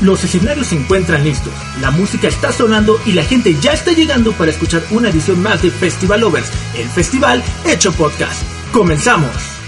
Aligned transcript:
Los 0.00 0.24
escenarios 0.24 0.68
se 0.68 0.76
encuentran 0.76 1.24
listos, 1.24 1.52
la 1.80 1.90
música 1.90 2.26
está 2.26 2.52
sonando 2.52 2.98
y 3.04 3.12
la 3.12 3.22
gente 3.22 3.54
ya 3.60 3.72
está 3.72 3.92
llegando 3.92 4.32
para 4.32 4.50
escuchar 4.50 4.82
una 4.90 5.10
edición 5.10 5.42
más 5.42 5.60
de 5.60 5.70
Festival 5.70 6.20
Lovers, 6.20 6.50
el 6.74 6.88
festival 6.88 7.42
hecho 7.66 7.92
podcast. 7.92 8.42
¡Comenzamos! 8.72 9.59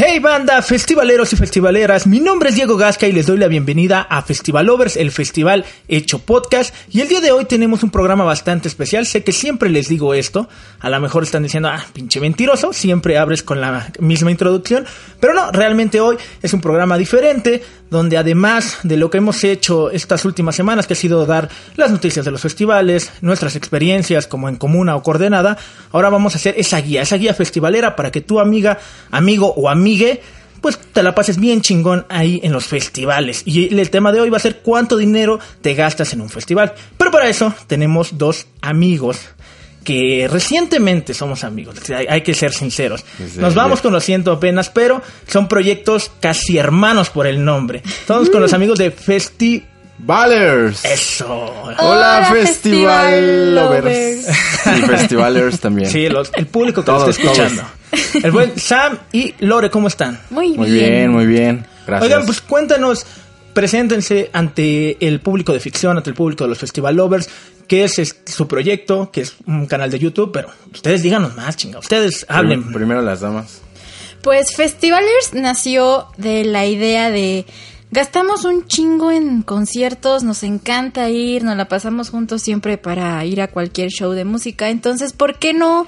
Hey 0.00 0.20
banda, 0.20 0.62
festivaleros 0.62 1.32
y 1.32 1.36
festivaleras, 1.36 2.06
mi 2.06 2.20
nombre 2.20 2.50
es 2.50 2.54
Diego 2.54 2.76
Gasca 2.76 3.08
y 3.08 3.10
les 3.10 3.26
doy 3.26 3.36
la 3.36 3.48
bienvenida 3.48 4.02
a 4.02 4.22
Festival 4.22 4.66
Lovers, 4.66 4.96
el 4.96 5.10
festival 5.10 5.64
hecho 5.88 6.20
podcast. 6.20 6.72
Y 6.88 7.00
el 7.00 7.08
día 7.08 7.20
de 7.20 7.32
hoy 7.32 7.46
tenemos 7.46 7.82
un 7.82 7.90
programa 7.90 8.22
bastante 8.22 8.68
especial, 8.68 9.06
sé 9.06 9.24
que 9.24 9.32
siempre 9.32 9.70
les 9.70 9.88
digo 9.88 10.14
esto, 10.14 10.48
a 10.78 10.88
lo 10.88 11.00
mejor 11.00 11.24
están 11.24 11.42
diciendo, 11.42 11.68
ah, 11.68 11.84
pinche 11.92 12.20
mentiroso, 12.20 12.72
siempre 12.72 13.18
abres 13.18 13.42
con 13.42 13.60
la 13.60 13.90
misma 13.98 14.30
introducción, 14.30 14.86
pero 15.18 15.34
no, 15.34 15.50
realmente 15.50 16.00
hoy 16.00 16.16
es 16.42 16.54
un 16.54 16.60
programa 16.60 16.96
diferente, 16.96 17.60
donde 17.90 18.18
además 18.18 18.78
de 18.84 18.98
lo 18.98 19.10
que 19.10 19.18
hemos 19.18 19.42
hecho 19.42 19.90
estas 19.90 20.24
últimas 20.24 20.54
semanas, 20.54 20.86
que 20.86 20.92
ha 20.92 20.96
sido 20.96 21.26
dar 21.26 21.48
las 21.74 21.90
noticias 21.90 22.24
de 22.24 22.30
los 22.30 22.42
festivales, 22.42 23.10
nuestras 23.20 23.56
experiencias 23.56 24.28
como 24.28 24.48
en 24.48 24.56
comuna 24.56 24.94
o 24.94 25.02
coordenada, 25.02 25.58
ahora 25.90 26.08
vamos 26.08 26.34
a 26.34 26.36
hacer 26.36 26.54
esa 26.56 26.80
guía, 26.80 27.02
esa 27.02 27.16
guía 27.16 27.34
festivalera 27.34 27.96
para 27.96 28.12
que 28.12 28.20
tu 28.20 28.38
amiga, 28.38 28.78
amigo 29.10 29.52
o 29.56 29.68
amiga 29.68 29.87
pues 30.60 30.78
te 30.78 31.02
la 31.02 31.14
pases 31.14 31.38
bien 31.38 31.60
chingón 31.60 32.06
ahí 32.08 32.40
en 32.42 32.52
los 32.52 32.66
festivales. 32.66 33.42
Y 33.44 33.78
el 33.78 33.90
tema 33.90 34.12
de 34.12 34.20
hoy 34.20 34.30
va 34.30 34.38
a 34.38 34.40
ser 34.40 34.58
cuánto 34.58 34.96
dinero 34.96 35.38
te 35.60 35.74
gastas 35.74 36.12
en 36.12 36.20
un 36.20 36.30
festival. 36.30 36.74
Pero 36.96 37.10
para 37.10 37.28
eso 37.28 37.54
tenemos 37.66 38.18
dos 38.18 38.46
amigos 38.60 39.20
que 39.84 40.28
recientemente 40.30 41.14
somos 41.14 41.44
amigos, 41.44 41.76
hay, 41.90 42.20
que 42.20 42.34
ser 42.34 42.52
sinceros. 42.52 43.06
Nos 43.36 43.54
vamos 43.54 43.80
conociendo 43.80 44.32
apenas, 44.32 44.68
pero 44.68 45.00
son 45.26 45.48
proyectos 45.48 46.10
casi 46.20 46.58
hermanos 46.58 47.08
por 47.08 47.26
el 47.26 47.42
nombre. 47.42 47.82
Estamos 47.84 48.28
con 48.28 48.42
los 48.42 48.52
amigos 48.52 48.78
de 48.78 48.90
Festi 48.90 49.64
Valers. 49.98 50.84
Eso. 50.84 51.52
Hola, 51.78 52.28
Festival 52.32 53.54
Lovers. 53.54 54.28
Y 54.76 54.82
Festivalers 54.82 55.60
también. 55.60 55.90
Sí, 55.90 56.04
el 56.04 56.46
público 56.46 56.84
que 56.84 56.90
está 56.90 57.10
escuchando. 57.10 57.62
El 58.22 58.30
buen 58.30 58.58
Sam 58.58 58.98
y 59.12 59.34
Lore, 59.40 59.70
¿cómo 59.70 59.88
están? 59.88 60.20
Muy 60.30 60.48
bien. 60.48 60.58
Muy 60.58 60.70
bien, 60.70 61.10
muy 61.10 61.26
bien. 61.26 61.66
Gracias. 61.86 62.10
Oigan, 62.10 62.26
pues 62.26 62.40
cuéntanos, 62.42 63.06
preséntense 63.54 64.30
ante 64.32 65.04
el 65.06 65.20
público 65.20 65.52
de 65.52 65.60
ficción, 65.60 65.96
ante 65.96 66.10
el 66.10 66.16
público 66.16 66.44
de 66.44 66.50
los 66.50 66.58
Festival 66.58 66.96
Lovers, 66.96 67.28
qué 67.66 67.84
es, 67.84 68.16
su 68.26 68.46
proyecto, 68.46 69.10
que 69.10 69.22
es 69.22 69.36
un 69.46 69.66
canal 69.66 69.90
de 69.90 69.98
YouTube, 69.98 70.30
pero 70.32 70.50
ustedes 70.72 71.02
díganos 71.02 71.34
más, 71.34 71.56
chinga, 71.56 71.78
ustedes 71.78 72.26
hablen. 72.28 72.72
Primero 72.72 73.00
las 73.02 73.20
damas. 73.20 73.62
Pues 74.22 74.54
Festivalers 74.54 75.32
nació 75.32 76.08
de 76.16 76.44
la 76.44 76.66
idea 76.66 77.10
de 77.10 77.46
Gastamos 77.90 78.44
un 78.44 78.66
chingo 78.66 79.10
en 79.10 79.42
conciertos, 79.42 80.22
nos 80.22 80.42
encanta 80.42 81.08
ir, 81.08 81.42
nos 81.42 81.56
la 81.56 81.68
pasamos 81.68 82.10
juntos 82.10 82.42
siempre 82.42 82.76
para 82.76 83.24
ir 83.24 83.40
a 83.40 83.48
cualquier 83.48 83.88
show 83.88 84.12
de 84.12 84.26
música. 84.26 84.68
Entonces, 84.68 85.14
¿por 85.14 85.38
qué 85.38 85.54
no 85.54 85.86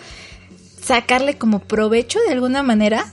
sacarle 0.83 1.37
como 1.37 1.61
provecho 1.61 2.19
de 2.27 2.33
alguna 2.33 2.63
manera? 2.63 3.05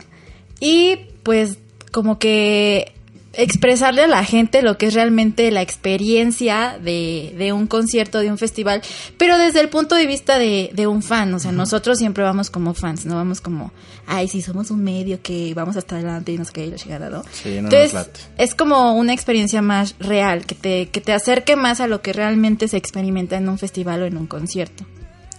Y 0.61 0.99
pues 1.23 1.57
como 1.91 2.17
que 2.17 2.93
expresarle 3.33 4.01
a 4.01 4.07
la 4.07 4.23
gente 4.23 4.63
lo 4.63 4.77
que 4.77 4.87
es 4.87 4.93
realmente 4.93 5.51
la 5.51 5.61
experiencia 5.61 6.79
de, 6.81 7.35
de, 7.37 7.53
un 7.53 7.67
concierto, 7.67 8.19
de 8.19 8.31
un 8.31 8.37
festival, 8.37 8.81
pero 9.17 9.37
desde 9.37 9.59
el 9.59 9.69
punto 9.69 9.95
de 9.95 10.07
vista 10.07 10.39
de, 10.39 10.71
de 10.73 10.87
un 10.87 11.03
fan. 11.03 11.33
O 11.33 11.39
sea, 11.39 11.51
nosotros 11.51 11.99
siempre 11.99 12.23
vamos 12.23 12.49
como 12.49 12.73
fans, 12.73 13.05
no 13.05 13.15
vamos 13.15 13.39
como, 13.39 13.71
ay, 14.07 14.27
sí, 14.27 14.41
somos 14.41 14.71
un 14.71 14.83
medio 14.83 15.21
que 15.21 15.53
vamos 15.53 15.77
hasta 15.77 15.95
adelante 15.95 16.31
y 16.31 16.37
nos 16.37 16.51
queda 16.51 16.67
la 16.67 16.77
llegada, 16.77 17.09
¿no? 17.09 17.23
Sí, 17.31 17.61
no 17.61 17.69
Entonces, 17.69 18.09
es 18.37 18.55
como 18.55 18.93
una 18.95 19.13
experiencia 19.13 19.61
más 19.61 19.95
real, 19.99 20.45
que 20.45 20.55
te, 20.55 20.89
que 20.89 21.01
te 21.01 21.13
acerque 21.13 21.55
más 21.55 21.81
a 21.81 21.87
lo 21.87 22.01
que 22.01 22.13
realmente 22.13 22.67
se 22.67 22.77
experimenta 22.77 23.35
en 23.35 23.47
un 23.49 23.57
festival 23.57 24.01
o 24.01 24.05
en 24.05 24.17
un 24.17 24.25
concierto. 24.27 24.85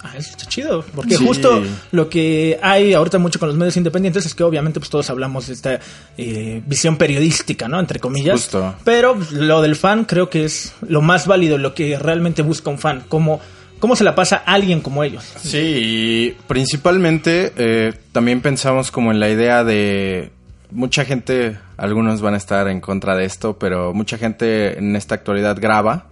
Ah, 0.03 0.13
eso 0.17 0.31
está 0.31 0.47
chido, 0.47 0.85
porque 0.95 1.17
justo 1.17 1.61
lo 1.91 2.09
que 2.09 2.57
hay 2.63 2.95
ahorita 2.95 3.19
mucho 3.19 3.41
con 3.41 3.49
los 3.49 3.59
medios 3.59 3.77
independientes 3.77 4.27
es 4.27 4.35
que 4.35 4.45
obviamente 4.45 4.79
pues 4.79 4.91
todos 4.91 5.11
hablamos 5.11 5.49
de 5.49 5.55
esta 5.55 5.81
eh, 6.17 6.63
visión 6.65 6.97
periodística, 6.97 7.67
¿no? 7.67 7.81
Entre 7.81 7.99
comillas. 7.99 8.43
Justo. 8.43 8.77
Pero 8.85 9.19
lo 9.33 9.61
del 9.61 9.75
fan 9.75 10.05
creo 10.05 10.31
que 10.31 10.45
es 10.45 10.73
lo 10.87 11.03
más 11.03 11.27
válido, 11.27 11.59
lo 11.59 11.75
que 11.75 11.99
realmente 11.99 12.43
busca 12.43 12.71
un 12.71 12.79
fan, 12.79 13.03
cómo, 13.09 13.41
cómo 13.79 13.97
se 13.97 14.05
la 14.05 14.15
pasa 14.15 14.43
a 14.45 14.55
alguien 14.55 14.81
como 14.81 15.05
ellos. 15.05 15.25
Sí, 15.37 15.59
y 15.59 16.31
principalmente 16.47 17.53
eh, 17.57 17.95
también 18.13 18.41
pensamos 18.41 18.91
como 18.91 19.11
en 19.11 19.21
la 19.21 19.29
idea 19.29 19.65
de 19.65 20.31
mucha 20.71 21.05
gente, 21.05 21.59
algunos 21.77 22.21
van 22.21 22.35
a 22.35 22.37
estar 22.37 22.69
en 22.69 22.81
contra 22.81 23.17
de 23.17 23.25
esto, 23.25 23.59
pero 23.59 23.95
mucha 23.95 24.19
gente 24.19 24.79
en 24.79 24.97
esta 24.97 25.15
actualidad 25.15 25.59
graba. 25.61 26.07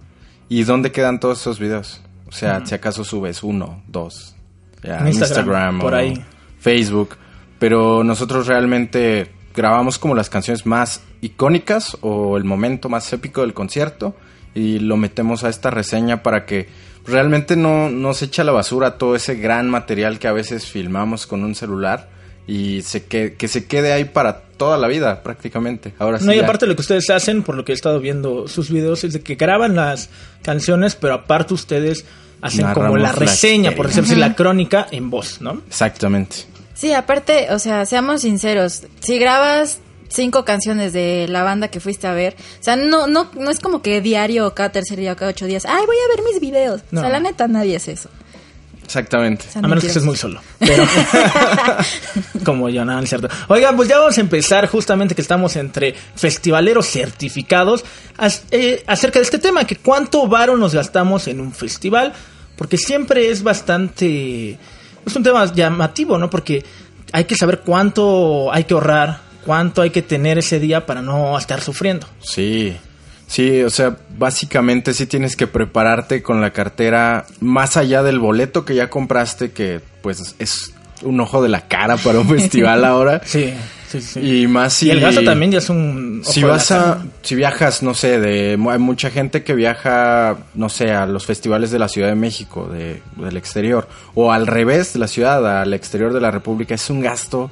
¿Y 0.49 0.63
dónde 0.63 0.91
quedan 0.91 1.19
todos 1.19 1.41
esos 1.41 1.59
videos? 1.59 2.01
O 2.27 2.31
sea, 2.31 2.65
si 2.65 2.73
acaso 2.73 3.03
subes 3.03 3.43
uno, 3.43 3.83
dos, 3.87 4.35
ya, 4.83 5.07
Instagram, 5.07 5.79
por 5.79 5.93
ahí. 5.93 6.23
Facebook. 6.59 7.17
Pero 7.59 8.03
nosotros 8.03 8.47
realmente 8.47 9.31
grabamos 9.55 9.97
como 9.97 10.15
las 10.15 10.29
canciones 10.29 10.65
más 10.65 11.01
icónicas 11.21 11.97
o 12.01 12.37
el 12.37 12.43
momento 12.43 12.89
más 12.89 13.11
épico 13.11 13.41
del 13.41 13.53
concierto 13.53 14.15
y 14.53 14.79
lo 14.79 14.97
metemos 14.97 15.43
a 15.43 15.49
esta 15.49 15.69
reseña 15.69 16.23
para 16.23 16.45
que 16.45 16.67
realmente 17.07 17.55
no, 17.55 17.89
no 17.89 18.13
se 18.13 18.25
echa 18.25 18.41
a 18.41 18.45
la 18.45 18.51
basura 18.51 18.97
todo 18.97 19.15
ese 19.15 19.35
gran 19.35 19.69
material 19.69 20.19
que 20.19 20.27
a 20.27 20.33
veces 20.33 20.65
filmamos 20.65 21.25
con 21.25 21.43
un 21.43 21.55
celular 21.55 22.09
y 22.47 22.81
se 22.81 23.05
que, 23.05 23.33
que 23.33 23.47
se 23.47 23.65
quede 23.65 23.91
ahí 23.91 24.05
para 24.05 24.41
toda 24.41 24.77
la 24.77 24.87
vida 24.87 25.21
prácticamente. 25.23 25.93
Ahora 25.99 26.19
no, 26.21 26.33
y 26.33 26.39
aparte 26.39 26.65
lo 26.65 26.75
que 26.75 26.81
ustedes 26.81 27.09
hacen, 27.09 27.43
por 27.43 27.55
lo 27.55 27.65
que 27.65 27.71
he 27.71 27.75
estado 27.75 27.99
viendo 27.99 28.47
sus 28.47 28.71
videos, 28.71 29.03
es 29.03 29.13
de 29.13 29.21
que 29.21 29.35
graban 29.35 29.75
las 29.75 30.09
canciones, 30.41 30.95
pero 30.95 31.13
aparte 31.13 31.53
ustedes 31.53 32.05
hacen 32.41 32.67
como 32.73 32.97
la 32.97 33.11
reseña, 33.11 33.71
por 33.71 33.87
decirlo 33.87 34.09
así, 34.09 34.15
la 34.15 34.35
crónica 34.35 34.87
en 34.91 35.09
voz, 35.09 35.41
¿no? 35.41 35.61
Exactamente. 35.67 36.37
Sí, 36.73 36.93
aparte, 36.93 37.47
o 37.51 37.59
sea, 37.59 37.85
seamos 37.85 38.21
sinceros, 38.21 38.83
si 38.99 39.17
grabas 39.17 39.79
cinco 40.09 40.45
canciones 40.45 40.93
de 40.93 41.27
la 41.29 41.43
banda 41.43 41.69
que 41.69 41.79
fuiste 41.79 42.07
a 42.07 42.13
ver. 42.13 42.35
O 42.59 42.63
sea, 42.63 42.75
no, 42.75 43.07
no, 43.07 43.29
no 43.33 43.49
es 43.49 43.59
como 43.59 43.81
que 43.81 44.01
diario 44.01 44.47
o 44.47 44.53
cada 44.53 44.71
tercer 44.71 44.97
día 44.97 45.13
o 45.13 45.15
cada 45.15 45.31
ocho 45.31 45.45
días, 45.45 45.65
ay, 45.65 45.85
voy 45.85 45.97
a 45.97 46.15
ver 46.15 46.25
mis 46.25 46.39
videos. 46.39 46.81
O 46.93 46.99
sea, 46.99 47.09
la 47.09 47.19
neta, 47.19 47.47
nadie 47.47 47.75
es 47.75 47.87
eso. 47.87 48.09
Exactamente. 48.87 49.43
a 49.53 49.61
menos 49.61 49.81
que 49.81 49.87
estés 49.87 50.05
muy 50.05 50.15
solo. 50.15 50.39
como 52.45 52.69
yo, 52.69 52.85
nada, 52.85 52.99
no 52.99 53.03
es 53.03 53.09
cierto. 53.09 53.27
Oigan, 53.49 53.75
pues 53.75 53.89
ya 53.89 53.99
vamos 53.99 54.17
a 54.17 54.21
empezar 54.21 54.65
justamente 54.67 55.13
que 55.13 55.21
estamos 55.21 55.57
entre 55.57 55.93
festivaleros 56.15 56.87
certificados 56.87 57.83
eh, 58.51 58.83
acerca 58.87 59.19
de 59.19 59.23
este 59.23 59.39
tema, 59.39 59.65
que 59.65 59.75
cuánto 59.75 60.25
varo 60.27 60.55
nos 60.55 60.73
gastamos 60.73 61.27
en 61.27 61.41
un 61.41 61.51
festival, 61.51 62.13
porque 62.55 62.77
siempre 62.77 63.29
es 63.29 63.43
bastante... 63.43 64.57
Es 65.05 65.15
un 65.15 65.23
tema 65.23 65.53
llamativo, 65.53 66.17
¿no? 66.17 66.29
Porque 66.29 66.63
hay 67.11 67.25
que 67.25 67.35
saber 67.35 67.59
cuánto 67.65 68.53
hay 68.53 68.63
que 68.63 68.73
ahorrar, 68.73 69.19
cuánto 69.47 69.81
hay 69.81 69.91
que 69.91 70.01
tener 70.01 70.37
ese 70.37 70.59
día 70.59 70.85
para 70.85 71.01
no 71.01 71.37
estar 71.37 71.61
sufriendo. 71.61 72.05
Sí, 72.19 72.75
Sí, 73.27 73.61
o 73.61 73.69
sea, 73.69 73.97
básicamente 74.17 74.93
sí 74.93 75.05
tienes 75.05 75.35
que 75.35 75.47
prepararte 75.47 76.23
con 76.23 76.39
la 76.39 76.51
cartera 76.51 77.25
más 77.41 77.75
allá 77.75 78.01
del 78.01 78.19
boleto 78.19 78.63
que 78.63 78.73
ya 78.73 78.89
compraste, 78.89 79.51
que 79.51 79.81
pues 80.01 80.35
es 80.39 80.73
un 81.03 81.19
ojo 81.19 81.43
de 81.43 81.49
la 81.49 81.67
cara 81.67 81.97
para 81.97 82.21
un 82.21 82.29
festival 82.39 82.85
ahora. 82.85 83.21
Sí, 83.25 83.53
sí, 83.89 83.99
sí. 83.99 84.19
Y 84.21 84.47
más 84.47 84.75
si... 84.75 84.87
Y 84.87 84.91
el 84.91 85.01
gasto 85.01 85.23
también 85.23 85.51
ya 85.51 85.57
es 85.57 85.69
un... 85.69 86.21
si 86.23 86.41
vas 86.41 86.71
a... 86.71 87.03
Si 87.21 87.35
viajas, 87.35 87.83
no 87.83 87.93
sé, 87.93 88.17
de... 88.21 88.51
Hay 88.53 88.79
mucha 88.79 89.09
gente 89.09 89.43
que 89.43 89.53
viaja, 89.53 90.37
no 90.55 90.69
sé, 90.69 90.91
a 90.91 91.05
los 91.05 91.25
festivales 91.25 91.69
de 91.69 91.79
la 91.79 91.89
Ciudad 91.89 92.07
de 92.07 92.15
México, 92.15 92.69
de, 92.71 93.01
del 93.17 93.35
exterior. 93.35 93.89
O 94.15 94.31
al 94.31 94.47
revés 94.47 94.93
de 94.93 94.99
la 94.99 95.09
ciudad, 95.09 95.61
al 95.61 95.73
exterior 95.73 96.13
de 96.13 96.21
la 96.21 96.31
República. 96.31 96.75
Es 96.75 96.89
un 96.89 97.01
gasto 97.01 97.51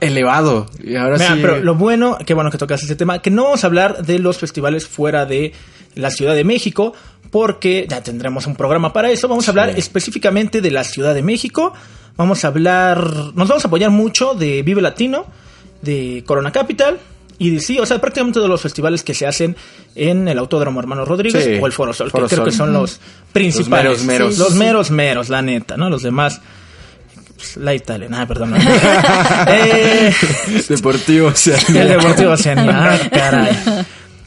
elevado. 0.00 0.66
Y 0.82 0.96
ahora 0.96 1.18
sí... 1.18 1.24
pero 1.40 1.60
lo 1.60 1.74
bueno, 1.74 2.18
qué 2.24 2.34
bueno 2.34 2.50
que 2.50 2.58
tocas 2.58 2.82
ese 2.82 2.96
tema, 2.96 3.20
que 3.20 3.30
no 3.30 3.44
vamos 3.44 3.64
a 3.64 3.66
hablar 3.66 4.04
de 4.04 4.18
los 4.18 4.38
festivales 4.38 4.86
fuera 4.86 5.26
de 5.26 5.52
la 5.94 6.10
Ciudad 6.10 6.34
de 6.34 6.44
México, 6.44 6.92
porque 7.30 7.86
ya 7.88 8.02
tendremos 8.02 8.46
un 8.46 8.56
programa 8.56 8.92
para 8.92 9.10
eso. 9.10 9.28
Vamos 9.28 9.48
a 9.48 9.50
hablar 9.50 9.70
específicamente 9.70 10.60
de 10.60 10.70
la 10.70 10.84
Ciudad 10.84 11.14
de 11.14 11.22
México. 11.22 11.72
Vamos 12.16 12.44
a 12.44 12.48
hablar, 12.48 13.00
nos 13.34 13.48
vamos 13.48 13.64
a 13.64 13.68
apoyar 13.68 13.90
mucho 13.90 14.34
de 14.34 14.62
Vive 14.62 14.82
Latino, 14.82 15.26
de 15.82 16.22
Corona 16.26 16.50
Capital 16.52 16.98
EDC, 17.38 17.80
o 17.80 17.86
sea, 17.86 18.00
prácticamente 18.00 18.38
todos 18.38 18.48
los 18.48 18.60
festivales 18.60 19.02
que 19.02 19.14
se 19.14 19.26
hacen 19.26 19.56
en 19.94 20.26
el 20.28 20.38
Autódromo 20.38 20.80
Hermano 20.80 21.04
Rodríguez 21.04 21.44
Sí, 21.44 21.58
o 21.60 21.66
el 21.66 21.72
Foro 21.72 21.92
Sol, 21.92 22.10
Foro 22.10 22.24
que 22.26 22.34
creo 22.34 22.44
Sol. 22.44 22.50
que 22.50 22.56
son 22.56 22.72
los 22.72 23.00
principales. 23.32 24.04
meros, 24.04 24.04
meros. 24.04 24.38
Los 24.38 24.54
meros, 24.54 24.90
meros, 24.90 25.28
la 25.28 25.42
neta, 25.42 25.76
¿no? 25.76 25.88
Los 25.88 26.02
demás. 26.02 26.40
Pues, 27.38 27.56
la 27.56 27.74
Italia, 27.74 28.08
nada, 28.10 28.26
perdón. 28.26 28.50
no. 28.50 28.56
Eh, 29.48 30.12
Deportivo, 30.68 31.28
o 31.28 31.34
sea. 31.34 31.56
el 31.68 31.88
Deportivo 31.88 32.32
Oceanía. 32.32 32.92
Ah, 32.94 32.98
caray. 33.10 33.56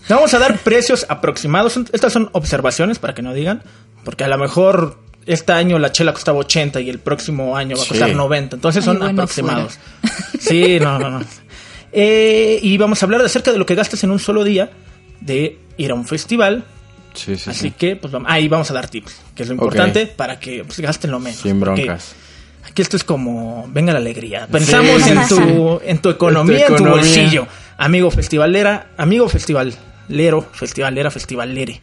Vamos 0.10 0.34
a 0.34 0.40
dar 0.40 0.58
precios 0.60 1.06
aproximados. 1.10 1.78
Estas 1.94 2.12
son 2.14 2.30
observaciones 2.34 2.98
para 3.00 3.14
que 3.14 3.22
no 3.22 3.34
digan. 3.34 3.62
Porque 4.04 4.24
a 4.24 4.28
lo 4.28 4.38
mejor 4.38 4.98
este 5.28 5.52
año 5.54 5.78
la 5.78 5.92
chela 5.92 6.14
costaba 6.14 6.40
80 6.40 6.82
y 6.82 6.90
el 6.90 6.98
próximo 7.00 7.56
año 7.56 7.76
va 7.76 7.84
a 7.84 7.86
Sí. 7.86 7.90
costar 7.90 8.16
90. 8.16 8.56
Entonces 8.56 8.82
Ay, 8.84 8.86
son 8.86 8.98
bueno, 8.98 9.22
aproximados. 9.22 9.78
Sí, 10.40 10.80
no, 10.80 10.98
no, 10.98 11.12
no. 11.12 11.22
Eh, 11.92 12.60
y 12.64 12.78
vamos 12.78 13.02
a 13.02 13.06
hablar 13.06 13.20
de 13.22 13.28
acerca 13.28 13.52
de 13.52 13.60
lo 13.60 13.66
que 13.68 13.76
gastas 13.76 14.04
en 14.04 14.10
un 14.12 14.20
solo 14.20 14.44
día 14.44 14.72
de 15.20 15.60
ir 15.78 15.92
a 15.92 15.94
un 15.94 16.06
festival. 16.08 16.64
Sí, 17.14 17.36
sí, 17.36 17.50
Así 17.52 17.60
sí. 17.60 17.72
que, 17.72 17.96
pues 17.96 18.12
vamos, 18.12 18.32
ahí 18.32 18.48
vamos 18.48 18.72
a 18.72 18.74
dar 18.74 18.88
tips, 18.88 19.14
que 19.36 19.44
es 19.44 19.50
lo 19.50 19.54
importante 19.56 20.08
para 20.08 20.40
que 20.40 20.64
pues, 20.64 20.80
gasten 20.80 21.12
lo 21.12 21.20
menos. 21.20 21.42
Sin 21.42 21.60
Porque 21.60 21.84
broncas. 21.86 22.16
Aquí 22.68 22.82
esto 22.82 22.96
es 22.98 23.04
como, 23.04 23.68
venga 23.72 23.92
la 23.94 24.00
alegría. 24.00 24.48
Pensamos 24.52 25.02
Sí, 25.04 25.10
en, 25.12 25.28
tu, 25.28 25.82
en 25.84 25.98
tu 26.00 26.10
economía, 26.10 26.60
En 26.62 26.68
tu 26.68 26.74
en 26.74 26.78
tu 26.78 26.84
economía. 26.86 27.02
bolsillo. 27.14 27.48
Amigo 27.78 28.12
festivalera, 28.12 28.92
amigo 28.98 29.28
festivalero, 29.28 30.42
festivalera, 30.54 31.10
festivalere. 31.12 31.82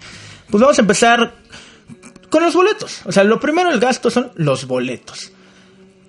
Pues 0.50 0.60
vamos 0.60 0.78
a 0.78 0.82
empezar 0.82 1.34
con 2.30 2.42
los 2.44 2.54
boletos. 2.54 3.00
O 3.04 3.12
sea, 3.12 3.24
lo 3.24 3.40
primero 3.40 3.70
el 3.70 3.80
gasto 3.80 4.10
son 4.10 4.30
los 4.36 4.66
boletos. 4.66 5.32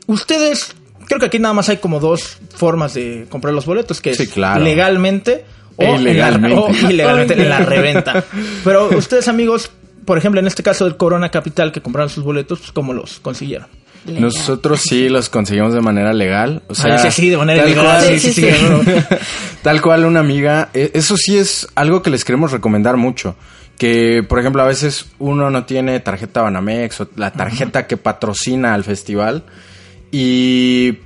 Ustedes, 0.08 0.76
creo 1.08 1.20
que 1.20 1.26
aquí 1.28 1.40
nada 1.40 1.54
más 1.54 1.70
hay 1.70 1.78
como 1.78 2.00
dos 2.00 2.38
formas 2.56 2.94
de 2.94 3.26
comprar 3.30 3.54
los 3.54 3.66
boletos, 3.66 4.02
que 4.02 4.14
Sí, 4.16 4.24
es 4.24 4.30
claro. 4.30 4.64
legalmente 4.64 5.46
o, 5.76 5.84
E 5.84 5.86
en 5.96 6.04
la- 6.04 6.10
ilegalmente. 6.12 6.58
o 6.58 6.70
ilegalmente 6.90 7.34
en 7.34 7.50
la 7.50 7.60
reventa. 7.60 8.24
Pero 8.64 8.90
ustedes, 8.98 9.28
amigos, 9.28 9.72
por 10.06 10.18
ejemplo, 10.18 10.40
en 10.40 10.48
este 10.48 10.64
caso 10.64 10.86
del 10.86 10.98
Corona 10.98 11.30
Capital 11.30 11.72
que 11.72 11.82
compraron 11.82 12.10
sus 12.10 12.24
boletos, 12.24 12.60
pues, 12.60 12.72
¿cómo 12.72 12.94
los 12.94 13.20
consiguieron? 13.20 13.68
Legal. 14.06 14.22
Nosotros 14.24 14.82
sí 14.82 15.10
los 15.10 15.30
conseguimos 15.30 15.74
de 15.74 15.82
manera 15.82 16.14
legal. 16.14 16.64
O 16.68 16.76
sea, 16.76 16.96
Ah, 16.96 17.12
sí, 17.12 17.30
de 17.30 17.38
manera 17.38 17.62
tal 17.64 17.70
legal. 17.70 17.86
cual- 17.86 18.20
Sí, 18.20 18.34
sí, 18.34 18.34
sí. 18.34 18.48
Tal 19.62 19.82
cual 19.82 20.06
una 20.06 20.22
amiga. 20.22 20.70
eh, 20.74 20.92
Eso 20.94 21.18
sí 21.18 21.38
es 21.38 21.68
algo 21.76 22.02
que 22.02 22.10
les 22.10 22.24
queremos 22.24 22.52
recomendar 22.52 22.96
mucho. 22.98 23.36
Que, 23.78 24.24
por 24.28 24.40
ejemplo, 24.40 24.62
a 24.62 24.66
veces 24.66 25.08
uno 25.20 25.50
no 25.50 25.66
tiene 25.66 26.00
tarjeta 26.00 26.42
Banamex 26.42 27.02
o 27.02 27.10
la 27.18 27.32
tarjeta 27.32 27.88
que 27.88 27.98
patrocina 27.98 28.74
al 28.74 28.84
festival. 28.84 29.44
Y 30.12 31.00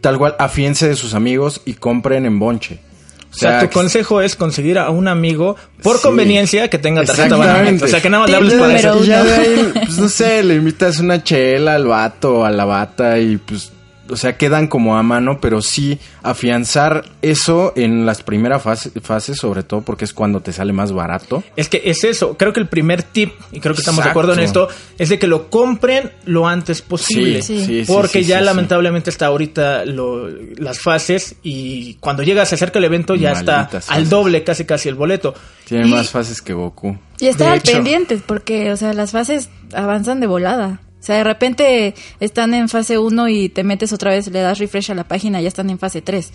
tal 0.00 0.18
cual, 0.18 0.34
afiense 0.38 0.88
de 0.88 0.96
sus 0.96 1.14
amigos 1.14 1.60
y 1.64 1.74
compren 1.74 2.26
en 2.26 2.38
bonche. 2.38 2.80
O 3.30 3.34
sea, 3.34 3.60
tu 3.60 3.70
consejo 3.70 4.20
es 4.20 4.34
conseguir 4.36 4.78
a 4.78 4.90
un 4.90 5.06
amigo 5.08 5.56
por 5.82 5.96
Sí. 5.96 6.02
conveniencia 6.02 6.68
que 6.68 6.78
tenga 6.78 7.04
tarjeta. 7.04 7.36
Banamex. 7.36 7.82
O 7.82 7.86
sea, 7.88 8.00
que 8.02 8.10
nada 8.10 8.22
más 8.22 8.30
le 8.30 8.36
hables 8.36 8.54
para 8.54 8.76
eso. 8.76 9.04
Y 9.04 9.06
ya 9.06 9.20
uno. 9.22 9.30
de 9.30 9.34
ahí, 9.36 9.72
pues 9.74 9.98
no 9.98 10.08
sé, 10.08 10.42
le 10.42 10.54
invitas 10.56 10.98
una 10.98 11.22
chela 11.22 11.74
al 11.76 11.86
vato 11.86 12.38
o 12.40 12.44
a 12.44 12.50
la 12.50 12.64
bata 12.64 13.18
y 13.18 13.36
pues, 13.36 13.70
o 14.10 14.16
sea, 14.16 14.36
quedan 14.36 14.66
como 14.66 14.96
a 14.96 15.02
mano, 15.02 15.38
pero 15.40 15.62
sí 15.62 15.98
afianzar 16.22 17.04
eso 17.22 17.72
en 17.76 18.06
las 18.06 18.22
primeras 18.22 18.62
fase- 18.62 18.90
fases, 19.00 19.38
sobre 19.38 19.62
todo 19.62 19.82
porque 19.82 20.04
es 20.04 20.12
cuando 20.12 20.40
te 20.40 20.52
sale 20.52 20.72
más 20.72 20.92
barato. 20.92 21.42
Es 21.56 21.68
que 21.68 21.82
es 21.84 22.04
eso. 22.04 22.36
Creo 22.36 22.52
que 22.52 22.60
el 22.60 22.68
primer 22.68 23.02
tip, 23.02 23.32
y 23.52 23.60
creo 23.60 23.74
que 23.74 23.80
estamos 23.80 24.02
de 24.04 24.10
acuerdo 24.10 24.32
en 24.32 24.40
esto, 24.40 24.68
es 24.98 25.08
de 25.08 25.18
que 25.18 25.26
lo 25.26 25.50
compren 25.50 26.12
lo 26.24 26.46
antes 26.48 26.82
posible. 26.82 27.42
Sí. 27.42 27.60
sí, 27.64 27.84
sí, 27.84 27.92
porque 27.92 28.22
sí, 28.22 28.28
ya 28.28 28.38
sí, 28.38 28.44
lamentablemente 28.44 29.10
está 29.10 29.26
ahorita 29.26 29.84
lo- 29.84 30.28
las 30.28 30.80
fases 30.80 31.36
y 31.42 31.94
cuando 32.00 32.22
llega, 32.22 32.44
se 32.46 32.54
acerca 32.54 32.78
el 32.78 32.84
evento 32.86 33.14
ya 33.14 33.32
está 33.32 33.68
al 33.88 34.08
doble 34.08 34.44
casi 34.44 34.64
casi 34.64 34.88
el 34.88 34.94
boleto. 34.94 35.34
Tiene 35.66 35.86
Y- 35.86 35.90
más 35.90 36.10
fases 36.10 36.42
que 36.42 36.52
Goku. 36.52 36.98
Y 37.20 37.26
estar 37.26 37.48
al 37.52 37.58
hecho. 37.58 37.72
pendientes, 37.72 38.22
porque, 38.26 38.72
o 38.72 38.76
sea, 38.76 38.92
las 38.94 39.10
fases 39.12 39.50
avanzan 39.74 40.20
de 40.20 40.26
volada. 40.26 40.80
O 41.00 41.02
sea, 41.02 41.16
de 41.16 41.24
repente 41.24 41.94
están 42.20 42.52
en 42.52 42.68
fase 42.68 42.98
1 42.98 43.28
y 43.28 43.48
te 43.48 43.64
metes 43.64 43.92
otra 43.92 44.10
vez, 44.10 44.26
le 44.28 44.40
das 44.40 44.58
refresh 44.58 44.90
a 44.90 44.94
la 44.94 45.04
página 45.08 45.40
y 45.40 45.44
ya 45.44 45.48
están 45.48 45.70
en 45.70 45.78
fase 45.78 46.02
3. 46.02 46.30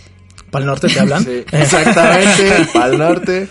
¿Para 0.50 0.64
el 0.64 0.68
norte 0.68 0.88
te 0.88 1.00
hablan? 1.00 1.24
Sí, 1.26 1.44
exactamente, 1.52 2.68
al 2.80 2.98
norte. 2.98 3.48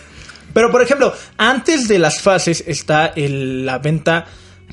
Pero, 0.53 0.71
por 0.71 0.83
ejemplo, 0.83 1.13
antes 1.37 1.89
de 1.89 1.99
las 1.99 2.21
fases 2.21 2.65
está 2.67 3.07
el- 3.07 3.65
la 3.67 3.79
venta 3.79 4.27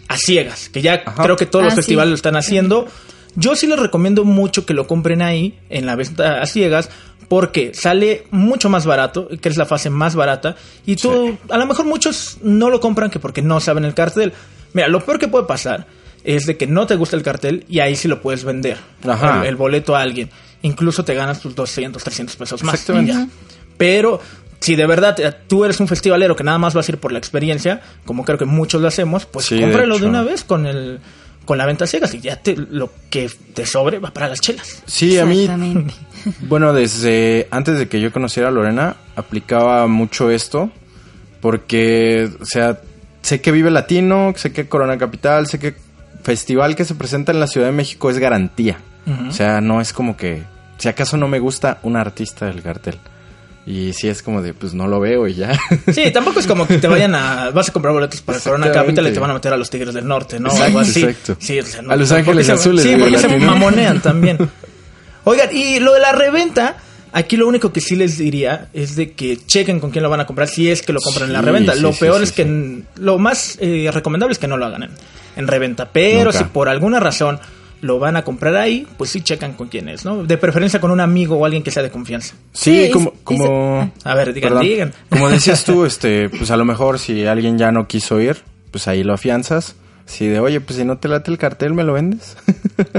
a 0.07 0.17
ciegas, 0.17 0.69
que 0.69 0.81
ya 0.81 1.03
Ajá. 1.05 1.23
creo 1.23 1.35
que 1.35 1.45
todos 1.45 1.63
los 1.65 1.73
Ah, 1.73 1.75
sí. 1.75 1.81
festivales 1.81 2.09
lo 2.09 2.15
están 2.15 2.35
haciendo. 2.35 2.87
Yo 3.35 3.55
sí 3.55 3.65
les 3.67 3.79
recomiendo 3.79 4.25
mucho 4.25 4.65
que 4.65 4.73
lo 4.73 4.87
compren 4.87 5.21
ahí, 5.21 5.57
en 5.69 5.85
la 5.85 5.95
venta 5.95 6.41
a 6.41 6.45
ciegas, 6.45 6.89
porque 7.29 7.71
sale 7.73 8.25
mucho 8.31 8.69
más 8.69 8.85
barato, 8.85 9.29
que 9.41 9.47
es 9.47 9.57
la 9.57 9.65
fase 9.65 9.89
más 9.89 10.15
barata, 10.15 10.55
y 10.85 10.97
tú, 10.97 11.37
a 11.49 11.57
lo 11.57 11.65
mejor 11.65 11.85
muchos 11.85 12.39
no 12.41 12.69
lo 12.69 12.79
compran 12.81 13.09
que 13.09 13.19
porque 13.19 13.41
no 13.41 13.59
saben 13.61 13.85
el 13.85 13.93
cartel. 13.93 14.33
Mira, 14.73 14.87
lo 14.89 14.99
peor 15.05 15.17
que 15.17 15.27
puede 15.29 15.45
pasar 15.45 15.87
es 16.23 16.45
de 16.45 16.57
que 16.57 16.67
no 16.67 16.87
te 16.87 16.95
gusta 16.95 17.15
el 17.15 17.23
cartel 17.23 17.65
y 17.67 17.79
ahí 17.79 17.95
sí 17.95 18.07
lo 18.07 18.21
puedes 18.21 18.43
vender, 18.43 18.77
Ajá. 19.07 19.41
el, 19.41 19.47
el 19.47 19.55
boleto 19.55 19.95
a 19.95 20.01
alguien. 20.01 20.29
Incluso 20.63 21.03
te 21.03 21.15
ganas 21.15 21.39
tus 21.39 21.55
200, 21.55 22.03
300 22.03 22.35
pesos 22.35 22.63
más. 22.63 22.75
Exactamente. 22.75 23.31
Pero 23.77 24.21
si 24.59 24.75
de 24.75 24.85
verdad 24.85 25.19
eh, 25.19 25.33
tú 25.47 25.65
eres 25.65 25.79
un 25.79 25.87
festivalero 25.87 26.35
que 26.35 26.43
nada 26.43 26.59
más 26.59 26.73
vas 26.73 26.87
a 26.87 26.91
ir 26.91 26.97
por 26.99 27.11
la 27.11 27.17
experiencia, 27.17 27.81
como 28.05 28.23
creo 28.23 28.37
que 28.37 28.45
muchos 28.45 28.81
lo 28.81 28.87
hacemos, 28.87 29.25
pues 29.25 29.47
Sí, 29.47 29.55
de 29.55 29.61
cómpralo 29.63 29.97
de, 29.97 30.05
una 30.05 30.23
vez 30.23 30.43
con 30.43 30.65
el 30.67 30.99
con 31.45 31.57
la 31.57 31.65
venta 31.65 31.87
ciegas 31.87 32.13
y 32.13 32.19
ya 32.19 32.35
te, 32.35 32.55
lo 32.55 32.91
que 33.09 33.29
te 33.55 33.65
sobre 33.65 33.97
va 33.97 34.11
para 34.11 34.29
las 34.29 34.39
chelas. 34.39 34.83
Sí, 34.85 35.17
a 35.17 35.25
mí, 35.25 35.41
Exactamente. 35.41 35.95
bueno, 36.41 36.71
desde 36.73 37.47
antes 37.49 37.79
de 37.79 37.87
que 37.87 37.99
yo 37.99 38.11
conociera 38.11 38.49
a 38.49 38.51
Lorena, 38.51 38.97
aplicaba 39.15 39.87
mucho 39.87 40.29
esto, 40.29 40.69
porque, 41.41 42.29
o 42.39 42.45
sea, 42.45 42.79
sé 43.23 43.41
que 43.41 43.51
Vive 43.51 43.71
Latino, 43.71 44.33
sé 44.37 44.53
que 44.53 44.69
Corona 44.69 44.99
Capital, 44.99 45.47
sé 45.47 45.57
que 45.57 45.73
festival 46.23 46.75
que 46.75 46.85
se 46.85 46.95
presenta 46.95 47.31
en 47.31 47.39
la 47.39 47.47
Ciudad 47.47 47.67
de 47.67 47.73
México 47.73 48.09
es 48.09 48.17
garantía. 48.19 48.77
O 49.27 49.31
sea, 49.31 49.61
no 49.61 49.81
es 49.81 49.93
como 49.93 50.15
que, 50.15 50.43
si 50.77 50.87
acaso 50.87 51.17
no 51.17 51.27
me 51.27 51.39
gusta 51.39 51.79
un 51.83 51.95
artista 51.97 52.45
del 52.45 52.61
cartel. 52.61 52.97
Y 53.65 53.93
sí 53.93 54.07
es 54.07 54.23
como 54.23 54.41
de, 54.41 54.53
pues 54.55 54.73
no 54.73 54.87
lo 54.87 54.99
veo 54.99 55.27
y 55.27 55.35
ya. 55.35 55.51
Sí, 55.93 56.09
tampoco 56.11 56.39
es 56.39 56.47
como 56.47 56.65
que 56.67 56.77
te 56.79 56.87
vayan 56.87 57.13
a 57.13 57.51
vas 57.51 57.69
a 57.69 57.71
comprar 57.73 57.93
boletos 57.93 58.21
para 58.21 58.39
Corona. 58.39 58.71
Capital 58.71 59.07
y 59.07 59.11
te 59.13 59.19
van 59.19 59.29
a 59.29 59.33
meter 59.35 59.53
a 59.53 59.57
los 59.57 59.69
Tigres 59.69 59.93
del 59.93 60.07
Norte, 60.07 60.39
¿no? 60.39 60.47
Exacto, 60.47 60.65
Algo 60.65 60.79
así. 60.79 61.03
exacto. 61.03 61.35
Sí, 61.39 61.59
o 61.59 61.65
sea, 61.65 61.81
no- 61.83 61.91
A 61.91 61.95
Los 61.95 62.11
Ángeles 62.11 62.45
se- 62.47 62.51
Azules 62.53 62.83
Sí, 62.83 62.95
porque 62.97 63.17
se 63.19 63.27
mamonean 63.37 64.01
también. 64.01 64.37
Oigan, 65.23 65.49
y 65.55 65.79
lo 65.79 65.93
de 65.93 65.99
la 65.99 66.11
reventa, 66.13 66.77
aquí 67.13 67.37
lo 67.37 67.47
único 67.47 67.71
que 67.73 67.81
sí 67.81 67.95
les 67.95 68.17
diría 68.17 68.69
es 68.73 68.95
de 68.95 69.11
que 69.13 69.37
chequen 69.37 69.79
con 69.79 69.91
quién 69.91 70.03
lo 70.03 70.09
van 70.09 70.19
a 70.21 70.25
comprar 70.25 70.47
si 70.47 70.69
es 70.69 70.81
que 70.81 70.93
lo 70.93 70.99
compran 70.99 71.27
en 71.29 71.33
la 71.33 71.41
reventa. 71.41 71.73
sí, 71.73 71.79
lo 71.81 71.93
sí, 71.93 71.99
peor 71.99 72.17
sí, 72.17 72.23
es 72.23 72.31
que 72.31 72.83
lo 72.95 73.17
más 73.19 73.57
eh, 73.61 73.89
recomendable 73.93 74.33
es 74.33 74.39
que 74.39 74.47
no 74.47 74.57
lo 74.57 74.65
hagan 74.65 74.83
en, 74.83 74.91
en 75.35 75.47
reventa. 75.47 75.89
Pero 75.91 76.25
Nunca. 76.25 76.37
si 76.37 76.43
por 76.45 76.69
alguna 76.69 76.99
razón 76.99 77.39
lo 77.81 77.97
van 77.97 78.15
a 78.15 78.23
comprar 78.23 78.55
ahí, 78.57 78.85
pues 78.97 79.09
sí 79.09 79.21
checan 79.21 79.53
con 79.53 79.67
quién 79.67 79.89
es, 79.89 80.05
¿no? 80.05 80.23
De 80.23 80.37
preferencia 80.37 80.79
con 80.79 80.91
un 80.91 80.99
amigo 80.99 81.35
o 81.37 81.45
alguien 81.45 81.63
que 81.63 81.71
sea 81.71 81.81
de 81.81 81.89
confianza. 81.89 82.35
Sí, 82.53 82.85
Sí, 82.85 82.91
como, 82.91 83.09
es- 83.09 83.19
como, 83.23 83.91
A 84.03 84.13
ver, 84.15 84.33
digan, 84.33 84.49
perdón. 84.49 84.63
digan. 84.67 84.93
como 85.09 85.29
decías 85.29 85.63
tú, 85.63 85.83
este, 85.85 86.29
pues 86.29 86.51
a 86.51 86.57
lo 86.57 86.65
mejor 86.65 86.99
si 86.99 87.25
alguien 87.25 87.57
ya 87.57 87.71
no 87.71 87.87
quiso 87.87 88.21
ir, 88.21 88.37
pues 88.69 88.87
ahí 88.87 89.03
lo 89.03 89.13
afianzas. 89.13 89.75
Si 90.05 90.27
de, 90.27 90.39
oye, 90.39 90.59
pues 90.59 90.77
si 90.77 90.85
no 90.85 90.97
te 90.97 91.07
late 91.07 91.31
el 91.31 91.37
cartel, 91.37 91.73
¿me 91.73 91.83
lo 91.83 91.93
vendes? 91.93 92.37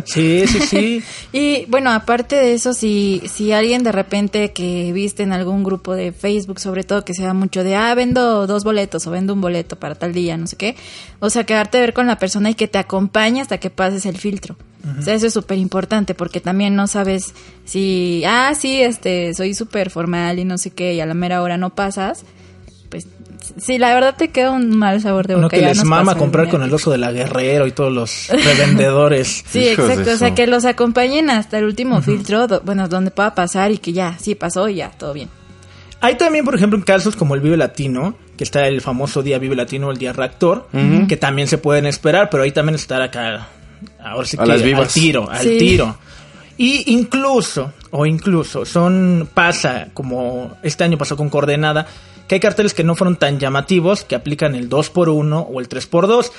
Sí, 0.05 0.45
sí, 0.47 0.61
sí. 0.61 1.03
Y 1.33 1.65
bueno, 1.67 1.91
aparte 1.91 2.37
de 2.37 2.55
eso, 2.55 2.73
si, 2.73 3.23
si 3.27 3.53
alguien 3.53 3.83
de 3.83 3.93
repente 3.93 4.53
que 4.53 4.93
viste 4.93 5.23
en 5.23 5.33
algún 5.33 5.65
grupo 5.65 5.95
de 5.95 6.13
Facebook, 6.13 6.61
sobre 6.61 6.85
todo 6.85 7.05
que 7.05 7.15
sea 7.15 7.35
mucho 7.35 7.65
de, 7.65 7.75
ah, 7.75 7.95
vendo 7.95 8.47
dos 8.47 8.65
boletos 8.65 9.07
o 9.07 9.11
vendo 9.11 9.33
un 9.33 9.41
boleto 9.41 9.77
para 9.77 9.95
tal 9.95 10.13
día, 10.13 10.37
no 10.37 10.47
sé 10.47 10.57
qué, 10.57 10.77
o 11.19 11.31
sea, 11.31 11.45
quedarte 11.45 11.79
a 11.79 11.81
ver 11.81 11.93
con 11.95 12.07
la 12.07 12.19
persona 12.19 12.51
y 12.51 12.55
que 12.55 12.69
te 12.69 12.79
acompañe 12.79 13.41
hasta 13.41 13.59
que 13.59 13.71
pases 13.71 14.07
el 14.07 14.19
filtro. 14.19 14.57
O 14.99 15.03
sea, 15.03 15.15
eso 15.15 15.29
es 15.29 15.33
súper 15.33 15.59
importante 15.59 16.13
porque 16.15 16.41
también 16.41 16.75
no 16.75 16.89
sabes 16.89 17.35
si, 17.65 18.25
ah, 18.27 18.53
sí, 18.59 18.83
este, 18.83 19.33
soy 19.33 19.55
súper 19.55 19.91
formal 19.91 20.41
y 20.41 20.45
no 20.45 20.59
sé 20.59 20.71
qué, 20.71 20.95
y 20.95 21.01
a 21.01 21.07
la 21.07 21.15
mera 21.15 21.41
hora 21.41 21.57
no 21.57 21.71
pasas, 21.71 22.25
sí, 23.59 23.79
la 23.79 23.93
verdad 23.95 24.15
te 24.17 24.29
queda 24.31 24.51
un 24.53 24.77
mal 24.77 25.01
sabor 25.01 25.27
de 25.27 25.35
boca. 25.35 25.41
Uno 25.47 25.49
que 25.51 25.61
ya 25.61 25.69
les 25.69 25.85
mama 25.85 26.15
comprar 26.17 26.49
con 26.49 26.63
el 26.63 26.73
oso 26.73 26.91
de 26.91 26.99
la 26.99 27.13
Guerrero 27.13 27.67
y 27.67 27.73
todos 27.73 27.93
los 27.93 28.29
revendedores. 28.31 29.45
Sí, 29.49 29.61
Hijos 29.69 29.91
exacto. 29.91 30.13
O 30.13 30.17
sea, 30.17 30.35
que 30.35 30.47
los 30.47 30.65
acompañen 30.65 31.31
hasta 31.31 31.59
el 31.59 31.65
último 31.65 32.01
filtro, 32.03 32.47
do- 32.47 32.63
bueno, 32.65 32.89
donde 32.89 33.11
pueda 33.11 33.35
pasar 33.35 33.71
y 33.73 33.79
que 33.79 33.93
ya, 33.93 34.17
sí 34.19 34.35
pasó 34.35 34.69
y 34.69 34.77
ya, 34.77 34.91
todo 34.91 35.13
bien. 35.13 35.29
Hay 36.01 36.17
también, 36.17 36.45
por 36.45 36.55
ejemplo, 36.55 36.77
en 36.79 36.85
casos 36.85 37.15
como 37.15 37.35
el 37.35 37.41
Vive 37.41 37.57
Latino, 37.57 38.17
que 38.37 38.43
está 38.45 38.67
el 38.67 38.81
famoso 38.81 39.23
día 39.23 39.39
Vive 39.39 39.55
Latino, 39.55 39.91
el 39.91 39.99
día 39.99 40.13
Reactor, 40.13 40.69
que 41.09 41.17
también 41.17 41.47
se 41.47 41.59
pueden 41.59 41.87
esperar, 41.87 42.29
pero 42.31 42.43
ahí 42.43 42.51
también 42.51 42.75
estar 42.75 43.01
acá, 43.03 43.47
ahora 44.03 44.27
sí 44.27 44.37
A 44.39 44.43
que 44.43 44.49
las 44.49 44.61
al 44.61 44.67
vivas. 44.67 44.93
tiro, 44.93 45.31
al 45.31 45.43
Sí. 45.43 45.59
tiro. 45.59 45.97
Y 46.59 46.93
incluso, 46.93 47.73
o 47.93 48.05
incluso, 48.05 48.65
son, 48.65 49.29
pasa, 49.33 49.89
como 49.95 50.57
este 50.63 50.83
año 50.85 50.99
pasó 50.99 51.17
con 51.17 51.31
Coordenada, 51.31 51.87
que 52.29 52.37
hay 52.37 52.41
carteles 52.41 52.75
que 52.75 52.85
no 52.85 52.95
fueron 52.95 53.17
tan 53.17 53.39
llamativos, 53.39 54.05
que 54.05 54.15
aplican 54.15 54.55
el 54.55 54.69
2x1 54.69 55.47
o 55.51 55.61
el 55.61 55.69
3x2. 55.69 56.31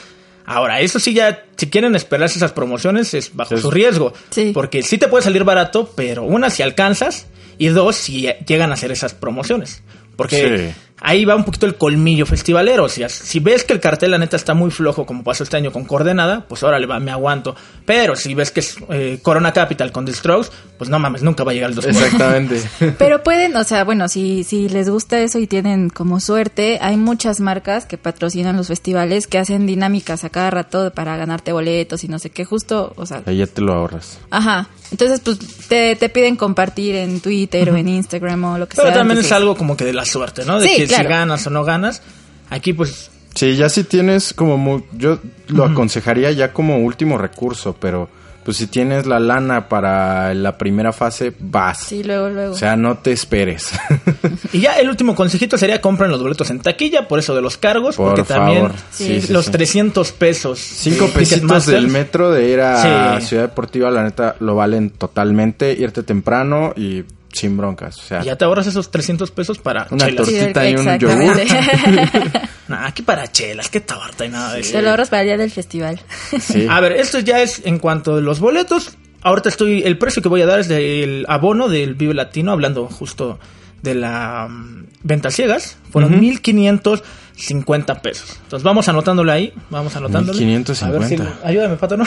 Ahora, 0.45 0.81
eso 0.81 0.99
sí 0.99 1.13
ya, 1.13 1.45
si 1.55 1.69
quieren 1.69 1.95
esperarse 1.95 2.37
esas 2.37 2.51
promociones, 2.51 3.13
es 3.13 3.33
bajo 3.33 3.55
Sí. 3.55 3.61
su 3.61 3.71
riesgo. 3.71 4.13
Sí. 4.29 4.51
Porque 4.53 4.81
sí 4.83 4.97
te 4.97 5.07
puede 5.07 5.23
salir 5.23 5.43
barato, 5.45 5.89
pero 5.95 6.23
una 6.23 6.49
si 6.49 6.63
alcanzas 6.63 7.27
Y 7.59 7.67
dos, 7.67 7.95
si 7.95 8.27
llegan 8.47 8.71
a 8.71 8.73
hacer 8.73 8.91
esas 8.91 9.13
promociones. 9.13 9.83
Porque 10.15 10.73
Sí. 10.73 10.81
Ahí 11.01 11.25
va 11.25 11.35
un 11.35 11.43
poquito 11.43 11.65
el 11.65 11.75
colmillo 11.75 12.25
festivalero. 12.25 12.85
O 12.85 12.89
sea, 12.89 13.09
si 13.09 13.39
ves 13.39 13.63
que 13.63 13.73
el 13.73 13.79
cartel, 13.79 14.11
la 14.11 14.17
neta, 14.17 14.35
está 14.37 14.53
muy 14.53 14.71
flojo, 14.71 15.05
como 15.05 15.23
pasó 15.23 15.43
este 15.43 15.57
año 15.57 15.71
con 15.71 15.85
Coordenada, 15.85 16.45
pues 16.47 16.63
órale, 16.63 16.85
va, 16.87 16.99
me 16.99 17.11
aguanto. 17.11 17.55
Pero 17.85 18.15
si 18.15 18.33
ves 18.33 18.51
que 18.51 18.61
es 18.61 18.75
eh, 18.89 19.19
Corona 19.21 19.51
Capital 19.53 19.91
con 19.91 20.05
The 20.05 20.13
Strokes, 20.13 20.49
pues 20.77 20.89
no 20.89 20.99
mames, 20.99 21.21
nunca 21.23 21.43
va 21.43 21.51
a 21.51 21.53
llegar 21.53 21.69
el 21.69 21.75
2 21.75 21.85
Exactamente. 21.85 22.61
Pero 22.97 23.23
pueden, 23.23 23.55
o 23.55 23.63
sea, 23.63 23.83
bueno, 23.83 24.07
si, 24.07 24.43
si 24.43 24.69
les 24.69 24.89
gusta 24.89 25.19
eso 25.19 25.39
y 25.39 25.47
tienen 25.47 25.89
como 25.89 26.19
suerte, 26.19 26.79
hay 26.81 26.97
muchas 26.97 27.39
marcas 27.39 27.85
que 27.85 27.97
patrocinan 27.97 28.55
los 28.57 28.67
festivales 28.67 29.27
que 29.27 29.37
hacen 29.37 29.65
dinámicas 29.65 30.23
a 30.23 30.29
cada 30.29 30.49
rato 30.51 30.91
para 30.93 31.15
ganarte 31.17 31.51
boletos 31.53 32.03
y 32.03 32.07
no 32.07 32.19
sé 32.19 32.29
qué, 32.29 32.45
justo, 32.45 32.93
o 32.95 33.05
sea, 33.05 33.23
Ahí 33.25 33.37
ya 33.37 33.47
te 33.47 33.61
lo 33.61 33.73
ahorras. 33.73 34.19
ajá. 34.29 34.69
Entonces, 34.91 35.21
pues 35.21 35.39
te, 35.69 35.95
te 35.95 36.07
piden 36.09 36.35
compartir 36.35 36.93
en 36.93 37.19
Twitter 37.19 37.67
o 37.71 37.75
en 37.77 37.87
Instagram 37.87 38.43
o 38.43 38.57
lo 38.59 38.67
que 38.67 38.75
Pero 38.75 38.89
sea. 38.89 38.97
también 38.99 39.19
es 39.19 39.31
algo 39.31 39.55
como 39.55 39.75
que 39.75 39.85
de 39.85 39.93
la 39.93 40.05
suerte, 40.05 40.45
¿no? 40.45 40.59
De 40.59 40.67
Sí, 40.67 40.75
que 40.75 40.82
claro. 40.87 41.03
si 41.03 41.09
ganas 41.09 41.47
o 41.47 41.49
no 41.49 41.63
ganas. 41.63 42.01
Aquí, 42.49 42.73
pues, 42.73 43.09
Sí, 43.35 43.55
ya 43.55 43.67
si 43.69 43.83
tienes 43.83 44.33
como 44.33 44.57
muy... 44.57 44.83
Yo 44.93 45.17
lo 45.47 45.65
aconsejaría 45.65 46.31
ya 46.31 46.53
como 46.53 46.77
último 46.77 47.17
recurso, 47.17 47.75
pero 47.79 48.07
pues 48.45 48.57
si 48.57 48.67
tienes 48.67 49.05
la 49.07 49.19
lana 49.21 49.69
para 49.69 50.33
la 50.35 50.57
primera 50.57 50.91
fase, 50.93 51.33
vas. 51.39 51.79
Sí, 51.79 52.03
luego, 52.03 52.29
luego. 52.29 52.53
O 52.53 52.57
sea, 52.57 52.75
no 52.75 52.97
te 52.97 53.11
esperes. 53.11 53.71
Y 54.53 54.59
ya 54.59 54.73
el 54.77 54.87
último 54.89 55.15
consejito 55.15 55.57
sería 55.57 55.81
compren 55.81 56.11
los 56.11 56.21
boletos 56.21 56.49
en 56.51 56.59
taquilla, 56.59 57.07
por 57.07 57.17
eso 57.19 57.33
de 57.33 57.41
los 57.41 57.57
cargos, 57.57 57.95
Por 57.95 58.09
porque 58.09 58.23
favor. 58.23 58.45
también 58.45 58.71
Sí, 58.91 59.21
sí, 59.21 59.33
los 59.33 59.45
sí. 59.45 59.51
300 59.51 60.11
pesos. 60.11 60.59
Cinco 60.59 61.07
pesitos 61.07 61.65
del 61.65 61.87
metro 61.87 62.29
de 62.31 62.49
ir 62.49 62.59
a 62.61 63.19
Sí. 63.21 63.27
Ciudad 63.29 63.43
Deportiva, 63.43 63.89
la 63.89 64.03
neta, 64.03 64.35
lo 64.41 64.53
valen 64.55 64.89
totalmente. 64.91 65.71
Irte 65.73 66.03
temprano 66.03 66.73
y 66.75 67.03
sin 67.33 67.57
broncas. 67.57 67.97
O 67.97 68.01
sea, 68.01 68.21
Y 68.21 68.25
ya 68.25 68.37
te 68.37 68.45
ahorras 68.45 68.67
esos 68.67 68.89
300 68.91 69.31
pesos 69.31 69.57
para 69.59 69.87
Una 69.91 70.05
chelas. 70.05 70.25
tortita 70.27 70.69
y 70.69 70.75
un 70.75 70.87
exactamente. 70.89 72.41
Nah, 72.69 72.87
aquí 72.87 73.01
para 73.01 73.29
chelas, 73.29 73.69
qué 73.69 73.81
torta 73.81 74.25
y 74.25 74.29
nada 74.29 74.53
de 74.53 74.61
eso. 74.61 74.71
Te 74.71 74.81
lo 74.81 74.89
ahorras 74.91 75.09
para 75.09 75.21
el 75.23 75.27
día 75.27 75.37
del 75.37 75.51
festival. 75.51 75.99
sí. 76.39 76.65
A 76.69 76.79
ver, 76.79 76.93
esto 76.93 77.19
ya 77.19 77.41
es 77.41 77.61
en 77.65 77.77
cuanto 77.77 78.15
de 78.15 78.21
los 78.21 78.39
boletos. 78.39 78.91
Ahorita 79.21 79.49
estoy, 79.49 79.83
el 79.83 79.97
precio 79.97 80.21
que 80.21 80.29
voy 80.29 80.41
a 80.41 80.45
dar 80.45 80.59
es 80.59 80.67
del 80.69 81.25
abono 81.27 81.67
del 81.67 81.93
Vive 81.95 82.13
Latino, 82.13 82.51
hablando 82.51 82.87
justo 82.87 83.39
de 83.83 83.93
la 83.95 84.47
mm, 84.49 84.85
ventas 85.03 85.35
ciegas. 85.35 85.77
Fueron 85.91 86.19
1550 86.19 88.01
pesos. 88.01 88.39
Entonces 88.43 88.63
vamos 88.63 88.87
anotándolo 88.89 89.31
ahí, 89.31 89.53
vamos 89.69 89.95
anotándolo. 89.95 90.37
1550. 90.39 90.85
A 90.85 91.27
ver 91.27 91.37
si, 91.39 91.45
ayúdame, 91.47 91.75
Pato, 91.75 91.97
¿no? 91.97 92.05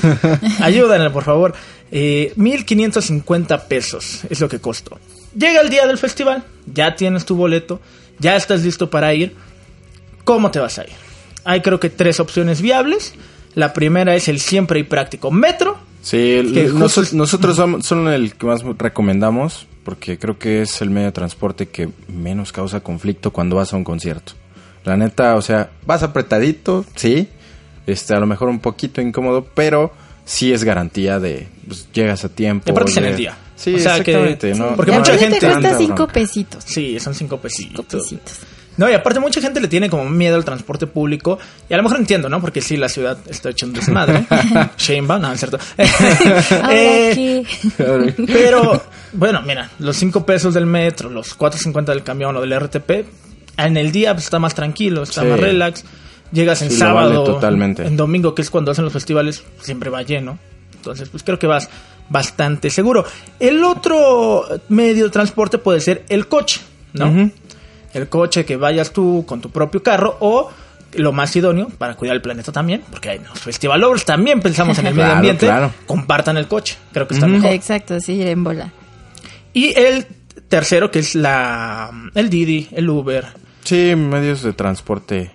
Ayúdame, 0.60 1.10
por 1.10 1.24
favor. 1.24 1.54
Eh, 1.90 2.32
1550 2.36 3.64
pesos 3.68 4.22
es 4.28 4.40
lo 4.40 4.48
que 4.48 4.60
costó. 4.60 4.98
Llega 5.36 5.60
el 5.60 5.70
día 5.70 5.86
del 5.86 5.98
festival, 5.98 6.44
ya 6.66 6.94
tienes 6.96 7.24
tu 7.24 7.36
boleto, 7.36 7.80
ya 8.18 8.36
estás 8.36 8.62
listo 8.64 8.90
para 8.90 9.12
ir. 9.14 9.34
¿Cómo 10.24 10.50
te 10.50 10.58
vas 10.58 10.78
a 10.78 10.84
ir? 10.84 10.90
Hay 11.44 11.62
creo 11.62 11.80
que 11.80 11.90
tres 11.90 12.20
opciones 12.20 12.60
viables. 12.60 13.14
La 13.54 13.72
primera 13.72 14.14
es 14.14 14.28
el 14.28 14.40
siempre 14.40 14.80
y 14.80 14.82
práctico 14.84 15.30
metro. 15.30 15.78
Sí, 16.02 16.16
Que 16.16 16.40
l- 16.40 16.70
justo 16.70 16.78
noso- 16.78 17.02
es- 17.02 17.14
nosotros 17.14 17.56
somos- 17.56 17.84
son 17.86 18.08
el 18.08 18.34
que 18.34 18.46
más 18.46 18.62
recomendamos 18.78 19.66
porque 19.88 20.18
creo 20.18 20.38
que 20.38 20.60
es 20.60 20.82
el 20.82 20.90
medio 20.90 21.06
de 21.06 21.12
transporte 21.12 21.68
que 21.68 21.88
menos 22.08 22.52
causa 22.52 22.80
conflicto 22.80 23.30
cuando 23.32 23.56
vas 23.56 23.72
a 23.72 23.76
un 23.78 23.84
concierto. 23.84 24.34
La 24.84 24.98
neta, 24.98 25.34
o 25.34 25.40
sea, 25.40 25.70
vas 25.86 26.02
apretadito, 26.02 26.84
sí, 26.94 27.26
este, 27.86 28.12
a 28.12 28.20
lo 28.20 28.26
mejor 28.26 28.50
un 28.50 28.58
poquito 28.60 29.00
incómodo, 29.00 29.46
pero 29.54 29.90
sí 30.26 30.52
es 30.52 30.62
garantía 30.62 31.18
de 31.18 31.48
pues, 31.66 31.88
llegas 31.94 32.22
a 32.26 32.28
tiempo. 32.28 32.70
Aparte 32.70 32.90
es 32.90 32.96
en 32.98 33.04
el 33.06 33.16
día. 33.16 33.34
Sí, 33.56 33.76
O 33.76 33.78
sea 33.78 33.94
que- 34.04 34.10
exactamente. 34.10 34.52
sí, 34.52 34.60
¿no? 34.60 34.76
porque 34.76 34.92
mucha 34.92 35.16
gente- 35.16 35.40
te 35.40 35.46
cuesta 35.46 35.78
cinco 35.78 35.94
bronca. 35.94 36.12
pesitos. 36.12 36.64
Sí, 36.66 37.00
son 37.00 37.14
cinco 37.14 37.38
pesitos. 37.40 37.86
Cinco 37.88 38.02
pesitos. 38.02 38.40
No, 38.78 38.88
y 38.88 38.94
aparte 38.94 39.20
mucha 39.20 39.40
gente 39.42 39.60
le 39.60 39.68
tiene 39.68 39.90
como 39.90 40.08
miedo 40.08 40.36
al 40.36 40.44
transporte 40.44 40.86
público. 40.86 41.38
Y 41.68 41.74
a 41.74 41.76
lo 41.76 41.82
mejor 41.82 41.98
entiendo, 41.98 42.28
¿no? 42.30 42.40
Porque 42.40 42.60
sí, 42.62 42.76
la 42.78 42.88
ciudad 42.88 43.18
está 43.28 43.50
hecha 43.50 43.66
un 43.66 43.74
desmadre. 43.74 44.24
Sheinbaum, 44.78 45.20
no, 45.20 45.32
es 45.32 45.40
cierto. 45.40 45.58
Eh, 46.70 47.44
Pero, 48.26 48.82
bueno, 49.12 49.42
mira, 49.42 49.70
los 49.78 49.96
5 49.96 50.24
pesos 50.24 50.54
del 50.54 50.66
metro, 50.66 51.10
los 51.10 51.36
4.50 51.38 51.84
del 51.86 52.02
camión 52.02 52.36
o 52.36 52.40
del 52.40 52.58
RTP, 52.58 52.90
en 53.56 53.76
el 53.76 53.92
día 53.92 54.14
pues, 54.14 54.24
está 54.24 54.38
más 54.38 54.54
tranquilo, 54.54 55.02
está 55.02 55.22
Sí. 55.22 55.26
más 55.28 55.40
relax. 55.40 55.84
Llegas 56.30 56.60
en 56.62 56.70
Sí, 56.70 56.78
lo 56.78 56.94
vale 56.94 57.08
sábado, 57.14 57.24
totalmente. 57.24 57.86
en 57.86 57.96
domingo, 57.96 58.34
que 58.34 58.42
es 58.42 58.50
cuando 58.50 58.70
hacen 58.70 58.84
los 58.84 58.92
festivales, 58.92 59.42
siempre 59.62 59.88
va 59.90 60.02
lleno. 60.02 60.38
Entonces, 60.76 61.08
pues 61.08 61.22
creo 61.22 61.38
que 61.38 61.46
vas 61.46 61.68
bastante 62.10 62.70
seguro. 62.70 63.04
El 63.40 63.64
otro 63.64 64.44
medio 64.68 65.04
de 65.04 65.10
transporte 65.10 65.58
puede 65.58 65.80
ser 65.80 66.04
el 66.08 66.28
coche, 66.28 66.60
¿no? 66.92 67.30
El 67.94 68.08
coche 68.08 68.44
que 68.44 68.56
vayas 68.56 68.92
tú 68.92 69.24
con 69.26 69.40
tu 69.40 69.50
propio 69.50 69.82
carro 69.82 70.16
o 70.20 70.50
lo 70.94 71.12
más 71.12 71.34
idóneo 71.36 71.68
para 71.68 71.94
cuidar 71.96 72.16
el 72.16 72.22
planeta 72.22 72.50
también, 72.52 72.82
porque 72.90 73.10
hay 73.10 73.18
los 73.18 73.38
festival 73.40 73.80
lovers 73.80 74.04
también 74.04 74.40
pensamos 74.40 74.78
en 74.78 74.86
el 74.86 74.94
medio 74.96 75.12
ambiente, 75.12 75.46
claro. 75.46 75.72
compartan 75.86 76.36
el 76.38 76.48
coche, 76.48 76.76
creo 76.92 77.06
que 77.06 77.14
está 77.14 77.26
Ujú. 77.26 77.36
mejor. 77.36 77.50
Exacto, 77.52 78.00
sí, 78.00 78.14
ir 78.14 78.28
en 78.28 78.42
bola. 78.44 78.72
Y 79.52 79.78
el 79.78 80.06
tercero, 80.48 80.90
que 80.90 81.00
es 81.00 81.14
la 81.14 81.90
el 82.14 82.30
Didi, 82.30 82.68
el 82.72 82.88
Uber, 82.88 83.26
Sí, 83.64 83.94
medios 83.96 84.42
de 84.42 84.54
transporte, 84.54 85.30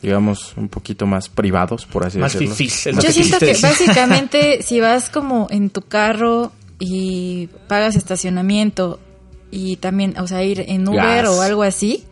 digamos, 0.00 0.54
un 0.56 0.68
poquito 0.68 1.06
más 1.06 1.28
privados, 1.28 1.84
por 1.84 2.06
así 2.06 2.16
más 2.18 2.32
decirlo. 2.32 2.54
fifís. 2.54 2.84
Yo 2.84 3.12
siento 3.12 3.38
que 3.38 3.54
básicamente 3.62 4.62
si 4.62 4.80
vas 4.80 5.10
como 5.10 5.46
en 5.50 5.68
tu 5.68 5.82
carro 5.82 6.52
y 6.78 7.48
pagas 7.68 7.96
estacionamiento 7.96 8.98
y 9.50 9.76
también, 9.76 10.14
o 10.18 10.26
sea, 10.26 10.42
ir 10.44 10.64
en 10.68 10.88
Uber 10.88 11.24
Gas. 11.24 11.28
o 11.28 11.42
algo 11.42 11.62
así, 11.62 12.04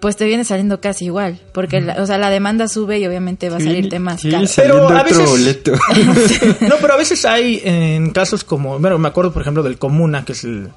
pues 0.00 0.16
te 0.16 0.26
viene 0.26 0.44
saliendo 0.44 0.80
casi 0.80 1.06
igual, 1.06 1.40
porque 1.54 1.80
la, 1.80 2.02
o 2.02 2.06
sea, 2.06 2.18
la 2.18 2.28
demanda 2.30 2.68
sube 2.68 2.98
y 2.98 3.06
obviamente 3.06 3.48
va 3.48 3.56
a 3.56 3.60
salirte 3.60 3.98
más 3.98 4.20
Sí, 4.20 4.30
caro. 4.30 4.46
Pero 4.56 4.88
a 4.90 5.02
veces- 5.02 5.62
no, 6.60 6.74
pero 6.80 6.94
a 6.94 6.96
veces 6.96 7.24
hay 7.24 7.60
en 7.64 8.10
casos 8.10 8.44
como, 8.44 8.78
bueno, 8.78 8.98
me 8.98 9.08
acuerdo 9.08 9.32
por 9.32 9.42
ejemplo 9.42 9.62
del 9.62 9.78
Comuna, 9.78 10.24
que 10.24 10.32
es 10.32 10.44
el- 10.44 10.68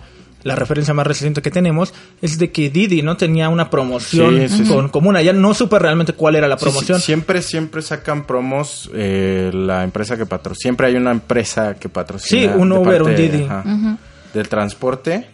la 0.43 0.55
referencia 0.55 0.93
más 0.93 1.05
reciente 1.05 1.41
que 1.41 1.51
tenemos, 1.51 1.93
es 2.22 2.39
de 2.39 2.50
que 2.50 2.69
Didi 2.69 3.01
no 3.01 3.17
tenía 3.17 3.50
una 3.50 3.69
promoción 3.69 4.38
Sí, 4.48 4.63
sí, 4.63 4.69
con 4.72 4.88
Comuna, 4.88 5.22
ya 5.22 5.34
no 5.34 5.53
supe 5.53 5.77
realmente 5.79 6.13
cuál 6.13 6.38
era 6.38 6.48
la 6.48 6.55
promoción. 6.55 6.98
sí, 7.00 7.08
siempre, 7.08 7.41
siempre 7.41 7.81
sacan 7.81 8.25
promos 8.25 8.89
eh, 8.93 9.51
la 9.53 9.84
empresa 9.84 10.15
que 10.15 10.25
patrocina. 10.25 10.62
Siempre 10.62 10.88
hay 10.88 10.96
una 10.96 11.12
empresa 11.12 11.75
que 11.75 11.89
patrocina. 11.89 12.53
Sí, 12.53 12.58
un 12.58 12.69
de 12.69 12.77
Uber, 12.77 13.03
un 13.03 13.15
Didi. 13.17 13.43
ajá, 13.43 13.98
Del 14.34 14.48
transporte. 14.48 15.27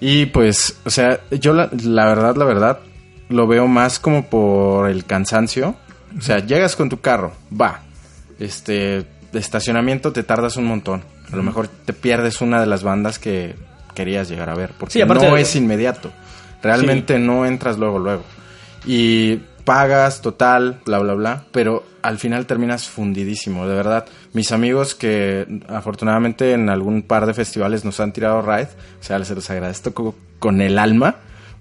Y 0.00 0.26
pues, 0.26 0.78
o 0.84 0.90
sea, 0.90 1.20
yo 1.30 1.52
la, 1.52 1.68
la 1.84 2.06
verdad, 2.06 2.36
la 2.36 2.44
verdad, 2.44 2.78
lo 3.28 3.46
veo 3.46 3.66
más 3.68 3.98
como 3.98 4.26
por 4.26 4.88
el 4.88 5.04
cansancio. 5.04 5.76
O 6.18 6.20
sea, 6.22 6.38
llegas 6.38 6.74
con 6.74 6.88
tu 6.88 7.00
carro, 7.00 7.32
va. 7.58 7.82
Este, 8.38 9.04
de 9.32 9.38
estacionamiento 9.38 10.12
te 10.12 10.22
tardas 10.22 10.56
un 10.56 10.64
montón. 10.64 11.02
A 11.32 11.36
lo 11.36 11.42
mejor 11.42 11.68
te 11.68 11.92
pierdes 11.92 12.40
una 12.40 12.60
de 12.60 12.66
las 12.66 12.82
bandas 12.82 13.18
que 13.18 13.54
querías 13.94 14.28
llegar 14.28 14.48
a 14.50 14.54
ver. 14.54 14.72
Porque 14.78 14.94
Sí, 14.94 15.04
no 15.04 15.20
de- 15.36 15.42
es 15.42 15.54
inmediato. 15.54 16.10
Realmente 16.62 17.18
no 17.18 17.46
entras 17.46 17.78
luego, 17.78 17.98
luego. 17.98 18.24
Y 18.86 19.40
pagas, 19.74 20.20
total, 20.20 20.80
bla, 20.84 20.98
bla, 20.98 21.14
bla. 21.14 21.44
Pero 21.52 21.84
al 22.02 22.18
final 22.18 22.46
terminas 22.46 22.88
fundidísimo, 22.88 23.68
de 23.68 23.74
verdad. 23.74 24.06
Mis 24.32 24.50
amigos 24.52 24.94
que 24.94 25.60
afortunadamente 25.68 26.52
en 26.52 26.68
algún 26.68 27.02
par 27.02 27.26
de 27.26 27.34
festivales 27.34 27.84
nos 27.84 28.00
han 28.00 28.12
tirado 28.12 28.42
ride, 28.42 28.68
o 29.00 29.02
sea, 29.02 29.22
se 29.24 29.34
los 29.34 29.48
agradezco 29.50 29.92
co- 29.94 30.14
con 30.38 30.60
el 30.60 30.78
alma. 30.78 31.16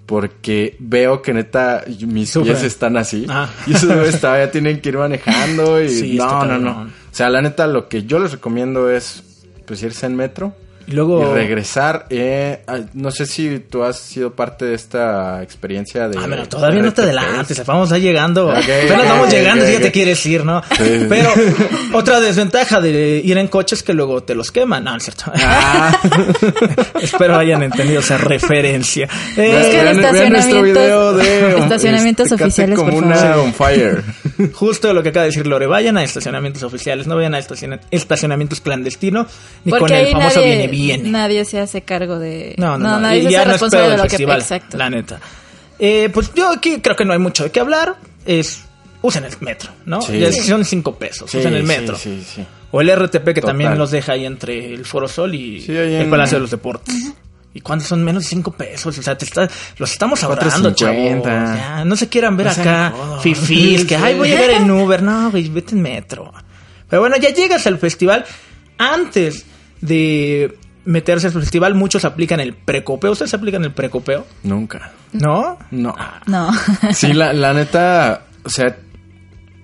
Porque 0.05 0.75
veo 0.79 1.21
que 1.21 1.33
neta 1.35 1.83
mis 2.07 2.31
Sufren. 2.31 2.55
pies 2.55 2.63
están 2.65 2.97
así. 2.97 3.27
Ah. 3.29 3.47
Y 3.67 3.73
esos 3.75 3.93
güeyes 3.93 4.19
todavía 4.19 4.49
tienen 4.49 4.81
que 4.81 4.89
ir 4.89 4.97
manejando. 4.97 5.79
Y 5.83 5.89
Sí, 6.01 6.15
no, 6.17 6.45
no, 6.45 6.57
no. 6.57 6.81
O 6.81 6.87
sea, 7.11 7.29
la 7.29 7.43
neta, 7.43 7.67
lo 7.67 7.87
que 7.87 8.05
yo 8.05 8.17
les 8.17 8.31
recomiendo 8.31 8.89
es 8.89 9.23
pues 9.67 9.83
irse 9.83 10.07
en 10.07 10.15
metro. 10.15 10.55
Y 10.89 10.93
luego... 10.93 11.22
Y 11.31 11.34
regresar, 11.36 12.08
eh, 12.10 12.62
ah, 12.67 12.79
no 12.93 13.12
sé 13.12 13.25
si 13.27 13.60
tú 13.60 13.84
has 13.84 14.00
sido 14.00 14.34
parte 14.34 14.65
de 14.65 14.74
esta 14.75 15.43
experiencia 15.43 16.10
de... 16.10 16.17
Ah, 16.17 16.25
pero 16.27 16.48
todavía 16.48 16.81
no 16.81 16.91
te 16.91 17.03
adelantes, 17.03 17.63
vamos 17.65 17.91
a 17.91 18.00
llegando. 18.00 18.48
Ok, 18.50 18.55
Apenas 18.58 19.08
vamos 19.10 19.27
ok, 19.27 19.31
llegando 19.34 19.69
y 19.69 19.74
ya 19.74 19.81
te 19.81 19.91
quieres 19.91 20.25
ir, 20.25 20.43
¿no? 20.43 20.63
Sí, 20.77 20.84
sí. 21.01 21.05
Pero 21.08 21.31
otra 21.93 22.19
desventaja 22.19 22.81
de 22.81 23.22
ir 23.24 23.38
en 23.38 23.48
coche 23.50 23.75
es 23.75 23.84
que 23.84 23.93
luego 23.93 24.24
te 24.24 24.34
los 24.34 24.51
queman. 24.51 24.84
No, 24.84 24.96
es 24.96 25.03
cierto. 25.03 25.31
Ah. 25.36 25.96
Espero 27.01 27.38
hayan 27.38 27.63
entendido 27.63 28.00
esa 28.00 28.17
referencia. 28.17 29.08
Eh, 29.38 29.60
Es 29.62 29.67
que 29.67 29.84
Vean- 29.84 30.01
los 30.01 30.12
vean 30.12 30.34
nuestro 30.34 30.62
video 30.63 31.13
de... 31.13 31.24
estacionamientos- 31.24 31.63
estacionamientos 31.63 32.31
este, 32.31 32.43
oficiales, 32.43 32.79
como 32.79 32.91
por 32.93 33.03
una 33.03 33.15
favor. 33.15 33.46
on 33.46 33.53
fire. 33.53 34.03
Justo 34.53 34.93
lo 34.93 35.03
que 35.03 35.10
acaba 35.10 35.24
de 35.25 35.29
decir 35.29 35.48
Lore, 35.48 35.67
vayan 35.67 35.98
a 35.98 36.03
estacionamientos 36.03 36.63
oficiales, 36.63 37.08
no 37.08 37.15
vayan 37.15 37.36
a 37.36 37.39
estaciona- 37.39 37.79
estacionamientos 37.91 38.62
clandestinos, 38.62 39.27
ni 39.65 39.72
con 39.72 39.79
Porque 39.81 40.00
el 40.00 40.05
ahí 40.08 40.12
famoso 40.13 40.39
nadie, 40.39 40.55
viene 40.58 40.67
viene. 40.83 41.09
nadie 41.09 41.45
se 41.45 41.59
hace 41.59 41.81
cargo 41.81 42.19
de... 42.19 42.55
No, 42.57 42.77
no, 42.77 42.89
no, 42.89 43.00
nadie 43.00 43.19
y 43.19 43.24
se 43.24 43.31
ya 43.31 43.41
hace 43.41 43.51
responsable 43.51 43.83
de 43.86 43.89
del 43.91 43.98
lo 43.98 44.03
que... 44.03 44.09
festival, 44.09 44.39
Exacto. 44.41 44.77
la 44.77 44.89
neta. 44.89 45.19
Eh, 45.79 46.09
pues 46.13 46.33
yo 46.33 46.50
aquí 46.50 46.79
creo 46.81 46.95
que 46.95 47.05
no 47.05 47.13
hay 47.13 47.19
mucho 47.19 47.43
de 47.43 47.51
qué 47.51 47.59
hablar, 47.59 47.95
es 48.25 48.63
usen 49.01 49.24
el 49.24 49.31
metro, 49.39 49.71
¿no? 49.86 50.01
Sí. 50.01 50.19
Ya 50.19 50.31
son 50.31 50.65
cinco 50.65 50.95
pesos, 50.95 51.33
usen 51.33 51.53
el 51.53 51.63
metro. 51.63 51.95
Sí, 51.98 52.21
sí, 52.25 52.33
sí. 52.41 52.45
O 52.71 52.81
el 52.81 52.89
RTP 52.95 53.24
que 53.25 53.33
Total. 53.36 53.41
también 53.51 53.77
los 53.77 53.89
deja 53.91 54.12
ahí 54.13 54.25
entre 54.25 54.74
el 54.74 54.86
Foro 54.86 55.07
Sol 55.07 55.33
y 55.33 55.63
el 55.67 56.01
en- 56.01 56.09
Palacio 56.09 56.38
de 56.38 56.41
los 56.41 56.51
Deportes. 56.51 57.13
¿Y 57.51 57.62
cuántos 57.62 57.88
son 57.88 58.03
menos 58.03 58.24
de 58.25 58.29
5 58.29 58.51
pesos? 58.51 58.95
O 58.95 59.01
sea, 59.01 59.17
te 59.17 59.25
está, 59.25 59.50
los 59.79 59.91
estamos 59.91 60.24
ahorrando, 60.24 60.69
4.50. 60.71 60.75
chavos. 60.75 61.24
Ya, 61.57 61.83
no 61.83 61.95
se 61.95 62.07
quieran 62.07 62.38
ver 62.38 62.45
No 62.45 62.51
acá 62.51 62.93
fifís, 63.24 63.86
que 63.86 63.95
ay, 63.95 64.15
voy 64.15 64.31
a 64.31 64.39
llegar 64.39 64.62
en 64.62 64.69
Uber. 64.83 65.01
No, 65.01 65.31
güey, 65.31 65.50
vete 65.50 65.74
en 65.74 65.81
metro. 65.81 66.31
Pero 66.88 67.01
bueno, 67.01 67.15
ya 67.17 67.29
llegas 67.33 67.65
al 67.65 67.79
festival. 67.79 68.24
Antes 68.77 69.45
de 69.81 70.57
meterse 70.86 71.27
al 71.27 71.33
festival, 71.33 71.75
muchos 71.75 72.05
aplican 72.05 72.39
el 72.39 72.53
precopeo. 72.53 73.12
¿Ustedes 73.12 73.33
aplican 73.33 73.63
el 73.63 73.71
precopeo? 73.74 74.25
Nunca. 74.43 74.91
¿No? 75.13 75.57
No. 75.71 75.95
No. 76.25 76.50
Sí, 76.93 77.13
la, 77.13 77.33
la 77.33 77.53
neta, 77.53 78.21
o 78.43 78.50
sea, 78.50 78.75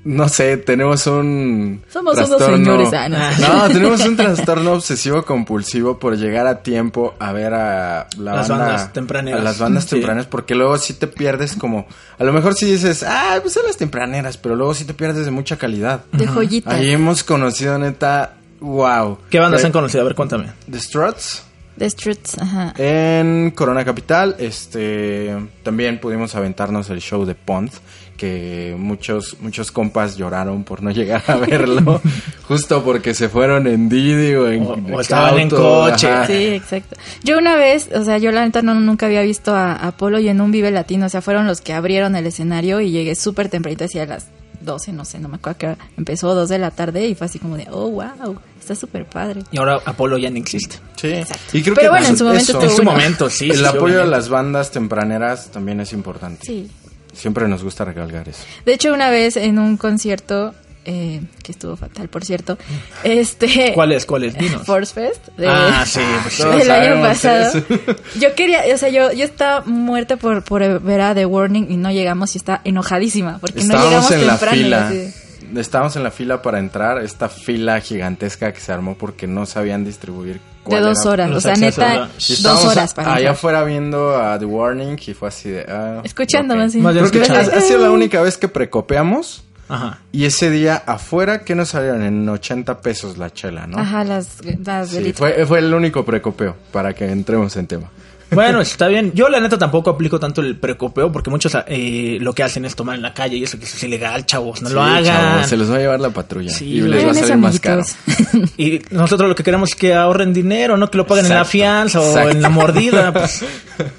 no 0.04 0.30
sé, 0.30 0.58
tenemos 0.58 1.08
un... 1.08 1.82
Somos 1.90 2.16
unos 2.16 2.30
trastorno- 2.30 2.58
señores, 2.58 2.94
ah, 2.94 3.10
no. 3.10 3.18
No, 3.40 3.68
tenemos 3.74 4.06
un 4.06 4.16
trastorno 4.16 4.74
obsesivo 4.74 5.26
compulsivo 5.26 5.98
por 5.98 6.16
llegar 6.16 6.46
a 6.46 6.62
tiempo 6.62 7.16
a 7.18 7.32
ver 7.32 7.56
a 7.56 8.08
la 8.18 8.36
Las 8.36 8.48
banda- 8.50 8.66
bandas 8.68 8.94
tempraneras. 8.94 9.42
A 9.42 9.44
las 9.44 9.58
bandas 9.58 9.84
Sí. 9.86 9.90
tempraneras, 9.96 10.28
porque 10.28 10.54
luego 10.54 10.78
sí 10.78 10.94
te 10.94 11.08
pierdes 11.08 11.56
como... 11.56 11.88
A 12.20 12.24
lo 12.24 12.34
mejor 12.34 12.54
sí 12.54 12.68
dices, 12.72 13.04
ah, 13.04 13.40
pues 13.42 13.56
son 13.56 13.64
las 13.66 13.78
tempraneras, 13.78 14.38
pero 14.38 14.56
luego 14.56 14.76
sí 14.76 14.86
te 14.86 14.94
pierdes 14.94 15.26
de 15.26 15.32
mucha 15.32 15.58
calidad. 15.58 16.02
De 16.12 16.28
joyitas. 16.28 16.72
Ahí 16.72 16.92
hemos 16.92 17.24
conocido, 17.24 17.80
neta, 17.80 18.34
wow. 18.60 19.18
¿Qué 19.30 19.40
bandas 19.40 19.64
han 19.64 19.72
conocido? 19.72 20.02
A 20.02 20.06
ver, 20.06 20.16
cuéntame. 20.16 20.48
The 20.70 20.80
Struts. 20.80 21.44
The 21.78 21.90
Struts, 21.90 22.38
ajá. 22.40 22.74
En 22.78 23.52
Corona 23.52 23.84
Capital, 23.84 24.36
este, 24.40 25.36
también 25.62 26.00
pudimos 26.00 26.34
aventarnos 26.34 26.90
el 26.90 27.02
show 27.02 27.26
de 27.26 27.36
Pond, 27.36 27.70
que 28.16 28.74
muchos, 28.80 29.36
muchos 29.42 29.74
compas 29.74 30.16
lloraron 30.16 30.64
por 30.64 30.82
no 30.82 30.90
llegar 30.92 31.22
a 31.28 31.36
verlo, 31.36 32.02
justo 32.48 32.82
porque 32.82 33.14
se 33.14 33.28
fueron 33.28 33.68
en 33.68 33.90
Didi 33.90 34.36
o 34.36 34.50
en 34.50 34.62
O- 34.64 34.96
o 34.96 35.02
estaban 35.02 35.38
en 35.38 35.50
coche. 35.50 36.08
ajá. 36.08 36.28
Sí, 36.28 36.46
exacto. 36.46 36.96
Yo 37.26 37.38
una 37.40 37.58
vez, 37.58 37.90
o 37.94 38.06
sea, 38.06 38.20
yo 38.20 38.32
la 38.32 38.46
neta 38.46 38.62
no, 38.62 38.74
nunca 38.76 39.08
había 39.08 39.22
visto 39.24 39.54
a 39.54 39.74
Apolo 39.74 40.18
y 40.20 40.30
en 40.30 40.40
un 40.40 40.52
Vive 40.52 40.72
Latino, 40.72 41.08
o 41.08 41.10
sea, 41.10 41.22
fueron 41.22 41.46
los 41.46 41.60
que 41.60 41.74
abrieron 41.74 42.16
el 42.16 42.26
escenario 42.26 42.80
y 42.80 42.92
llegué 42.92 43.16
súper 43.16 43.50
tempranito, 43.50 43.84
hacia 43.84 44.06
las 44.06 44.28
12, 44.66 44.92
no 44.94 45.06
sé, 45.06 45.20
no 45.20 45.30
me 45.30 45.36
acuerdo 45.38 45.60
que 45.60 45.78
empezó 45.98 46.34
2 46.36 46.50
de 46.50 46.58
la 46.58 46.72
tarde 46.72 47.08
y 47.08 47.16
fue 47.16 47.26
así 47.26 47.40
como 47.40 47.56
de, 47.58 47.68
oh, 47.72 47.90
wow, 47.90 48.40
está 48.60 48.76
súper 48.76 49.06
padre. 49.06 49.44
Y 49.52 49.58
ahora 49.58 49.80
Apolo 49.86 50.18
ya 50.18 50.30
no 50.30 50.38
existe. 50.38 50.78
Sí. 50.96 51.08
Exacto. 51.08 51.58
Y 51.58 51.62
creo 51.62 51.76
Pero 51.76 51.88
que 51.88 51.90
bueno, 51.92 52.08
en 52.08 52.18
su 52.18 52.26
momento 52.26 52.52
eso, 52.52 52.62
En 52.62 52.70
su 52.70 52.76
bueno. 52.78 52.92
momento, 52.92 53.30
sí. 53.30 53.50
el 53.52 53.58
sí, 53.60 53.66
apoyo 53.66 54.02
a 54.02 54.06
las 54.06 54.30
bandas 54.30 54.72
tempraneras 54.72 55.52
también 55.52 55.80
es 55.80 55.94
importante. 55.94 56.42
Sí. 56.46 56.70
Siempre 57.14 57.48
nos 57.48 57.64
gusta 57.64 57.86
recalcar 57.86 58.28
eso. 58.28 58.44
De 58.66 58.74
hecho, 58.74 58.94
una 58.94 59.10
vez 59.10 59.38
en 59.38 59.58
un 59.60 59.78
concierto, 59.78 60.54
eh, 60.86 61.22
que 61.44 61.52
estuvo 61.52 61.76
fatal, 61.76 62.08
por 62.10 62.24
cierto, 62.24 62.58
este... 63.04 63.72
¿Cuál 63.74 63.92
es? 63.92 64.06
¿Cuál 64.06 64.24
es? 64.26 64.38
Dinos. 64.38 64.62
Force 64.66 64.94
Fest. 64.94 65.28
de- 65.38 65.48
Ah, 65.48 65.84
sí, 65.86 66.00
pues 66.24 66.34
sí. 66.36 66.44
Todos 66.44 66.58
del 66.60 66.72
año 66.72 67.02
pasado. 67.02 67.62
Yo 68.20 68.36
quería, 68.36 68.62
o 68.74 68.78
sea, 68.78 68.90
yo, 68.90 69.12
yo 69.12 69.24
estaba 69.26 69.62
muerta 69.66 70.18
por, 70.18 70.44
por 70.44 70.82
ver 70.82 71.02
a 71.02 71.14
The 71.16 71.26
Warning 71.26 71.72
y 71.72 71.78
no 71.78 71.92
llegamos 71.92 72.36
y 72.36 72.38
está 72.38 72.62
enojadísima 72.64 73.40
porque 73.40 73.64
no 73.64 73.74
Estábamos 73.74 74.10
llegamos 74.10 74.12
en 74.12 74.28
la 74.28 74.34
temprano. 74.38 74.58
fila. 74.58 74.88
así 74.88 75.14
Estábamos 75.58 75.96
en 75.96 76.04
la 76.04 76.12
fila 76.12 76.42
para 76.42 76.60
entrar, 76.60 76.98
esta 77.04 77.30
fila 77.30 77.80
gigantesca 77.80 78.52
que 78.52 78.60
se 78.60 78.72
armó 78.72 78.96
porque 78.98 79.28
no 79.28 79.46
sabían 79.46 79.86
distribuir. 79.86 80.40
De 80.68 80.80
dos 80.80 81.02
era. 81.02 81.10
horas, 81.12 81.30
los 81.30 81.38
o 81.38 81.42
sea, 81.42 81.56
neta, 81.56 82.10
dos 82.42 82.66
horas 82.66 82.94
para 82.96 83.10
allá 83.10 83.18
entrar. 83.20 83.34
afuera 83.36 83.64
viendo 83.64 84.18
a 84.18 84.40
The 84.40 84.46
Warning 84.46 84.98
y 85.06 85.14
fue 85.14 85.28
así 85.28 85.52
de... 85.52 85.64
ah, 85.70 86.02
Escuchándome 86.04 86.62
ok. 86.64 86.68
así. 86.70 86.78
Más 86.80 86.94
bien 86.96 87.08
Creo 87.10 87.24
que 87.24 87.32
ha 87.32 87.62
sido 87.62 87.80
la 87.80 87.92
única 87.92 88.22
vez 88.24 88.38
que 88.40 88.48
precopeamos 88.48 89.44
Ajá. 89.68 90.00
y 90.12 90.26
ese 90.26 90.50
día 90.52 90.76
afuera, 90.86 91.44
¿qué 91.44 91.56
nos 91.56 91.70
salieron? 91.70 92.04
En 92.04 92.28
80 92.30 92.82
pesos 92.82 93.18
la 93.18 93.32
chela, 93.34 93.66
¿no? 93.68 93.80
Ajá, 93.80 94.04
las, 94.04 94.38
las 94.64 94.90
Sí, 94.90 95.14
fue, 95.14 95.46
fue 95.46 95.60
el 95.60 95.74
único 95.74 96.06
precopeo 96.06 96.56
para 96.72 96.94
que 96.94 97.06
entremos 97.12 97.56
en 97.58 97.66
tema. 97.68 97.90
Bueno, 98.32 98.60
está 98.62 98.88
bien. 98.88 99.12
Yo 99.14 99.30
la 99.30 99.40
neta 99.40 99.58
tampoco 99.58 99.90
aplico 99.92 100.20
tanto 100.20 100.42
el 100.42 100.56
precopeo 100.58 101.12
porque 101.12 101.30
muchos 101.30 101.56
eh, 101.68 102.18
lo 102.20 102.34
que 102.34 102.44
hacen 102.44 102.66
es 102.66 102.76
tomar 102.76 102.96
en 102.96 103.02
la 103.04 103.14
calle 103.14 103.38
y 103.38 103.44
eso 103.44 103.58
que 103.60 103.66
eso 103.66 103.78
es 103.78 103.84
ilegal, 103.84 104.26
chavos. 104.26 104.62
No 104.62 104.70
lo 104.70 104.82
hagan. 104.82 105.04
chavos, 105.04 105.48
se 105.48 105.58
los 105.58 105.72
va 105.72 105.76
a 105.76 105.80
llevar 105.80 106.00
la 106.00 106.10
patrulla 106.10 106.52
Sí, 106.52 106.66
y 106.66 106.82
les 106.82 107.06
va 107.06 107.12
a 107.12 107.14
salir 107.14 107.38
más 107.38 107.60
caro. 107.60 107.84
Y 108.58 108.82
nosotros 108.92 109.30
lo 109.30 109.36
que 109.36 109.44
queremos 109.44 109.70
es 109.70 109.76
que 109.76 109.94
ahorren 109.94 110.34
dinero, 110.34 110.76
no 110.78 110.90
que 110.90 110.98
lo 110.98 111.06
paguen 111.08 111.26
en 111.26 111.30
la 111.30 111.38
Exacto, 111.42 111.52
fianza 111.52 112.02
o 112.02 112.30
en 112.30 112.42
la 112.42 112.50
mordida. 112.50 113.14
Pues, 113.14 113.44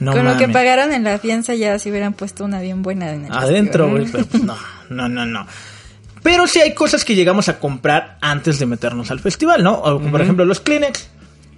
no 0.01 0.13
Con 0.13 0.25
lo 0.25 0.37
que 0.39 0.49
pagaron 0.49 0.93
en 0.93 1.05
la 1.05 1.19
fianza 1.19 1.55
ya 1.55 1.79
se 1.79 1.91
hubieran 1.91 2.15
puesto 2.15 2.45
una 2.45 2.61
bien 2.61 2.83
buena 2.83 3.13
en 3.13 3.27
el 3.27 3.33
Adentro, 3.33 3.91
güey. 3.91 4.07
pero, 4.11 4.25
pues, 4.25 4.43
no, 4.43 4.57
no, 4.91 5.09
no, 5.09 5.27
no. 5.27 5.47
Pero 6.23 6.47
sí 6.47 6.61
hay 6.61 6.75
cosas 6.75 7.05
que 7.05 7.15
llegamos 7.15 7.49
a 7.49 7.59
comprar 7.61 8.19
antes 8.21 8.59
de 8.59 8.67
meternos 8.67 9.11
al 9.11 9.21
festival, 9.21 9.63
¿no? 9.63 9.75
O, 9.75 10.01
Por 10.01 10.21
ejemplo, 10.21 10.45
los 10.45 10.61
Kleenex. 10.61 11.09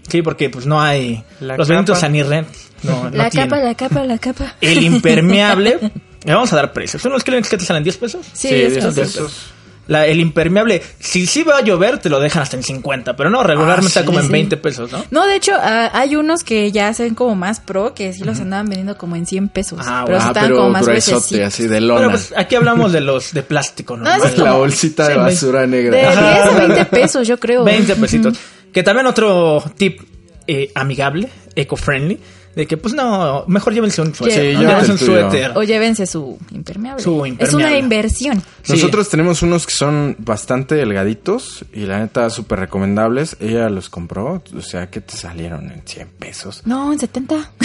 Sí, 0.09 0.23
porque 0.23 0.49
pues 0.51 0.67
no 0.67 0.81
hay... 0.81 1.23
La 1.41 1.57
los 1.57 1.67
capa. 1.69 1.75
Benito 1.77 1.95
Sanirren. 1.95 2.47
No, 2.83 3.05
no 3.11 3.11
La 3.17 3.31
tienen. 3.31 3.51
capa, 3.51 3.63
la 3.63 3.75
capa, 3.75 4.05
la 4.05 4.19
capa. 4.19 4.55
El 4.61 4.83
impermeable. 4.83 5.79
Le 6.25 6.35
vamos 6.35 6.53
a 6.53 6.57
dar 6.57 6.73
precios. 6.73 7.01
¿Son 7.03 7.13
los 7.13 7.23
Kleenex 7.25 7.49
que 7.49 7.57
te 7.59 7.65
salen 7.65 7.83
10 7.85 7.97
pesos? 7.99 8.27
Sí, 8.33 8.49
Sí, 8.49 8.55
es 8.55 8.73
10 8.75 8.85
fácil. 8.85 9.03
pesos. 9.03 9.51
La, 9.89 10.07
el 10.07 10.21
impermeable, 10.21 10.83
si 11.01 11.27
sí 11.27 11.43
va 11.43 11.57
a 11.59 11.63
llover, 11.63 11.99
te 11.99 12.11
lo 12.11 12.21
dejan 12.21 12.43
hasta 12.43 12.57
en 12.57 12.63
50, 12.63 13.17
pero 13.17 13.31
no, 13.31 13.43
regularmente 13.43 13.87
Ah, 13.87 13.89
está 13.89 14.01
sí, 14.03 14.07
como 14.07 14.21
en 14.21 14.27
sí. 14.27 14.33
20 14.33 14.57
pesos, 14.59 14.93
¿no? 14.93 15.03
No, 15.11 15.27
de 15.27 15.35
hecho, 15.37 15.53
ah, 15.59 15.91
hay 15.95 16.15
unos 16.15 16.45
que 16.45 16.71
ya 16.71 16.89
hacen 16.89 17.15
como 17.15 17.35
más 17.35 17.61
pro, 17.61 17.95
que 17.95 18.13
sí 18.13 18.23
los 18.23 18.39
andaban 18.39 18.67
vendiendo 18.67 18.99
como 18.99 19.17
en 19.17 19.25
100 19.25 19.49
pesos. 19.49 19.79
Ah, 19.83 20.05
pero 20.07 20.19
bueno. 20.19 20.33
sí 20.35 20.39
Ah, 20.39 20.49
como 20.55 20.71
más 20.71 20.87
gruesote, 20.87 21.43
así 21.45 21.67
de 21.67 21.81
lona. 21.81 22.01
Pero 22.01 22.11
pues 22.11 22.35
aquí 22.37 22.55
hablamos 22.55 22.93
de 22.93 23.01
los 23.01 23.33
de 23.33 23.43
plástico, 23.43 23.97
¿no? 23.97 24.05
No, 24.05 24.25
es 24.25 24.37
la 24.39 24.45
como- 24.51 24.59
bolsita 24.59 25.09
de 25.09 25.17
basura 25.17 25.63
De 25.63 25.67
negra. 25.69 25.99
10 25.99 26.17
a 26.19 26.51
20 26.67 26.85
pesos, 26.85 27.27
yo 27.27 27.39
creo. 27.41 27.65
20 27.65 27.97
pesitos. 27.97 28.39
Que 28.73 28.83
también 28.83 29.07
otro 29.07 29.65
tip 29.79 30.03
eh, 30.47 30.71
amigable, 30.75 31.31
eco-friendly, 31.57 32.21
de 32.59 32.67
que 32.67 32.77
pues 32.77 32.93
no, 32.93 33.45
mejor 33.47 33.73
llévense 33.73 34.03
un 34.03 34.13
suéter. 34.13 34.51
Sí, 34.51 34.55
¿no? 34.57 34.61
llévate 34.63 34.87
Llévense 34.87 34.87
el 34.87 34.91
un 34.93 34.99
tuyo. 34.99 35.31
suéter. 35.31 35.53
O 35.57 35.63
llévense 35.63 36.07
su 36.07 36.39
impermeable. 36.51 37.01
Su 37.05 37.25
Es 37.25 37.29
impermeable. 37.31 37.67
una 37.69 37.79
inversión. 37.79 38.43
Sí. 38.63 38.73
Nosotros 38.73 39.09
tenemos 39.09 39.43
unos 39.43 39.65
que 39.65 39.73
son 39.75 40.17
bastante 40.19 40.75
delgaditos 40.75 41.65
y 41.73 41.83
la 41.87 42.01
neta 42.01 42.29
súper 42.31 42.59
recomendables. 42.59 43.37
Ella 43.39 43.71
los 43.71 43.89
compró, 43.89 44.43
o 44.57 44.61
sea, 44.61 44.91
que 44.91 45.01
te 45.01 45.17
salieron 45.17 45.71
en 45.71 45.83
100 45.87 46.09
pesos. 46.19 46.63
No, 46.65 46.93
en 46.93 46.99
70. 46.99 47.53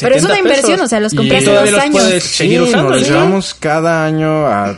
Pero 0.00 0.16
es 0.16 0.22
70 0.22 0.26
una 0.26 0.38
inversión, 0.40 0.72
pesos. 0.72 0.84
o 0.86 0.88
sea, 0.88 0.98
los 1.00 1.14
compré 1.14 1.36
hace 1.36 1.52
dos 1.54 1.70
los 1.70 1.80
años. 1.80 2.02
puedes- 2.02 2.24
seguir 2.24 2.58
Sí, 2.62 2.68
usando, 2.68 2.90
nos 2.90 3.08
llevamos 3.08 3.54
cada 3.54 4.04
año 4.04 4.46
a 4.48 4.76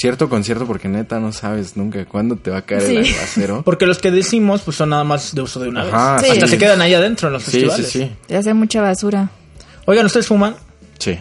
cierto 0.00 0.28
concierto 0.28 0.66
porque 0.66 0.88
neta 0.88 1.20
no 1.20 1.32
sabes 1.32 1.76
nunca 1.76 2.04
cuándo 2.06 2.36
te 2.36 2.50
va 2.50 2.58
a 2.58 2.62
caer 2.62 2.82
el 2.82 3.04
Sí. 3.06 3.12
aguacero. 3.14 3.62
Porque 3.64 3.86
los 3.86 3.98
que 3.98 4.10
decimos 4.10 4.62
pues 4.62 4.76
son 4.76 4.90
nada 4.90 5.04
más 5.04 5.34
de 5.34 5.42
uso 5.42 5.60
de 5.60 5.68
una 5.68 5.82
Ajá, 5.82 6.16
vez. 6.16 6.24
sí. 6.26 6.30
Hasta 6.32 6.46
se 6.46 6.58
quedan 6.58 6.80
ahí 6.80 6.94
adentro 6.94 7.28
en 7.28 7.34
los 7.34 7.42
Sí, 7.44 7.50
sí, 7.50 7.60
festivales. 7.60 7.88
sí. 7.90 8.12
Te 8.26 8.36
hace 8.36 8.54
mucha 8.54 8.80
basura. 8.80 9.30
Oigan, 9.86 10.06
¿ustedes 10.06 10.26
fuman? 10.26 10.56
Sí. 10.98 11.18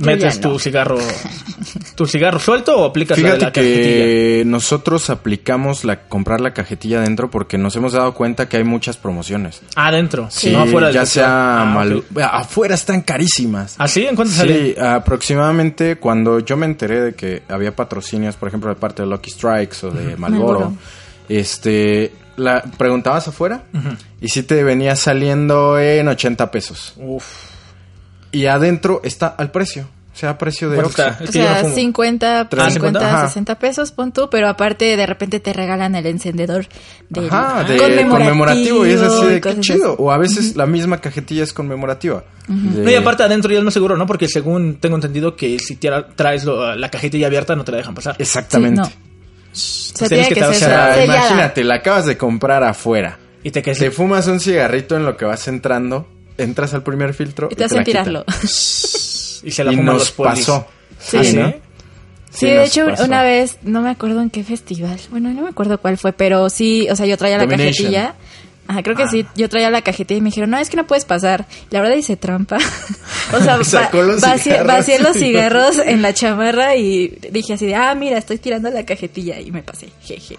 ¿Metes 0.00 0.40
tu 0.40 0.58
cigarro 0.58 0.98
tu 1.94 2.06
cigarro 2.06 2.38
suelto 2.38 2.76
o 2.76 2.84
aplicas 2.86 3.18
la 3.18 3.22
de 3.22 3.36
Fíjate 3.36 3.44
la 3.44 3.52
cajetilla? 3.52 3.82
que 4.04 4.42
nosotros 4.46 5.10
aplicamos 5.10 5.84
la 5.84 6.08
comprar 6.08 6.40
la 6.40 6.52
cajetilla 6.54 6.98
adentro 7.00 7.30
porque 7.30 7.58
nos 7.58 7.76
hemos 7.76 7.92
dado 7.92 8.14
cuenta 8.14 8.48
que 8.48 8.56
hay 8.56 8.64
muchas 8.64 8.96
promociones. 8.96 9.60
Adentro, 9.76 10.28
Sí, 10.30 10.50
no 10.52 10.62
afuera 10.62 10.86
del 10.88 10.94
ya 10.94 11.06
sea 11.06 11.62
Ah, 11.62 11.64
mal- 11.66 11.98
ok. 11.98 12.18
afuera 12.20 12.74
están 12.74 13.02
carísimas. 13.02 13.74
¿Ah, 13.78 13.86
sí? 13.88 14.06
¿En 14.06 14.16
cuánto 14.16 14.34
sale? 14.34 14.74
Sí, 14.74 14.80
aproximadamente 14.80 15.96
cuando 15.96 16.40
yo 16.40 16.56
me 16.56 16.66
enteré 16.66 17.00
de 17.02 17.14
que 17.14 17.42
había 17.48 17.74
patrocinios, 17.76 18.36
por 18.36 18.48
ejemplo, 18.48 18.70
de 18.70 18.76
parte 18.76 19.02
de 19.02 19.08
Lucky 19.08 19.30
Strikes 19.30 19.86
o 19.86 19.90
de 19.90 20.16
Malboro, 20.16 20.60
Marlboro. 20.60 20.72
este, 21.28 22.12
la 22.36 22.62
preguntabas 22.78 23.28
afuera 23.28 23.64
y 24.20 24.28
sí 24.28 24.42
te 24.42 24.62
venía 24.64 24.96
saliendo 24.96 25.78
en 25.78 26.08
80 26.08 26.50
pesos. 26.50 26.94
Uf. 26.96 27.24
Y 28.32 28.46
adentro 28.46 29.00
está 29.04 29.26
al 29.28 29.50
precio, 29.50 29.88
o 30.14 30.16
sea, 30.16 30.30
a 30.30 30.38
precio 30.38 30.68
de 30.70 30.76
¿Cuánto 30.76 30.90
Oxxo. 30.90 31.02
está? 31.08 31.24
Es 31.24 31.30
O 31.30 31.38
no 31.38 31.44
sea, 31.46 31.54
fumo. 31.62 31.74
50, 31.74 32.40
Ah, 32.56 32.70
50, 32.70 33.00
Ajá. 33.06 33.26
60 33.28 33.58
pesos, 33.58 33.92
pon 33.92 34.12
tú, 34.12 34.28
pero 34.30 34.48
aparte 34.48 34.96
de 34.96 35.06
repente 35.06 35.40
te 35.40 35.52
regalan 35.52 35.94
el 35.96 36.06
encendedor 36.06 36.66
del 37.08 37.26
Ajá, 37.28 37.64
de 37.64 37.76
conmemorativo, 37.76 38.10
conmemorativo, 38.16 38.86
y 38.86 38.90
es 38.90 39.00
así 39.00 39.26
de 39.26 39.40
qué 39.40 39.60
chido. 39.60 39.94
O 39.98 40.12
a 40.12 40.18
veces 40.18 40.56
la 40.56 40.66
misma 40.66 41.00
cajetilla 41.00 41.42
es 41.42 41.52
conmemorativa. 41.52 42.24
De- 42.46 42.82
No, 42.82 42.90
y 42.90 42.94
aparte 42.94 43.22
adentro 43.22 43.50
ya 43.52 43.58
es 43.58 43.64
más 43.64 43.74
seguro, 43.74 43.96
¿no? 43.96 44.06
Porque 44.06 44.28
según 44.28 44.76
tengo 44.80 44.96
entendido 44.96 45.36
que 45.36 45.58
si 45.58 45.76
traes 45.76 46.44
lo- 46.44 46.74
la 46.76 46.90
cajetilla 46.90 47.26
abierta 47.28 47.54
no 47.56 47.64
te 47.64 47.72
la 47.72 47.78
dejan 47.78 47.94
pasar. 47.94 48.16
Exactamente. 48.18 48.82
Sí, 49.52 49.92
O 49.94 49.98
sea, 49.98 50.08
Pues 50.08 50.28
que 50.28 50.34
que 50.34 50.44
o 50.44 50.52
sea, 50.54 50.94
sellada. 50.94 51.04
imagínate, 51.04 51.64
la 51.64 51.74
acabas 51.76 52.06
de 52.06 52.16
comprar 52.16 52.62
afuera. 52.62 53.18
Y 53.42 53.50
te 53.50 53.62
Te 53.62 53.90
fumas 53.90 54.26
un 54.28 54.38
cigarrito 54.38 54.96
en 54.96 55.04
lo 55.04 55.16
que 55.16 55.24
vas 55.24 55.48
entrando, 55.48 56.06
entras 56.42 56.74
al 56.74 56.82
primer 56.82 57.14
filtro 57.14 57.48
Y 57.50 57.54
te 57.54 57.60
la 57.60 57.66
hacen 57.66 57.84
quitan. 57.84 58.04
tirarlo. 58.04 58.24
y 59.42 59.50
se 59.50 59.64
la 59.64 59.72
y 59.72 59.76
nos 59.76 59.94
los 59.94 60.10
polis. 60.12 60.40
pasó. 60.40 60.66
Sí. 60.98 61.16
¿Ah, 61.16 61.24
sí? 61.24 61.36
¿no? 61.36 61.54
Sí, 62.32 62.46
de 62.46 62.54
nos 62.56 62.68
hecho, 62.68 62.86
pasó. 62.86 63.04
una 63.04 63.22
vez, 63.22 63.56
no 63.62 63.82
me 63.82 63.90
acuerdo 63.90 64.20
en 64.22 64.30
qué 64.30 64.44
festival, 64.44 65.00
bueno, 65.10 65.30
no 65.30 65.42
me 65.42 65.48
acuerdo 65.48 65.80
cuál 65.80 65.98
fue, 65.98 66.12
pero 66.12 66.48
sí, 66.48 66.86
o 66.88 66.94
sea, 66.94 67.04
yo 67.06 67.16
traía 67.18 67.36
la 67.38 67.42
Domination. 67.44 67.72
cajetilla. 67.92 68.14
Ajá, 68.68 68.84
creo 68.84 68.94
que 68.94 69.02
Ah. 69.02 69.08
sí, 69.10 69.26
yo 69.34 69.48
traía 69.48 69.68
la 69.68 69.82
cajetilla 69.82 70.18
y 70.18 70.20
me 70.20 70.28
dijeron, 70.28 70.50
no, 70.50 70.56
es 70.58 70.70
que 70.70 70.76
no 70.76 70.86
puedes 70.86 71.04
pasar. 71.04 71.46
La 71.70 71.80
verdad 71.80 71.96
hice 71.96 72.16
trampa. 72.16 72.56
o 73.32 73.40
sea, 73.42 73.58
Sacó 73.64 73.98
va- 73.98 74.04
los 74.04 74.20
vacié, 74.20 74.52
cigarros. 74.52 74.66
vacié 74.68 74.98
los 75.00 75.16
cigarros 75.16 75.78
en 75.84 76.02
la 76.02 76.14
chamarra 76.14 76.76
y 76.76 77.08
dije 77.32 77.54
así 77.54 77.66
de, 77.66 77.74
ah, 77.74 77.92
mira, 77.96 78.16
estoy 78.16 78.38
tirando 78.38 78.70
la 78.70 78.86
cajetilla 78.86 79.40
y 79.40 79.50
me 79.50 79.64
pasé. 79.64 79.88
Jeje. 80.02 80.38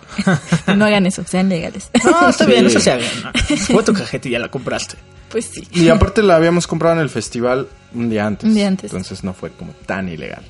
no 0.77 0.85
hagan 0.85 1.05
eso, 1.07 1.25
sean 1.27 1.49
legales. 1.49 1.89
No, 2.05 2.29
está 2.29 2.45
Sí. 2.45 2.51
bien, 2.51 2.67
eso 2.67 2.79
se 2.79 2.91
haga. 2.91 3.03
¿no? 3.21 3.57
Fue 3.57 3.83
tu 3.83 3.91
cajetilla, 3.91 4.39
la 4.39 4.47
compraste. 4.47 4.95
Pues 5.31 5.45
sí. 5.45 5.67
Y 5.71 5.89
aparte 5.89 6.21
la 6.23 6.35
habíamos 6.35 6.67
comprado 6.67 6.95
en 6.95 7.01
el 7.01 7.09
festival 7.09 7.67
un 7.93 8.09
día 8.09 8.25
antes. 8.25 8.47
Un 8.49 8.53
día 8.55 8.67
antes. 8.67 8.91
Entonces 8.91 9.23
no 9.23 9.33
fue 9.33 9.51
como 9.51 9.71
tan 9.85 10.09
ilegal. 10.09 10.43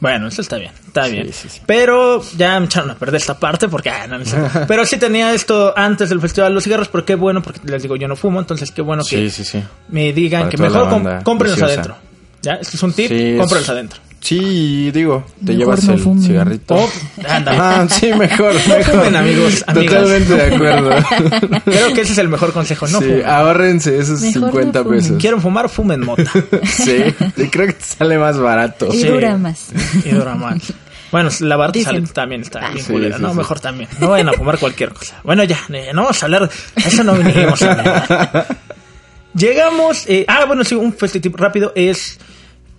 Bueno, 0.00 0.28
eso 0.28 0.42
está 0.42 0.58
bien, 0.58 0.70
está 0.86 1.06
Sí, 1.06 1.10
bien. 1.12 1.32
sí, 1.32 1.48
sí. 1.48 1.60
Pero 1.66 2.22
ya 2.36 2.60
me 2.60 2.66
echaron 2.66 2.90
a 2.90 2.94
perder 2.94 3.16
esta 3.16 3.36
parte 3.36 3.66
porque... 3.68 3.90
ah, 3.90 4.06
no. 4.06 4.18
Pero 4.68 4.86
sí 4.86 4.96
tenía 4.96 5.34
esto 5.34 5.76
antes 5.76 6.08
del 6.10 6.20
Festival 6.20 6.50
de 6.52 6.54
los 6.54 6.62
Cigarros, 6.62 6.86
pero 6.86 7.04
qué 7.04 7.16
bueno, 7.16 7.42
porque 7.42 7.58
les 7.64 7.82
digo, 7.82 7.96
yo 7.96 8.06
no 8.06 8.14
fumo, 8.14 8.38
entonces 8.38 8.70
qué 8.70 8.80
bueno 8.80 9.02
que 9.02 9.28
Sí, 9.28 9.30
sí, 9.30 9.44
sí. 9.44 9.64
me 9.88 10.12
digan 10.12 10.42
Para 10.42 10.50
que 10.50 10.56
mejor 10.58 10.88
com- 11.24 11.38
viciosa. 11.38 11.64
adentro. 11.66 11.96
¿Ya? 12.42 12.54
Este 12.54 12.76
es 12.76 12.82
un 12.84 12.92
tip, 12.92 13.10
es- 13.10 13.40
cómprenlos 13.40 13.68
adentro. 13.70 14.00
Sí, 14.28 14.90
digo, 14.90 15.24
te 15.38 15.52
Mejor 15.52 15.56
llevas 15.58 15.84
no 15.84 15.92
el 15.94 15.98
fumen. 16.00 16.22
cigarrito. 16.22 16.74
Oh, 16.74 16.90
anda. 17.28 17.52
Ah, 17.80 17.88
sí, 17.88 18.12
mejor, 18.12 18.52
mejor. 18.54 18.82
fumen, 18.84 19.16
amigos. 19.16 19.64
Totalmente 19.64 20.34
de 20.34 20.54
acuerdo. 20.54 20.90
Creo 21.64 21.94
que 21.94 22.00
ese 22.02 22.12
es 22.12 22.18
el 22.18 22.28
mejor 22.28 22.52
consejo, 22.52 22.86
no 22.88 22.98
sí, 23.00 23.06
fumen. 23.06 23.26
ahórrense 23.26 23.98
esos 23.98 24.20
Mejor 24.20 24.40
no 24.42 24.46
50 24.48 24.82
fumen. 24.84 24.98
pesos. 25.00 25.16
Quieren 25.18 25.40
fumar, 25.40 25.68
fumen 25.70 26.00
mota. 26.04 26.30
Sí, 26.64 27.04
y 27.36 27.48
creo 27.48 27.66
que 27.68 27.72
te 27.72 27.84
sale 27.84 28.18
más 28.18 28.38
barato. 28.38 28.88
Y 28.92 28.98
Sí. 29.00 29.08
dura 29.08 29.36
más. 29.38 29.68
Y 30.04 30.10
dura 30.10 30.34
más. 30.34 30.72
Bueno, 31.10 31.30
la 31.40 31.56
barra 31.56 31.72
Dicen. 31.72 32.06
también 32.08 32.42
está 32.42 32.68
bien 32.68 32.84
Sí, 32.84 32.92
culera, 32.92 33.16
sí, 33.16 33.22
¿no? 33.22 33.30
sí. 33.30 33.36
Mejor 33.38 33.60
también. 33.60 33.88
No 33.98 34.10
vayan 34.10 34.28
a 34.28 34.32
fumar 34.34 34.58
cualquier 34.58 34.92
cosa. 34.92 35.14
Bueno, 35.24 35.42
ya, 35.44 35.58
eh, 35.72 35.90
no 35.94 36.02
vamos 36.02 36.22
a 36.22 36.26
hablar. 36.26 36.50
Eso 36.76 37.02
no 37.02 37.14
vinimos 37.14 37.62
a 37.62 37.72
hablar. 37.72 38.46
Llegamos. 39.34 40.04
eh, 40.08 40.24
ah, 40.28 40.44
bueno, 40.46 40.64
sí, 40.64 40.74
un 40.74 40.92
festival 40.92 41.32
rápido 41.38 41.72
es. 41.74 42.18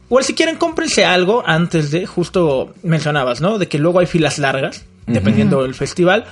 Igual 0.10 0.24
si 0.24 0.34
quieren, 0.34 0.56
cómprense 0.58 1.06
algo 1.06 1.44
antes 1.46 1.92
de. 1.92 2.06
Justo 2.06 2.74
mencionabas, 2.84 3.42
¿no? 3.42 3.58
De 3.60 3.68
que 3.68 3.78
luego 3.78 4.00
hay 4.00 4.06
filas 4.08 4.40
largas, 4.40 4.84
dependiendo 5.08 5.62
del 5.64 5.76
festival. 5.76 6.26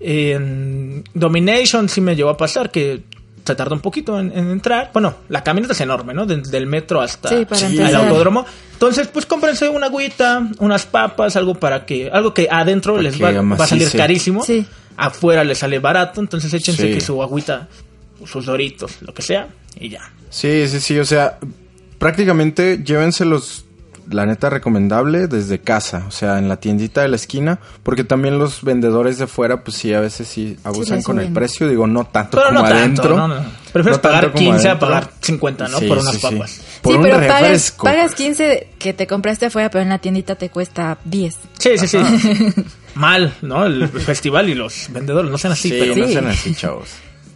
En 0.00 1.04
Domination 1.14 1.88
sí 1.88 2.00
me 2.00 2.16
llevó 2.16 2.30
a 2.30 2.36
pasar 2.36 2.70
que 2.70 3.02
se 3.44 3.54
tardó 3.54 3.74
un 3.74 3.80
poquito 3.80 4.18
en, 4.20 4.36
en 4.36 4.50
entrar. 4.50 4.90
Bueno, 4.92 5.14
la 5.28 5.42
caminata 5.42 5.72
es 5.72 5.80
enorme, 5.80 6.12
¿no? 6.12 6.26
Desde 6.26 6.56
el 6.58 6.66
metro 6.66 7.00
hasta 7.00 7.28
Sí, 7.30 7.46
el 7.78 7.94
autódromo. 7.96 8.44
Entonces, 8.72 9.08
pues 9.08 9.26
cómprense 9.26 9.68
una 9.68 9.86
agüita, 9.86 10.48
unas 10.58 10.86
papas, 10.86 11.36
algo 11.36 11.54
para 11.54 11.86
que, 11.86 12.10
algo 12.12 12.34
que 12.34 12.48
adentro 12.50 12.94
Para 12.94 13.02
les 13.04 13.16
que 13.16 13.22
va, 13.22 13.32
va 13.56 13.64
a 13.64 13.68
salir 13.68 13.90
carísimo. 13.92 14.44
Sí. 14.44 14.66
Afuera 14.96 15.42
les 15.44 15.58
sale 15.58 15.78
barato, 15.78 16.20
entonces 16.20 16.52
échense 16.52 16.82
Sí. 16.88 16.94
que 16.94 17.00
su 17.00 17.22
agüita, 17.22 17.68
sus 18.26 18.44
doritos, 18.44 19.00
lo 19.00 19.14
que 19.14 19.22
sea, 19.22 19.48
y 19.80 19.88
ya. 19.88 20.10
Sí, 20.30 20.66
sí, 20.68 20.80
sí, 20.80 20.98
o 20.98 21.04
sea, 21.04 21.38
prácticamente 22.02 22.82
llévenselos, 22.84 23.64
la 24.10 24.26
neta 24.26 24.50
recomendable, 24.50 25.28
desde 25.28 25.60
casa, 25.60 26.04
o 26.08 26.10
sea, 26.10 26.38
en 26.38 26.48
la 26.48 26.56
tiendita 26.56 27.00
de 27.02 27.06
la 27.08 27.14
esquina, 27.14 27.60
porque 27.84 28.02
también 28.02 28.40
los 28.40 28.64
vendedores 28.64 29.18
de 29.18 29.28
fuera, 29.28 29.62
pues 29.62 29.76
sí, 29.76 29.94
a 29.94 30.00
veces 30.00 30.26
sí 30.26 30.56
abusan 30.64 31.00
con 31.02 31.20
el 31.20 31.32
precio, 31.32 31.68
digo, 31.68 31.86
no 31.86 32.04
tanto 32.04 32.36
Pero 32.38 32.48
como 32.48 32.58
no 32.60 32.64
tanto, 32.68 32.76
adentro. 32.76 33.16
no, 33.16 33.28
no. 33.28 33.44
Prefieres 33.72 34.00
pagar 34.00 34.32
como 34.32 34.44
15 34.44 34.68
a 34.68 34.78
pagar 34.80 35.10
50, 35.20 35.68
¿no? 35.68 35.78
Sí, 35.78 35.86
Por 35.86 35.98
unas 35.98 36.14
sí, 36.14 36.20
sí. 36.20 36.26
papas. 36.34 36.60
Por 36.82 36.92
sí, 36.92 36.96
un 36.98 37.04
pero 37.04 37.18
pagas, 37.28 37.70
pagas 37.80 38.14
15 38.16 38.68
que 38.80 38.92
te 38.92 39.06
compraste 39.06 39.46
afuera, 39.46 39.70
pero 39.70 39.82
en 39.82 39.88
la 39.90 39.98
tiendita 39.98 40.34
te 40.34 40.50
cuesta 40.50 40.98
10. 41.04 41.38
Sí, 41.58 41.78
sí, 41.78 41.86
sí. 41.86 41.98
Mal, 42.96 43.32
¿no? 43.42 43.64
El 43.64 43.88
festival 43.88 44.48
y 44.48 44.54
los 44.54 44.88
vendedores, 44.90 45.30
no 45.30 45.38
sean 45.38 45.52
así, 45.52 45.68
Sí, 45.70 45.76
pero... 45.78 45.94
no 45.96 46.08
sean 46.08 46.26
así, 46.26 46.54
chavos. 46.56 46.88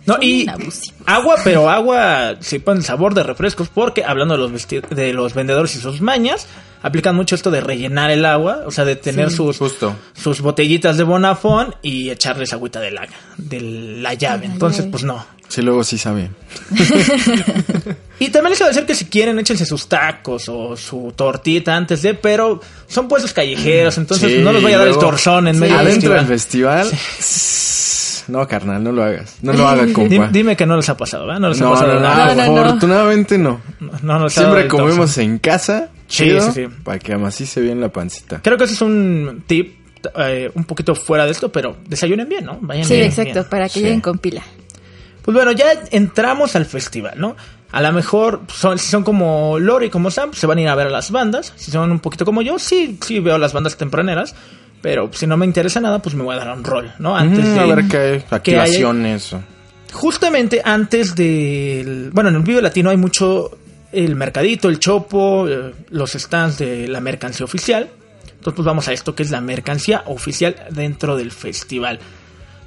No, 0.06 0.18
y 0.20 0.48
abusivos. 0.48 0.94
agua, 1.04 1.34
pero 1.44 1.68
agua 1.68 2.36
con 2.64 2.82
sabor 2.82 3.14
de 3.14 3.22
refrescos, 3.24 3.68
porque 3.68 4.04
hablando 4.04 4.34
de 4.36 4.40
los 4.48 4.68
de 4.68 5.12
los 5.12 5.34
vendedores 5.34 5.74
y 5.76 5.80
sus 5.80 6.00
mañas, 6.00 6.46
aplican 6.82 7.16
mucho 7.16 7.34
esto 7.34 7.50
de 7.50 7.60
rellenar 7.60 8.10
el 8.12 8.24
agua, 8.24 8.60
o 8.66 8.70
sea, 8.70 8.84
de 8.84 8.94
tener 8.96 9.30
Sí. 9.30 9.36
sus 9.36 9.58
Justo. 9.58 9.96
sus 10.14 10.40
botellitas 10.40 10.96
de 10.96 11.02
Bonafón 11.04 11.74
y 11.82 12.10
echarles 12.10 12.52
agüita 12.52 12.78
de 12.80 12.92
la 12.92 13.08
de 13.36 13.60
la 13.60 14.14
llave. 14.14 14.46
la 14.46 14.52
Entonces, 14.54 14.78
llave. 14.80 14.90
pues 14.92 15.02
no. 15.04 15.26
Sí, 15.48 15.62
luego 15.62 15.82
sí 15.84 15.96
sabe. 15.98 16.30
Y 18.18 18.30
también 18.30 18.50
les 18.50 18.60
iba 18.60 18.66
a 18.66 18.70
decir 18.70 18.86
que 18.86 18.94
si 18.94 19.04
quieren 19.06 19.38
échense 19.38 19.66
sus 19.66 19.88
tacos 19.88 20.48
o 20.48 20.74
su 20.74 21.12
tortita 21.14 21.76
antes 21.76 22.00
de, 22.00 22.14
pero 22.14 22.60
son 22.88 23.08
puestos 23.08 23.34
callejeros, 23.34 23.98
entonces 23.98 24.32
Sí, 24.32 24.38
no 24.38 24.52
les 24.52 24.62
voy 24.62 24.72
a 24.72 24.78
dar 24.78 24.88
el 24.88 24.96
torzón 24.98 25.48
en 25.48 25.54
Sí. 25.56 25.60
medio 25.60 25.76
del 25.76 25.86
Adentro 25.86 26.14
del 26.14 26.26
festival. 26.26 26.90
No, 28.28 28.46
carnal, 28.48 28.82
no 28.82 28.92
lo 28.92 29.02
hagas. 29.04 29.36
No 29.42 29.52
lo 29.52 29.66
haga, 29.68 29.82
Dim- 29.86 29.92
compa. 29.92 30.28
Dime, 30.28 30.56
que 30.56 30.66
no 30.66 30.76
les 30.76 30.88
ha 30.88 30.96
pasado, 30.96 31.26
¿verdad? 31.26 31.40
No 31.40 31.48
les 31.50 31.60
ha 31.62 31.70
pasado 31.70 31.94
no, 31.94 32.00
nada. 32.00 32.34
no, 32.34 32.52
no. 32.54 32.60
afortunadamente 32.62 33.38
no. 33.38 33.60
Siempre 34.28 34.68
comemos 34.68 35.16
en 35.18 35.38
casa, 35.38 35.90
Sí, 36.08 36.24
chido, 36.24 36.40
sí, 36.40 36.64
sí. 36.66 36.68
para 36.84 36.98
que 36.98 37.12
amacice 37.14 37.60
bien 37.60 37.80
la 37.80 37.88
pancita. 37.88 38.40
Creo 38.42 38.56
que 38.56 38.64
ese 38.64 38.74
es 38.74 38.82
un 38.82 39.42
tip 39.46 39.76
eh, 40.18 40.50
un 40.54 40.64
poquito 40.64 40.94
fuera 40.94 41.24
de 41.24 41.32
esto, 41.32 41.50
pero 41.50 41.76
desayunen 41.88 42.28
bien, 42.28 42.44
¿no? 42.44 42.58
Vayan 42.60 42.84
Sí, 42.84 42.94
bien, 42.94 43.06
exacto, 43.06 43.32
bien. 43.32 43.44
para 43.50 43.64
que 43.68 43.74
Sí. 43.74 43.80
lleguen 43.80 44.00
con 44.00 44.18
pila. 44.18 44.42
Pues 45.22 45.34
bueno, 45.34 45.50
ya 45.52 45.66
entramos 45.90 46.54
al 46.54 46.66
festival, 46.66 47.14
¿no? 47.18 47.34
A 47.72 47.82
lo 47.82 47.92
mejor, 47.92 48.42
son, 48.46 48.78
si 48.78 48.88
son 48.88 49.02
como 49.02 49.58
Lori 49.58 49.86
y 49.86 49.90
como 49.90 50.10
Sam, 50.12 50.28
pues 50.30 50.38
se 50.38 50.46
van 50.46 50.58
a 50.58 50.60
ir 50.62 50.68
a 50.68 50.74
ver 50.76 50.86
a 50.86 50.90
las 50.90 51.10
bandas. 51.10 51.52
Si 51.56 51.72
son 51.72 51.90
un 51.90 51.98
poquito 51.98 52.24
como 52.24 52.40
yo, 52.42 52.58
sí, 52.60 52.96
sí 53.04 53.18
veo 53.18 53.36
las 53.38 53.52
bandas 53.52 53.76
tempraneras. 53.76 54.36
Pero 54.86 55.10
si 55.12 55.26
no 55.26 55.36
me 55.36 55.44
interesa 55.46 55.80
nada, 55.80 56.00
pues 56.00 56.14
me 56.14 56.22
voy 56.22 56.36
a 56.36 56.38
dar 56.38 56.56
un 56.56 56.62
rol, 56.62 56.92
¿no? 57.00 57.16
Antes 57.16 57.44
Mm, 57.44 57.54
de... 57.54 57.58
a 57.60 57.64
ver 57.66 57.78
qué 57.86 57.88
que 57.88 57.96
haya- 57.96 58.36
activaciones. 58.36 59.32
o- 59.32 59.42
Justamente 59.92 60.62
antes 60.64 61.16
del... 61.16 62.10
Bueno, 62.12 62.28
en 62.30 62.36
el 62.36 62.42
Vive 62.42 62.62
Latino 62.62 62.90
hay 62.90 62.96
mucho 62.96 63.50
el 63.90 64.14
mercadito, 64.14 64.68
el 64.68 64.78
chopo, 64.78 65.48
eh, 65.48 65.74
los 65.90 66.12
stands 66.12 66.58
de 66.58 66.86
la 66.86 67.00
mercancía 67.00 67.42
oficial. 67.44 67.88
Entonces 68.28 68.52
pues 68.54 68.64
vamos 68.64 68.86
a 68.86 68.92
esto 68.92 69.12
que 69.16 69.24
es 69.24 69.32
la 69.32 69.40
mercancía 69.40 70.04
oficial 70.06 70.54
dentro 70.70 71.16
del 71.16 71.32
festival. 71.32 71.98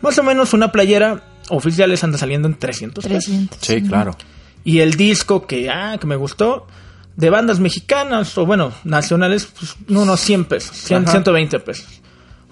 Más 0.02 0.18
o 0.18 0.24
menos 0.24 0.54
una 0.54 0.74
playera 0.74 1.24
oficial 1.48 1.90
les 1.90 2.04
anda 2.04 2.18
saliendo 2.18 2.50
en 2.50 2.56
300 2.56 3.06
pesos. 3.06 3.24
300. 3.26 3.58
Sí, 3.62 3.82
claro. 3.82 4.18
Y 4.66 4.80
el 4.80 4.96
disco 4.96 5.48
que, 5.48 5.70
ah, 5.70 5.98
que 6.02 6.06
me 6.06 6.18
gustó, 6.18 6.68
de 7.16 7.30
bandas 7.30 7.60
mexicanas 7.60 8.38
o 8.38 8.46
bueno, 8.46 8.72
nacionales, 8.84 9.46
pues 9.58 9.76
unos 9.90 10.20
100 10.20 10.46
pesos, 10.46 10.76
100, 10.78 11.04
Ajá. 11.04 11.12
120 11.12 11.60
pesos. 11.60 11.99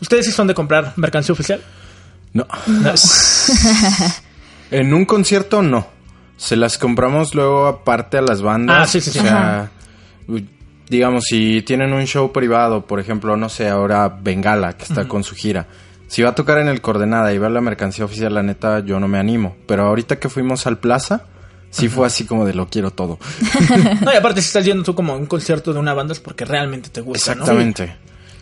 ¿Ustedes 0.02 0.26
sí 0.26 0.32
son 0.32 0.48
de 0.48 0.54
comprar 0.54 0.94
mercancía 0.96 1.34
oficial? 1.34 1.62
No. 2.34 2.46
No. 2.68 2.94
En 4.70 4.94
un 4.94 5.06
concierto 5.06 5.62
no. 5.62 5.88
Se 6.36 6.56
las 6.56 6.78
compramos 6.78 7.34
luego 7.34 7.68
aparte 7.68 8.18
a 8.18 8.22
las 8.22 8.42
bandas. 8.42 8.78
Ah, 8.80 8.86
sí, 8.86 9.02
sí, 9.02 9.12
sí. 9.12 9.20
O 9.20 9.22
sea, 9.22 9.72
digamos, 10.90 11.24
si 11.24 11.62
tienen 11.62 11.94
un 11.94 12.06
show 12.06 12.32
privado, 12.32 12.86
por 12.86 13.00
ejemplo, 13.00 13.38
no 13.38 13.50
sé, 13.50 13.70
ahora 13.70 14.10
Bengala, 14.10 14.74
que 14.74 14.84
está 14.84 15.08
con 15.08 15.24
su 15.24 15.36
gira. 15.36 15.68
Si 16.08 16.22
va 16.22 16.30
a 16.30 16.36
tocar 16.36 16.60
en 16.60 16.68
el 16.68 16.82
Coordenada 16.82 17.34
y 17.34 17.38
ver 17.38 17.52
la 17.52 17.62
mercancía 17.62 18.06
oficial, 18.06 18.34
la 18.34 18.44
neta, 18.44 18.80
yo 18.80 19.00
no 19.00 19.08
me 19.08 19.18
animo. 19.18 19.56
Pero 19.66 19.88
ahorita 19.88 20.20
que 20.20 20.30
fuimos 20.30 20.68
al 20.68 20.78
Plaza, 20.78 21.24
sí 21.70 21.90
fue 21.90 22.08
así 22.08 22.26
como 22.26 22.46
de 22.46 22.54
lo 22.54 22.68
quiero 22.68 22.92
todo. 22.92 23.20
No, 24.02 24.14
y 24.14 24.16
aparte 24.16 24.42
si 24.42 24.48
estás 24.48 24.64
yendo 24.64 24.84
tú 24.84 24.96
como 24.96 25.14
a 25.14 25.16
un 25.18 25.26
concierto 25.26 25.74
de 25.74 25.80
una 25.80 25.94
banda 25.94 26.14
es 26.14 26.20
porque 26.20 26.46
realmente 26.46 26.90
te 26.90 27.02
gusta, 27.02 27.36
¿no? 27.36 27.46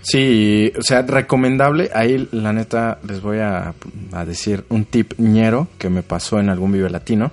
Sí, 0.07 0.71
o 0.77 0.83
sea, 0.83 1.01
recomendable. 1.01 1.89
Ahí, 1.93 2.27
la 2.31 2.53
neta, 2.53 2.99
les 3.07 3.21
voy 3.21 3.39
a, 3.39 3.73
a 4.11 4.25
decir 4.25 4.63
un 4.69 4.85
tip 4.85 5.13
ñero 5.17 5.67
que 5.79 5.89
me 5.89 6.03
pasó 6.03 6.39
en 6.39 6.49
algún 6.49 6.71
Vive 6.71 6.91
Latino. 6.91 7.31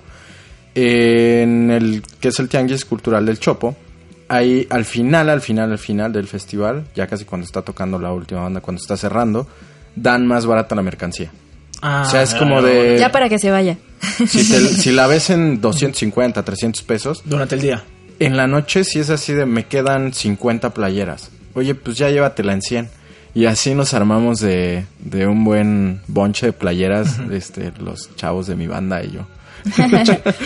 En 0.75 1.69
el 1.69 2.01
que 2.19 2.29
es 2.29 2.39
el 2.39 2.49
Tianguis 2.49 2.83
Cultural 2.85 3.25
del 3.25 3.39
Chopo. 3.39 3.75
Ahí, 4.27 4.65
al 4.71 4.85
final, 4.85 5.29
al 5.29 5.41
final, 5.41 5.71
al 5.71 5.77
final 5.77 6.11
del 6.11 6.27
festival, 6.27 6.85
ya 6.95 7.05
casi 7.05 7.25
cuando 7.25 7.45
está 7.45 7.61
tocando 7.61 7.99
la 7.99 8.11
última 8.11 8.41
banda, 8.41 8.61
cuando 8.61 8.81
está 8.81 8.97
cerrando, 8.97 9.47
dan 9.95 10.25
más 10.25 10.47
barata 10.47 10.73
la 10.73 10.81
mercancía. 10.81 11.31
Ah, 11.81 12.03
o 12.07 12.09
sea, 12.09 12.23
es 12.23 12.31
ya, 12.31 12.39
como 12.39 12.61
de... 12.63 12.97
Ya 12.97 13.11
para 13.11 13.29
que 13.29 13.37
se 13.37 13.51
vaya. 13.51 13.77
Si, 14.25 14.49
te- 14.49 14.59
si 14.81 14.91
la 14.91 15.05
ves 15.05 15.29
en 15.29 15.61
250, 15.61 16.41
300 16.43 16.81
pesos, 16.83 17.21
Durante 17.25 17.53
el 17.55 17.61
día. 17.61 17.83
en 18.19 18.35
la 18.37 18.47
noche 18.47 18.83
si 18.83 18.99
es 18.99 19.09
así 19.11 19.33
de 19.33 19.45
me 19.45 19.65
quedan 19.67 20.13
50 20.13 20.73
playeras. 20.73 21.29
Oye, 21.55 21.75
pues 21.75 21.97
ya 21.97 22.09
llévatela 22.09 22.53
en 22.53 22.61
100. 22.61 22.89
Y 23.35 23.45
así 23.45 23.73
nos 23.73 23.93
armamos 23.93 24.39
de, 24.39 24.85
de 24.99 25.25
un 25.25 25.43
buen 25.43 26.01
bonche 26.07 26.47
de 26.47 26.53
playeras, 26.53 27.19
este, 27.31 27.73
los 27.79 28.15
chavos 28.15 28.45
de 28.47 28.55
mi 28.55 28.67
banda 28.67 29.03
y 29.03 29.11
yo. 29.11 29.27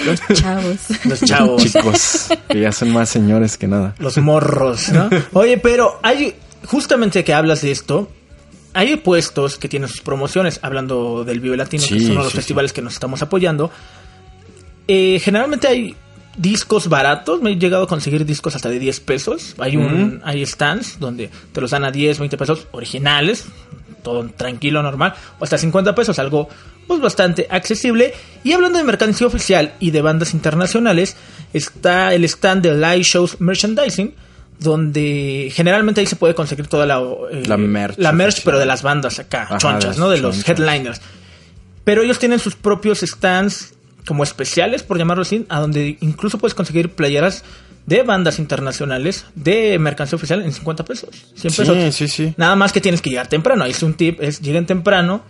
Los 0.06 0.40
chavos. 0.40 0.78
Los 1.06 1.22
chavos. 1.22 1.64
Chicos, 1.64 2.30
que 2.48 2.62
ya 2.62 2.72
son 2.72 2.92
más 2.92 3.10
señores 3.10 3.58
que 3.58 3.68
nada. 3.68 3.96
los 3.98 4.18
morros, 4.20 4.90
¿no? 4.90 5.10
Oye, 5.34 5.58
pero 5.58 6.00
hay, 6.04 6.36
justamente 6.66 7.24
que 7.24 7.34
hablas 7.34 7.62
de 7.64 7.72
esto, 7.72 8.12
hay 8.74 8.96
puestos 8.98 9.58
que 9.58 9.68
tienen 9.68 9.90
sus 9.90 10.02
promociones, 10.02 10.60
hablando 10.62 11.24
del 11.24 11.40
Vive 11.40 11.58
Latino, 11.58 11.82
que 11.84 11.90
Sí, 11.90 11.98
es 11.98 12.10
uno 12.10 12.20
de 12.20 12.24
los 12.26 12.32
sí, 12.32 12.38
festivales 12.38 12.74
que 12.74 12.84
nos 12.84 12.94
estamos 12.94 13.22
apoyando. 13.24 13.72
Eh, 14.88 15.20
generalmente 15.20 15.68
hay 15.68 15.96
discos 16.38 16.88
baratos, 16.88 17.42
me 17.42 17.52
he 17.52 17.56
llegado 17.58 17.84
a 17.84 17.88
conseguir 17.88 18.26
discos 18.26 18.56
hasta 18.56 18.70
de 18.70 18.80
10 18.80 19.00
pesos. 19.02 19.56
Hay 19.58 19.76
un 19.76 20.22
hay 20.24 20.46
stands 20.46 21.00
donde 21.00 21.30
te 21.52 21.62
los 21.62 21.72
dan 21.72 21.84
a 21.84 21.92
10, 21.92 22.20
20 22.20 22.38
pesos 22.38 22.68
originales, 22.72 23.46
todo 24.04 24.26
tranquilo, 24.30 24.82
normal, 24.84 25.14
o 25.40 25.44
hasta 25.44 25.58
50 25.58 25.94
pesos, 25.96 26.20
algo 26.20 26.48
pues 26.88 27.02
bastante 27.02 27.48
accesible. 27.50 28.14
Y 28.44 28.54
hablando 28.54 28.78
de 28.78 28.86
mercancía 28.86 29.28
oficial 29.28 29.74
y 29.80 29.92
de 29.92 30.02
bandas 30.02 30.34
internacionales, 30.34 31.18
está 31.54 32.14
el 32.14 32.24
stand 32.24 32.64
de 32.64 32.76
Live 32.76 33.04
Shows 33.04 33.42
Merchandising, 33.42 34.14
donde 34.60 35.52
generalmente 35.54 36.02
ahí 36.02 36.08
se 36.08 36.16
puede 36.16 36.34
conseguir 36.36 36.68
toda 36.68 36.86
la, 36.86 37.00
eh, 37.32 37.44
La 37.46 37.58
merch 37.58 37.98
la 37.98 38.12
merch 38.12 38.42
pero 38.44 38.58
de 38.58 38.66
las 38.66 38.82
bandas 38.84 39.20
acá, 39.20 39.44
Ajá, 39.44 39.58
chonchas, 39.58 39.98
¿no? 39.98 40.10
De 40.10 40.20
los 40.20 40.36
chonchas. 40.38 40.60
headliners. 40.60 41.02
Pero 41.84 42.02
ellos 42.02 42.20
tienen 42.20 42.40
sus 42.40 42.56
propios 42.56 43.00
stands 43.00 43.74
como 44.08 44.24
especiales, 44.24 44.84
por 44.84 44.98
llamarlo 44.98 45.22
así, 45.24 45.46
a 45.50 45.60
donde 45.60 45.98
incluso 46.02 46.38
puedes 46.38 46.56
conseguir 46.56 46.92
playeras 46.92 47.44
de 47.86 48.04
bandas 48.04 48.40
internacionales 48.40 49.26
de 49.36 49.78
mercancía 49.80 50.16
oficial 50.16 50.42
en 50.44 50.52
50 50.52 50.84
pesos. 50.86 51.10
100 51.36 51.52
Sí, 51.54 51.62
pesos. 51.62 51.96
sí, 51.96 52.08
sí. 52.08 52.34
Nada 52.38 52.56
más 52.56 52.72
que 52.72 52.82
tienes 52.82 53.02
que 53.02 53.10
llegar 53.10 53.28
temprano. 53.28 53.64
Ahí 53.64 53.72
es 53.72 53.84
un 53.84 53.94
tip, 53.94 54.22
es 54.22 54.42
lleguen 54.42 54.66
temprano 54.66 55.22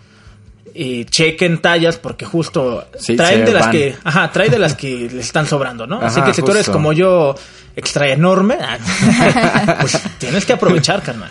y 0.74 1.04
chequen 1.06 1.58
tallas 1.58 1.96
porque 1.98 2.24
justo 2.24 2.86
Sí, 2.98 3.16
traen 3.16 3.44
de 3.44 3.52
las 3.52 3.68
que, 3.68 3.96
ajá, 4.04 4.30
traen 4.32 4.50
de 4.50 4.58
las 4.58 4.74
que 4.76 5.08
les 5.12 5.26
están 5.26 5.46
sobrando, 5.46 5.86
¿no? 5.86 6.00
Así 6.00 6.20
que 6.22 6.32
si 6.34 6.42
tú 6.42 6.50
eres 6.50 6.66
justo. 6.66 6.72
como 6.72 6.92
yo, 6.92 7.34
extra 7.76 8.08
enorme, 8.08 8.56
pues 9.80 10.00
tienes 10.18 10.44
que 10.44 10.52
aprovechar, 10.52 11.02
carnal. 11.02 11.30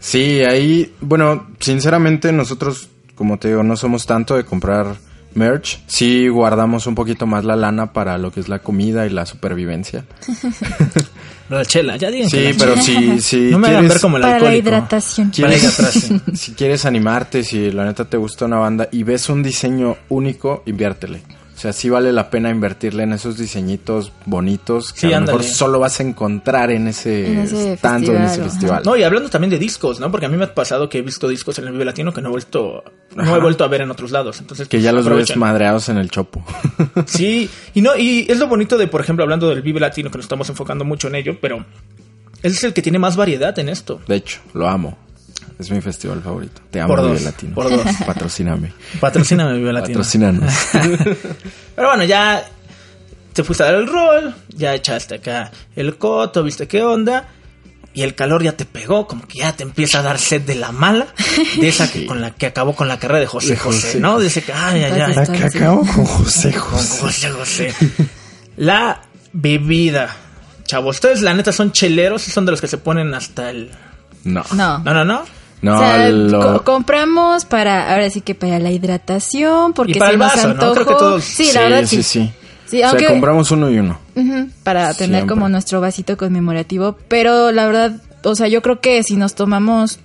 Sí, 0.00 0.40
ahí, 0.42 0.92
bueno, 1.00 1.48
sinceramente 1.60 2.32
nosotros, 2.32 2.88
como 3.14 3.38
te 3.38 3.48
digo, 3.48 3.62
no 3.62 3.76
somos 3.76 4.04
tanto 4.06 4.36
de 4.36 4.44
comprar 4.44 4.96
merch. 5.34 5.80
Sí 5.86 6.28
guardamos 6.28 6.86
un 6.86 6.94
poquito 6.94 7.26
más 7.26 7.44
la 7.44 7.56
lana 7.56 7.92
para 7.92 8.18
lo 8.18 8.30
que 8.32 8.40
es 8.40 8.48
la 8.48 8.58
comida 8.60 9.06
y 9.06 9.10
la 9.10 9.26
supervivencia. 9.26 10.04
De 11.48 11.66
chela, 11.66 11.96
ya 11.96 12.10
digan 12.10 12.30
que 12.30 12.52
Sí, 12.52 12.58
la 12.58 12.64
pero 12.64 12.74
chela- 12.76 12.82
si, 13.16 13.20
si 13.20 13.50
no 13.50 13.58
me 13.58 13.68
hagan 13.68 13.80
quieres, 13.80 13.94
ver 13.94 14.00
como 14.00 14.16
el 14.16 14.22
Para 14.22 14.38
la 14.40 14.56
hidratación. 14.56 15.30
Para 15.38 15.52
si 16.34 16.52
quieres 16.54 16.86
animarte, 16.86 17.44
si 17.44 17.70
la 17.70 17.84
neta 17.84 18.06
te 18.06 18.16
gusta 18.16 18.46
una 18.46 18.56
banda 18.56 18.88
y 18.90 19.02
ves 19.02 19.28
un 19.28 19.42
diseño 19.42 19.96
único, 20.08 20.62
inviértele. 20.64 21.20
O 21.62 21.66
sea, 21.70 21.72
sí 21.72 21.88
vale 21.88 22.12
la 22.12 22.28
pena 22.28 22.50
invertirle 22.50 23.04
en 23.04 23.12
esos 23.12 23.38
diseñitos 23.38 24.10
bonitos 24.26 24.92
que 24.92 25.02
Sí, 25.02 25.12
a 25.12 25.20
lo 25.20 25.26
mejor 25.26 25.44
solo 25.44 25.78
vas 25.78 26.00
a 26.00 26.02
encontrar 26.02 26.72
en 26.72 26.88
ese, 26.88 27.34
En 27.34 27.38
ese 27.38 27.74
stand 27.74 28.08
o 28.08 28.16
en 28.16 28.22
ese 28.24 28.42
festival. 28.42 28.82
No, 28.84 28.96
y 28.96 29.04
hablando 29.04 29.30
también 29.30 29.50
de 29.50 29.60
discos, 29.60 30.00
¿no? 30.00 30.10
Porque 30.10 30.26
a 30.26 30.28
mí 30.28 30.36
me 30.36 30.42
ha 30.42 30.54
pasado 30.54 30.88
que 30.88 30.98
he 30.98 31.02
visto 31.02 31.28
discos 31.28 31.60
en 31.60 31.66
el 31.68 31.72
Vive 31.72 31.84
Latino 31.84 32.12
que 32.12 32.20
no 32.20 32.30
he 32.30 32.32
vuelto, 32.32 32.82
no 33.14 33.36
he 33.36 33.38
vuelto 33.38 33.62
a 33.62 33.68
ver 33.68 33.82
en 33.82 33.92
otros 33.92 34.10
lados. 34.10 34.40
Entonces, 34.40 34.66
que 34.66 34.80
ya 34.80 34.90
los 34.90 35.08
ves 35.08 35.36
madreados 35.36 35.88
en 35.88 35.98
el 35.98 36.10
chopo. 36.10 36.44
Sí, 37.06 37.48
y 37.74 37.80
no, 37.80 37.96
y 37.96 38.26
es 38.28 38.40
lo 38.40 38.48
bonito 38.48 38.76
de, 38.76 38.88
por 38.88 39.00
ejemplo, 39.00 39.22
hablando 39.22 39.48
del 39.48 39.62
Vive 39.62 39.78
Latino, 39.78 40.10
que 40.10 40.18
nos 40.18 40.24
estamos 40.24 40.48
enfocando 40.48 40.84
mucho 40.84 41.06
en 41.06 41.14
ello, 41.14 41.38
pero 41.40 41.64
él 42.42 42.50
es 42.50 42.64
el 42.64 42.72
que 42.72 42.82
tiene 42.82 42.98
más 42.98 43.14
variedad 43.14 43.56
en 43.60 43.68
esto. 43.68 44.00
De 44.08 44.16
hecho, 44.16 44.40
lo 44.52 44.68
amo. 44.68 44.98
Es 45.62 45.70
mi 45.70 45.80
festival 45.80 46.20
favorito. 46.22 46.60
Te 46.70 46.80
amo, 46.80 46.94
Por 46.94 47.02
Vive 47.02 47.14
dos, 47.14 47.22
Latino. 47.22 47.54
por 47.54 47.70
dos. 47.70 47.86
Patrocíname. 48.06 48.72
Patrocíname 49.00 49.54
Vive 49.58 49.72
Latino. 49.72 49.98
Patrocínanos. 49.98 50.52
Pero 51.76 51.88
bueno, 51.88 52.04
ya 52.04 52.44
te 53.32 53.44
fuiste 53.44 53.62
a 53.62 53.66
dar 53.66 53.76
el 53.76 53.86
rol, 53.86 54.34
ya 54.48 54.74
echaste 54.74 55.14
acá 55.14 55.50
el 55.76 55.96
coto, 55.96 56.42
viste 56.42 56.66
qué 56.68 56.82
onda. 56.82 57.28
Y 57.94 58.00
el 58.02 58.14
calor 58.14 58.42
ya 58.42 58.52
te 58.56 58.64
pegó, 58.64 59.06
como 59.06 59.28
que 59.28 59.40
ya 59.40 59.52
te 59.54 59.62
empieza 59.64 59.98
a 59.98 60.02
dar 60.02 60.18
sed 60.18 60.40
de 60.42 60.54
la 60.54 60.72
mala, 60.72 61.08
de 61.60 61.68
esa 61.68 61.92
que, 61.92 62.06
con 62.06 62.22
la 62.22 62.30
que 62.30 62.46
acabó 62.46 62.74
con 62.74 62.88
la 62.88 62.98
carrera 62.98 63.20
de 63.20 63.26
José 63.26 63.50
De 63.50 63.56
José, 63.58 63.80
José. 63.86 64.00
¿no? 64.00 64.18
Dice 64.18 64.42
que, 64.42 64.50
ay, 64.52 64.82
ay, 64.82 64.92
ay. 64.98 65.14
La 65.14 65.26
que 65.26 65.44
acabo 65.44 65.80
con 65.80 66.04
José 66.06 66.52
José. 66.54 67.00
José 67.02 67.30
José. 67.30 67.74
La 68.56 69.02
bebida. 69.34 70.16
Chavos, 70.64 70.96
ustedes 70.96 71.20
la 71.20 71.34
neta 71.34 71.52
son 71.52 71.70
cheleros 71.72 72.26
y 72.28 72.30
son 72.30 72.46
de 72.46 72.52
los 72.52 72.62
que 72.62 72.66
se 72.68 72.78
ponen 72.78 73.12
hasta 73.12 73.50
el... 73.50 73.70
No. 74.24 74.42
No. 74.54 74.78
No, 74.78 74.94
no, 74.94 75.04
no. 75.04 75.24
No, 75.62 75.76
o 75.76 75.78
sea, 75.78 76.08
lo- 76.10 76.40
co- 76.58 76.64
compramos 76.64 77.44
para, 77.44 77.92
ahora 77.92 78.10
sí 78.10 78.20
que 78.20 78.34
para 78.34 78.58
la 78.58 78.70
hidratación, 78.72 79.72
porque 79.72 79.92
Y 79.92 79.94
para 79.94 80.10
si 80.10 80.12
el 80.14 80.18
nos 80.18 80.34
vaso, 80.34 80.48
¿no? 80.48 80.54
Creo 80.54 80.74
que 80.74 80.80
antojó- 80.80 80.98
todos- 80.98 81.24
Sí, 81.24 81.50
la 81.54 81.60
verdad 81.62 81.84
sí. 81.86 81.96
sí, 81.96 82.02
sí. 82.02 82.32
Sí, 82.66 82.82
o 82.82 82.86
aunque- 82.88 83.04
sea, 83.04 83.10
compramos 83.12 83.50
uno 83.50 83.70
y 83.70 83.78
uno. 83.78 83.98
Para 84.64 84.92
tener 84.94 85.20
Siempre. 85.20 85.26
como 85.34 85.48
nuestro 85.48 85.80
vasito 85.80 86.16
conmemorativo, 86.16 86.96
pero 87.08 87.52
la 87.52 87.66
verdad, 87.66 87.92
o 88.24 88.34
sea, 88.34 88.48
yo 88.48 88.60
creo 88.62 88.80
que 88.80 89.02
si 89.02 89.16
nos 89.16 89.34
tomamos 89.34 90.00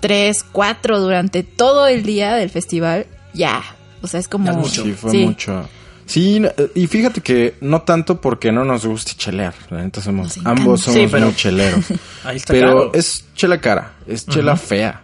tres, 0.00 0.44
cuatro 0.50 1.00
durante 1.00 1.42
todo 1.42 1.86
el 1.86 2.02
día 2.02 2.34
del 2.34 2.50
festival, 2.50 3.06
ya, 3.34 3.62
o 4.02 4.06
sea, 4.06 4.20
es 4.20 4.28
como... 4.28 4.46
Ya 4.46 4.52
mucho. 4.52 4.82
Sí, 4.84 4.92
fue 4.92 5.10
Sí. 5.10 5.24
mucho. 5.26 5.68
Sí, 6.08 6.42
y 6.74 6.86
fíjate 6.86 7.20
que 7.20 7.54
no 7.60 7.82
tanto 7.82 8.20
porque 8.20 8.50
no 8.50 8.64
nos 8.64 8.84
guste 8.86 9.12
chelear. 9.16 9.54
La 9.70 9.82
neta 9.82 10.00
somos, 10.00 10.38
ambos 10.44 10.80
somos 10.80 11.00
Sí, 11.00 11.06
pero- 11.10 11.26
muy 11.26 11.34
cheleros. 11.36 11.84
Ahí 12.24 12.38
está 12.38 12.52
pero 12.54 12.72
claro. 12.72 12.90
es 12.94 13.24
chela 13.34 13.60
cara, 13.60 13.92
es 14.06 14.26
chela 14.26 14.56
fea. 14.56 15.02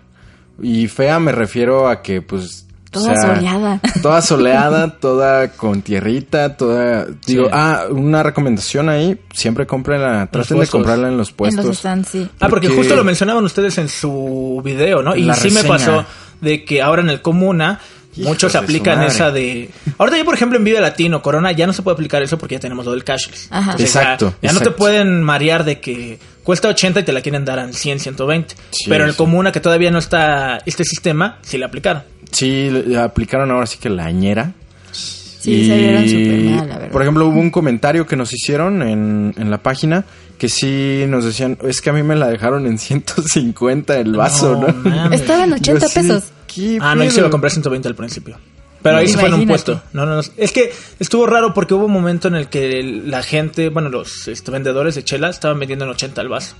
Y 0.62 0.88
fea 0.88 1.20
me 1.20 1.30
refiero 1.32 1.88
a 1.88 2.00
que, 2.02 2.22
pues. 2.22 2.66
o 2.88 2.90
Toda 3.00 3.20
soleada. 3.20 3.80
Toda 4.02 4.22
soleada, 4.22 4.98
toda 4.98 5.48
con 5.52 5.82
tierrita, 5.82 6.56
toda. 6.56 7.06
Digo, 7.26 7.44
Sí. 7.46 7.50
ah, 7.52 7.84
una 7.90 8.22
recomendación 8.22 8.88
ahí: 8.88 9.18
siempre 9.32 9.66
comprenla, 9.66 10.28
traten 10.30 10.58
de 10.60 10.66
comprarla 10.68 11.08
en 11.08 11.16
los 11.18 11.30
En 11.30 11.34
puestos. 11.36 11.64
los 11.66 11.76
stands, 11.78 12.08
sí. 12.08 12.28
Ah, 12.40 12.48
porque 12.48 12.68
justo 12.68 12.96
lo 12.96 13.04
mencionaban 13.04 13.44
ustedes 13.44 13.76
en 13.78 13.88
su 13.88 14.62
video, 14.64 15.02
¿no? 15.02 15.14
Y 15.16 15.24
La 15.24 15.34
sí 15.34 15.50
me 15.50 15.64
pasó 15.64 16.04
de 16.40 16.64
que 16.64 16.80
ahora 16.82 17.02
en 17.02 17.10
el 17.10 17.20
Comuna 17.20 17.80
Hijos 18.16 18.28
muchos 18.28 18.54
aplican 18.54 19.02
esa 19.02 19.30
de... 19.30 19.70
Ahorita 19.98 20.16
ya, 20.18 20.24
por 20.24 20.34
ejemplo, 20.34 20.56
en 20.58 20.64
Vive 20.64 20.80
Latino, 20.80 21.20
Corona, 21.22 21.50
ya 21.52 21.66
no 21.66 21.72
se 21.72 21.82
puede 21.82 21.94
aplicar 21.94 22.22
eso 22.22 22.38
porque 22.38 22.54
ya 22.56 22.60
tenemos 22.60 22.84
lo 22.86 22.92
del 22.92 23.02
cashless. 23.04 23.48
Ajá. 23.50 23.72
Entonces, 23.72 23.92
ya- 23.94 24.00
Exacto, 24.02 24.34
Ya, 24.40 24.52
no 24.52 24.60
te 24.60 24.70
pueden 24.70 25.22
marear 25.22 25.64
de 25.64 25.80
que 25.80 26.18
cuesta 26.44 26.68
80 26.68 27.00
y 27.00 27.02
te 27.02 27.12
la 27.12 27.20
quieren 27.22 27.44
dar 27.44 27.58
al 27.58 27.74
100, 27.74 27.98
120. 28.00 28.54
Sí, 28.70 28.84
Pero 28.88 29.04
en 29.04 29.08
el 29.08 29.14
sí. 29.14 29.18
Comuna, 29.18 29.50
que 29.50 29.60
todavía 29.60 29.90
no 29.90 29.98
está 29.98 30.58
este 30.66 30.84
sistema, 30.84 31.38
sí 31.42 31.58
le 31.58 31.64
aplicaron. 31.64 32.02
Sí, 32.30 32.70
le 32.70 32.98
aplicaron 32.98 33.50
ahora 33.50 33.66
sí 33.66 33.78
que 33.78 33.88
la 33.90 34.10
ñera. 34.10 34.52
Sí, 34.92 35.66
se 35.66 35.76
vieron 35.76 36.08
súper 36.08 36.38
mal, 36.44 36.68
la 36.68 36.74
verdad. 36.78 36.90
Por 36.90 37.02
ejemplo, 37.02 37.26
hubo 37.28 37.38
un 37.38 37.50
comentario 37.50 38.06
que 38.06 38.16
nos 38.16 38.32
hicieron 38.32 38.80
en, 38.82 39.34
en 39.36 39.50
la 39.50 39.58
página 39.58 40.04
que 40.38 40.48
sí 40.48 41.04
nos 41.06 41.24
decían, 41.24 41.58
es 41.62 41.80
que 41.80 41.90
a 41.90 41.92
mí 41.92 42.02
me 42.02 42.16
la 42.16 42.28
dejaron 42.28 42.66
en 42.66 42.78
150 42.78 43.98
el 43.98 44.12
vaso, 44.16 44.56
¿no? 44.56 45.12
Estaba 45.12 45.44
en 45.44 45.52
80 45.52 45.80
Yo 45.80 45.86
así, 45.86 46.00
pesos. 46.00 46.24
¿Qué 46.54 46.78
Ah, 46.80 46.94
no, 46.94 47.04
yo 47.04 47.10
sí 47.10 47.16
pedo? 47.16 47.26
lo 47.26 47.30
compré 47.30 47.48
a 47.48 47.50
120 47.50 47.88
al 47.88 47.94
principio. 47.94 48.38
Pero 48.82 48.98
ahí 48.98 49.08
se 49.08 49.16
fue 49.18 49.28
en 49.28 49.34
un 49.34 49.46
puesto. 49.46 49.80
No, 49.94 50.04
no, 50.04 50.16
no. 50.16 50.22
Es 50.36 50.52
que 50.52 50.70
estuvo 50.98 51.26
raro 51.26 51.54
porque 51.54 51.72
hubo 51.72 51.86
un 51.86 51.92
momento 51.92 52.28
en 52.28 52.34
el 52.34 52.48
que 52.48 52.82
la 52.82 53.22
gente, 53.22 53.70
bueno, 53.70 53.88
los 53.88 54.28
este, 54.28 54.50
vendedores 54.50 54.94
de 54.94 55.02
chela 55.04 55.30
estaban 55.30 55.58
vendiendo 55.58 55.86
en 55.86 55.92
80 55.92 56.20
el 56.20 56.28
vaso. 56.28 56.54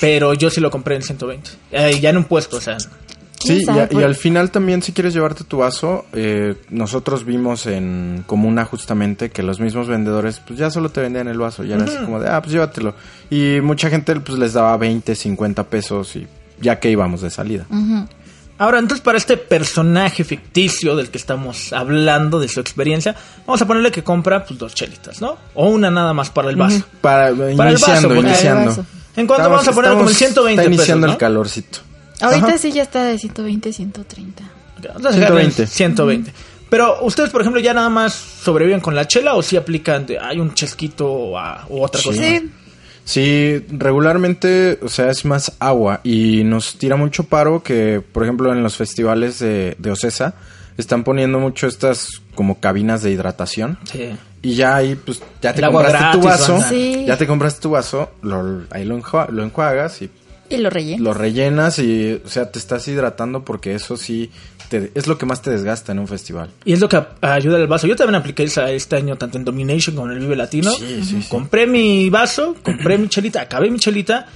Pero 0.00 0.34
yo 0.34 0.48
sí 0.50 0.60
lo 0.60 0.70
compré 0.70 0.96
en 0.96 1.02
120. 1.02 1.50
Eh, 1.72 1.98
ya 2.00 2.10
en 2.10 2.18
un 2.18 2.24
puesto, 2.24 2.56
o 2.58 2.60
sea. 2.60 2.78
Sí, 2.78 3.64
¿Quién 3.64 3.76
y, 3.76 3.78
a- 3.80 3.88
y 3.90 4.02
al 4.04 4.14
final 4.16 4.50
también 4.50 4.82
si 4.82 4.92
quieres 4.92 5.14
llevarte 5.14 5.44
tu 5.44 5.56
vaso, 5.58 6.04
eh, 6.12 6.54
nosotros 6.68 7.24
vimos 7.24 7.66
en 7.66 8.22
Comuna 8.26 8.64
justamente 8.66 9.30
que 9.30 9.42
los 9.42 9.60
mismos 9.60 9.88
vendedores 9.88 10.40
pues 10.46 10.58
ya 10.58 10.70
solo 10.70 10.90
te 10.90 11.00
vendían 11.00 11.26
el 11.26 11.38
vaso, 11.38 11.64
ya 11.64 11.76
era 11.76 11.84
así 11.84 11.96
como 12.04 12.20
de, 12.20 12.28
ah, 12.28 12.40
pues 12.42 12.52
llévatelo. 12.52 12.94
Y 13.30 13.60
mucha 13.62 13.88
gente 13.90 14.14
pues 14.20 14.38
les 14.38 14.52
daba 14.52 14.76
20, 14.76 15.14
50 15.16 15.64
pesos 15.64 16.14
y 16.16 16.26
ya 16.60 16.78
que 16.78 16.90
íbamos 16.90 17.22
de 17.22 17.30
salida. 17.30 17.66
Ahora, 18.60 18.78
entonces, 18.78 19.02
para 19.02 19.16
este 19.18 19.36
personaje 19.38 20.22
ficticio 20.22 20.94
del 20.94 21.08
que 21.10 21.16
estamos 21.18 21.72
hablando, 21.72 22.38
de 22.38 22.46
su 22.46 22.60
experiencia, 22.60 23.16
vamos 23.46 23.60
a 23.62 23.66
ponerle 23.66 23.90
que 23.90 24.04
compra 24.04 24.44
pues, 24.44 24.58
dos 24.60 24.74
chelitas, 24.74 25.20
¿no? 25.20 25.38
O 25.54 25.68
una 25.70 25.90
nada 25.90 26.12
más 26.12 26.28
para 26.30 26.50
el 26.50 26.56
vaso. 26.56 26.84
Para, 27.00 27.30
Para 27.34 27.48
el 27.50 27.52
iniciando, 27.70 28.08
vaso, 28.08 28.08
porque- 28.08 28.20
iniciando. 28.20 28.60
Para 28.60 28.62
el 28.62 28.68
vaso. 28.68 28.84
¿En 29.16 29.22
Estamos- 29.24 29.50
vamos 29.50 29.68
a 29.68 29.72
poner? 29.72 29.90
Como 29.92 30.02
el 30.04 30.10
estamos- 30.10 30.18
120 30.18 30.62
Está 30.62 30.74
iniciando 30.74 31.06
pesos, 31.06 31.14
el 31.14 31.18
calorcito. 31.18 31.78
Ahorita 32.20 32.46
Ajá. 32.48 32.58
sí 32.58 32.70
ya 32.72 32.82
está 32.82 33.04
de 33.04 33.18
120, 33.18 33.72
130. 33.72 34.44
Entonces, 34.76 35.14
120. 35.14 35.66
120. 35.66 36.32
Pero 36.68 37.02
ustedes, 37.02 37.30
por 37.30 37.40
ejemplo, 37.40 37.60
ya 37.60 37.74
nada 37.74 37.88
más 37.88 38.12
sobreviven 38.14 38.80
con 38.80 38.94
la 38.94 39.08
chela 39.08 39.34
o 39.34 39.42
si 39.42 39.56
aplican 39.56 40.06
de, 40.06 40.18
hay 40.18 40.38
un 40.38 40.54
chesquito 40.54 41.06
o, 41.10 41.38
a- 41.38 41.66
otra 41.68 42.00
cosa. 42.02 42.20
Sí, 42.22 42.50
Sí, 43.10 43.64
regularmente, 43.70 44.78
o 44.82 44.88
sea, 44.88 45.10
es 45.10 45.24
más 45.24 45.52
agua 45.58 46.00
y 46.04 46.44
nos 46.44 46.76
tira 46.78 46.94
mucho 46.94 47.24
paro 47.24 47.62
que, 47.62 48.00
por 48.12 48.22
ejemplo, 48.22 48.52
en 48.52 48.62
los 48.62 48.76
festivales 48.76 49.40
de, 49.40 49.74
de 49.78 49.90
Ocesa 49.90 50.34
están 50.78 51.02
poniendo 51.02 51.40
mucho 51.40 51.66
estas 51.66 52.22
como 52.36 52.60
cabinas 52.60 53.02
de 53.02 53.10
hidratación 53.10 53.78
Sí. 53.90 54.10
y 54.42 54.54
ya 54.54 54.76
ahí, 54.76 54.94
pues, 54.94 55.20
ya 55.42 55.52
te 55.52 55.60
compraste 55.62 56.18
tu 56.18 56.24
vaso. 56.24 56.62
Sí. 56.68 57.04
ya 57.06 57.16
te 57.18 57.26
compraste 57.26 57.60
tu 57.60 57.70
vaso, 57.70 58.10
lo- 58.22 58.62
ahí 58.70 58.84
lo, 58.84 58.96
lo 59.30 59.42
enjuagas 59.42 60.02
y 60.02 60.10
y 60.48 60.56
lo 60.58 60.70
relleno. 60.70 61.02
lo 61.04 61.12
rellenas 61.14 61.78
y, 61.80 62.20
o 62.24 62.28
sea, 62.28 62.50
te 62.50 62.58
estás 62.58 62.86
hidratando 62.88 63.44
porque 63.44 63.74
eso 63.74 63.96
sí 63.96 64.30
te- 64.70 64.90
es 64.94 65.06
lo 65.06 65.18
que 65.18 65.26
más 65.26 65.42
te 65.42 65.50
desgasta 65.50 65.92
en 65.92 65.98
un 65.98 66.08
festival. 66.08 66.48
Y 66.64 66.72
es 66.72 66.80
lo 66.80 66.88
que 66.88 66.96
a- 66.96 67.08
ayuda 67.20 67.56
al 67.58 67.66
vaso. 67.66 67.86
Yo 67.86 67.96
también 67.96 68.14
apliqué 68.14 68.44
esa 68.44 68.70
este 68.70 68.96
año 68.96 69.16
tanto 69.16 69.36
en 69.36 69.44
Domination 69.44 69.94
como 69.94 70.06
en 70.10 70.16
el 70.16 70.20
Vive 70.20 70.36
Latino. 70.36 70.70
Sí, 70.72 71.00
sí, 71.04 71.20
sí. 71.22 71.26
Compré 71.28 71.66
mi 71.66 72.08
vaso, 72.08 72.56
compré 72.62 72.96
mi 72.96 73.08
chelita, 73.08 73.42
acabé 73.42 73.70
mi 73.70 73.78
chelita, 73.78 74.26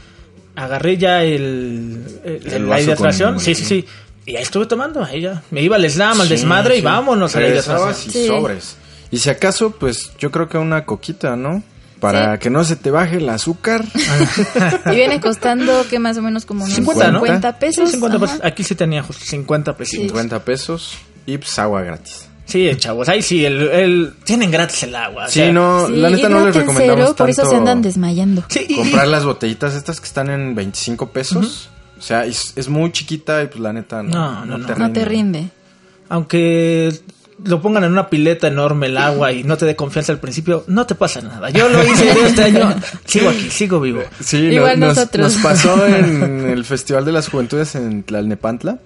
agarré 0.57 0.97
ya 0.99 1.23
el, 1.25 2.05
el- 2.25 2.53
El 2.53 2.69
la 2.69 2.81
hidratación. 2.81 3.41
Sí, 3.41 3.55
sí, 3.55 3.65
sí. 3.65 3.85
Y 4.27 4.37
ahí 4.37 4.43
estuve 4.43 4.67
tomando, 4.67 5.03
ahí 5.05 5.21
ya. 5.23 5.43
Me 5.51 5.63
iba 5.63 5.77
al 5.77 5.89
slam, 5.91 6.21
al 6.21 6.29
desmadre 6.29 6.77
y 6.79 6.81
vámonos 6.81 7.35
a 7.37 7.41
la 7.41 7.49
hidratación. 7.49 8.23
y 8.23 8.27
sobres. 8.27 8.77
Y 9.11 9.19
si 9.19 9.31
acaso, 9.31 9.71
pues 9.71 10.13
yo 10.19 10.31
creo 10.31 10.49
que 10.49 10.59
una 10.59 10.85
coquita, 10.85 11.37
¿no? 11.37 11.63
Para 12.05 12.35
Sí. 12.35 12.39
que 12.41 12.51
no 12.51 12.65
se 12.65 12.77
te 12.77 12.91
baje 12.91 13.17
el 13.17 13.29
azúcar. 13.29 13.85
Y 14.87 14.95
viene 14.95 15.21
costando 15.21 15.87
que 15.89 15.99
más 15.99 16.17
o 16.19 16.23
menos 16.23 16.45
como 16.45 16.65
unos 16.65 16.75
50, 16.77 17.11
¿no? 17.13 17.19
50 17.21 17.59
pesos. 17.59 17.87
Sí, 17.89 17.93
50 17.95 18.17
ajá. 18.17 18.27
pesos. 18.27 18.41
Aquí 18.45 18.65
sí 18.65 18.75
tenía 18.75 19.03
justo 19.03 19.25
50 19.25 19.77
pesos. 19.77 19.91
Sí. 19.93 20.03
50 20.09 20.45
pesos 20.45 20.99
y 21.27 21.39
pues 21.39 21.59
agua 21.59 21.83
gratis. 21.83 22.29
chavos. 22.79 23.09
Ahí 23.09 23.23
sí, 23.23 23.45
el, 23.45 23.63
el- 23.71 24.15
tienen 24.25 24.51
gratis 24.51 24.83
el 24.83 24.95
agua. 24.95 25.25
o 25.25 25.29
Sí, 25.29 25.41
sea, 25.41 25.53
no, 25.53 25.87
Sí, 25.87 25.95
la 25.97 26.11
neta 26.11 26.29
no 26.29 26.45
les 26.45 26.55
recomendamos 26.55 27.09
¿no? 27.11 27.17
Por 27.17 27.31
eso 27.31 27.49
se 27.49 27.57
andan 27.57 27.81
desmayando. 27.83 28.45
Sí, 28.49 28.67
y- 28.69 28.77
comprar 28.77 29.09
las 29.09 29.25
botellitas 29.25 29.75
estas 29.75 30.01
que 30.01 30.07
están 30.07 30.29
en 30.31 30.55
25 30.55 31.11
pesos. 31.11 31.71
O 31.99 32.03
sea, 32.03 32.27
es, 32.27 32.53
es 32.57 32.69
muy 32.69 32.93
chiquita 32.93 33.43
y 33.43 33.47
pues 33.47 33.61
la 33.61 33.73
neta 33.73 34.03
no, 34.03 34.45
No, 34.45 34.59
no, 34.59 34.67
te 34.67 34.73
no. 34.75 34.79
No 34.89 34.93
te 34.93 35.05
rinde. 35.07 35.39
rinde. 35.39 35.51
Aunque 36.11 36.93
lo 37.45 37.61
pongan 37.63 37.85
en 37.85 37.93
una 37.93 38.09
pileta 38.09 38.49
enorme 38.49 38.87
el 38.87 38.97
agua 38.99 39.33
y 39.33 39.45
no 39.45 39.57
te 39.57 39.67
dé 39.67 39.77
confianza 39.77 40.13
al 40.13 40.19
principio, 40.21 40.65
no 40.67 40.87
te 40.87 40.95
pasa 40.95 41.21
nada. 41.21 41.51
Yo 41.51 41.69
lo 41.69 41.83
hice 41.85 42.11
este 42.27 42.43
año, 42.45 42.75
sigo 43.05 43.29
aquí, 43.31 43.51
sigo 43.51 43.81
vivo. 43.81 44.03
Sí, 44.21 44.39
Igual 44.39 44.81
no- 44.81 44.87
nos, 44.89 44.97
nosotros. 44.97 45.35
nos 45.35 45.43
pasó 45.43 45.87
en 45.97 46.49
el 46.51 46.65
Festival 46.65 47.05
de 47.05 47.13
las 47.13 47.29
Juventudes 47.29 47.75
en 47.75 48.03
Tlalnepantla. 48.03 48.79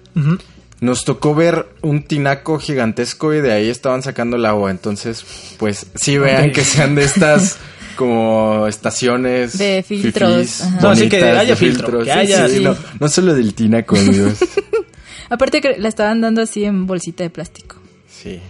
Nos 0.81 1.03
tocó 1.03 1.35
ver 1.35 1.67
un 1.81 2.03
tinaco 2.03 2.57
gigantesco 2.59 3.33
y 3.33 3.41
de 3.41 3.51
ahí 3.51 3.69
estaban 3.69 4.01
sacando 4.01 4.37
el 4.37 4.45
agua. 4.45 4.71
Entonces, 4.71 5.25
pues 5.57 5.87
sí 5.95 6.17
vean 6.17 6.51
que 6.53 6.63
sean 6.63 6.95
de 6.95 7.03
estas 7.03 7.57
como 7.97 8.65
estaciones 8.65 9.57
De 9.57 9.83
filtros, 9.85 10.33
fifís, 10.35 10.61
ajá. 10.61 10.79
No, 10.81 10.95
sí 10.95 11.09
que 11.09 11.17
bonitas, 11.19 11.37
haya 11.41 11.49
de 11.49 11.55
filtro, 11.57 11.99
que 11.99 12.05
Sí, 12.05 12.09
haya- 12.11 12.47
sí, 12.47 12.55
sí. 12.57 12.63
No, 12.63 12.77
no 12.97 13.07
solo 13.09 13.33
del 13.33 13.53
tinaco, 13.53 13.97
amigos. 13.97 14.35
Aparte 15.29 15.59
que 15.61 15.77
la 15.77 15.89
estaban 15.89 16.21
dando 16.21 16.41
así 16.41 16.63
en 16.63 16.87
bolsita 16.87 17.23
de 17.23 17.29
plástico. 17.29 17.75
Sí. 18.21 18.41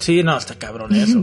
Sí, 0.00 0.22
no, 0.22 0.38
está 0.38 0.54
cabrón 0.54 0.94
eso. 0.94 1.22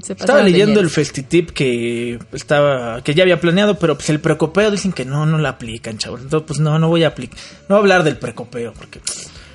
Se 0.02 0.14
Estaba 0.14 0.42
leyendo 0.42 0.80
el 0.80 0.88
festitip 0.90 1.50
que 1.50 2.18
estaba 2.32 3.02
que 3.02 3.14
ya 3.14 3.22
había 3.22 3.38
planeado, 3.40 3.78
pero 3.78 3.96
pues 3.96 4.08
el 4.10 4.18
precopeo 4.20 4.70
dicen 4.70 4.92
que 4.92 5.04
no, 5.04 5.26
no 5.26 5.38
la 5.38 5.50
aplican, 5.50 5.98
chavos. 5.98 6.22
Entonces, 6.22 6.46
pues 6.46 6.60
no, 6.60 6.78
no 6.78 6.88
voy 6.88 7.04
a 7.04 7.08
aplicar. 7.08 7.38
No 7.68 7.76
voy 7.76 7.76
a 7.76 7.80
hablar 7.80 8.02
del 8.04 8.16
precopeo 8.16 8.72
porque 8.72 9.00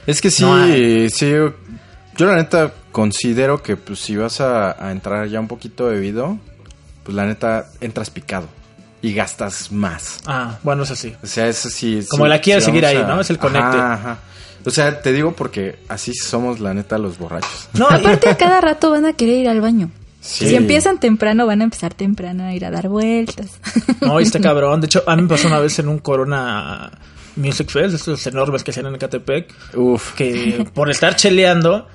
Es 0.06 0.22
que 0.22 0.30
sí, 0.32 0.44
No 0.44 0.68
sí. 0.68 1.36
Yo 2.16 2.26
la 2.26 2.36
neta 2.36 2.74
considero 2.92 3.62
que 3.62 3.76
pues 3.76 4.00
si 4.00 4.16
vas 4.16 4.40
a, 4.42 4.84
a 4.84 4.92
entrar 4.92 5.28
ya 5.28 5.40
un 5.40 5.48
poquito 5.48 5.86
bebido, 5.88 6.40
pues 7.04 7.16
la 7.16 7.26
neta 7.26 7.70
entras 7.82 8.10
picado 8.10 8.48
y 9.02 9.14
gastas 9.14 9.72
más. 9.72 10.20
ah, 10.26 10.58
bueno, 10.64 10.84
es 10.84 10.92
así. 10.92 11.14
O 11.22 11.28
sea, 11.28 11.48
eso 11.48 11.70
sí. 11.70 12.00
Como 12.10 12.26
sí- 12.26 12.30
la 12.30 12.42
quieres 12.42 12.64
seguir 12.64 12.86
ahí, 12.86 12.98
¿no? 12.98 13.20
Es 13.22 13.30
el 13.30 13.38
conecte. 13.38 13.78
Ajá, 13.78 13.94
ajá. 13.94 14.18
O 14.68 14.70
sea, 14.70 15.02
te 15.02 15.14
digo 15.14 15.32
porque 15.32 15.80
así 15.88 16.14
somos 16.14 16.60
la 16.60 16.74
neta 16.74 16.98
los 16.98 17.18
borrachos. 17.18 17.70
No, 17.74 17.88
Aparte, 17.88 18.30
a 18.30 18.36
cada 18.36 18.60
rato 18.60 18.92
van 18.92 19.06
a 19.06 19.14
querer 19.14 19.40
ir 19.40 19.48
al 19.50 19.62
baño. 19.62 19.90
Sí. 20.20 20.50
Si 20.50 20.56
empiezan 20.56 21.00
temprano, 21.00 21.46
van 21.48 21.62
a 21.62 21.64
empezar 21.64 21.94
temprano 21.94 22.44
a 22.44 22.54
ir 22.54 22.66
a 22.66 22.72
dar 22.72 22.90
vueltas. 22.90 23.60
no, 24.02 24.20
y 24.20 24.24
está 24.24 24.40
cabrón. 24.42 24.82
De 24.82 24.88
hecho, 24.88 25.04
a 25.08 25.16
mí 25.16 25.22
me 25.22 25.30
pasó 25.30 25.48
una 25.48 25.60
vez 25.60 25.80
en 25.80 25.88
un 25.88 26.00
Corona 26.00 26.92
Music 27.38 27.70
Fest, 27.70 27.96
estos 27.96 28.28
enormes 28.28 28.64
que 28.64 28.72
hacían 28.72 28.88
en 28.88 28.96
Ecatepec, 28.96 29.54
Uf. 29.76 30.14
que 30.16 30.68
por 30.74 30.90
estar 30.90 31.16
cheleando, 31.16 31.88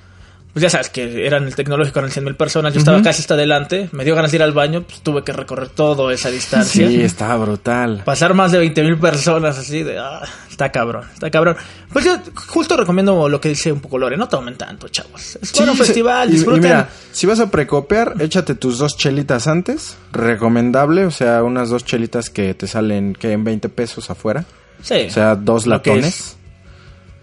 pues 0.52 0.62
ya 0.62 0.68
sabes 0.70 0.90
que 0.90 1.26
eran 1.26 1.44
el 1.44 1.54
tecnológico 1.54 1.98
eran 1.98 2.10
100 2.10 2.24
mil 2.24 2.34
personas, 2.36 2.74
yo 2.74 2.78
estaba 2.80 3.00
casi 3.02 3.22
hasta 3.22 3.34
adelante, 3.34 3.88
me 3.92 4.04
dio 4.04 4.14
ganas 4.14 4.30
de 4.32 4.36
ir 4.36 4.42
al 4.42 4.52
baño, 4.52 4.82
pues 4.82 5.00
tuve 5.00 5.24
que 5.24 5.32
recorrer 5.32 5.68
toda 5.70 6.12
esa 6.12 6.30
distancia. 6.30 6.86
Sí, 6.88 7.00
estaba 7.00 7.36
brutal. 7.44 8.02
Pasar 8.04 8.34
más 8.34 8.52
de 8.52 8.58
20 8.58 8.82
mil 8.82 8.98
personas 8.98 9.56
así 9.58 9.82
de... 9.82 9.98
ah, 9.98 10.20
está 10.50 10.70
cabrón, 10.70 11.04
está 11.14 11.30
cabrón. 11.30 11.56
Pues 11.92 12.04
yo 12.04 12.18
justo 12.48 12.76
recomiendo 12.76 13.28
lo 13.28 13.40
que 13.40 13.48
dice 13.50 13.72
un 13.72 13.80
poco 13.80 13.96
Lore, 13.98 14.16
no 14.18 14.28
tomen 14.28 14.56
tanto, 14.56 14.88
chavos. 14.88 15.38
Es 15.40 15.52
bueno 15.54 15.72
un 15.72 15.78
Sí, 15.78 15.84
festival, 15.84 16.28
y- 16.28 16.32
y 16.32 16.34
disfruten. 16.36 16.62
mira, 16.62 16.88
si 17.12 17.26
vas 17.26 17.40
a 17.40 17.50
precopiar, 17.50 18.14
échate 18.18 18.54
tus 18.54 18.78
dos 18.78 18.96
chelitas 18.96 19.46
antes. 19.46 19.96
Recomendable, 20.12 21.06
o 21.06 21.10
sea, 21.10 21.42
unas 21.42 21.70
dos 21.70 21.84
chelitas 21.84 22.28
que 22.30 22.52
te 22.54 22.66
salen 22.66 23.14
que 23.14 23.32
en 23.32 23.44
20 23.44 23.68
pesos 23.70 24.10
afuera. 24.10 24.44
sí, 24.82 25.06
O 25.08 25.10
sea, 25.10 25.34
dos 25.36 25.66
latones. 25.66 26.36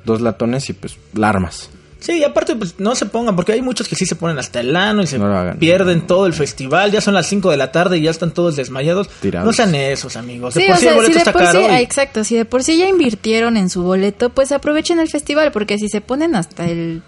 Dos 0.05 0.21
latones 0.21 0.69
y 0.69 0.73
pues 0.73 0.97
la 1.13 1.29
armas. 1.29 1.69
Sí, 1.99 2.13
y 2.19 2.23
aparte, 2.23 2.55
pues 2.55 2.75
no 2.79 2.95
se 2.95 3.05
pongan, 3.07 3.35
porque 3.35 3.51
hay 3.51 3.61
muchos 3.61 3.87
que 3.89 3.95
sí 3.95 4.05
se 4.05 4.15
ponen 4.15 4.39
hasta 4.39 4.61
el 4.61 4.73
ano 4.75 5.01
y 5.03 5.07
se 5.07 5.19
No 5.19 5.27
lo 5.27 5.37
hagan. 5.37 5.57
pierden 5.59 6.07
todo 6.07 6.25
el 6.27 6.33
festival. 6.33 6.91
Ya 6.91 7.01
son 7.01 7.13
las 7.13 7.27
5 7.27 7.51
de 7.51 7.57
la 7.57 7.71
tarde 7.73 7.97
y 7.97 8.01
ya 8.03 8.11
están 8.11 8.31
todos 8.33 8.55
desmayados. 8.55 9.09
Tirados. 9.21 9.45
No 9.45 9.51
sean 9.51 9.75
esos, 9.75 10.15
amigos. 10.15 10.53
De 10.53 10.61
Sí, 10.61 10.67
por 10.67 10.75
o 10.75 10.79
sí 10.79 10.85
el 10.85 10.89
sea, 10.91 10.95
boleto 10.95 11.11
si 11.11 11.13
de 11.15 11.19
está 11.19 11.31
por 11.33 11.41
sí, 11.41 11.47
caro. 11.47 11.61
y- 11.61 11.65
ah, 11.65 11.81
exacto, 11.81 12.23
si 12.23 12.35
de 12.37 12.45
por 12.45 12.63
sí 12.63 12.77
ya 12.77 12.87
invirtieron 12.87 13.57
en 13.57 13.69
su 13.69 13.83
boleto, 13.83 14.29
pues 14.29 14.51
aprovechen 14.53 14.99
el 14.99 15.09
festival, 15.09 15.51
porque 15.51 15.77
si 15.77 15.89
se 15.89 15.99
ponen 15.99 16.35
hasta 16.35 16.65
el 16.69 17.01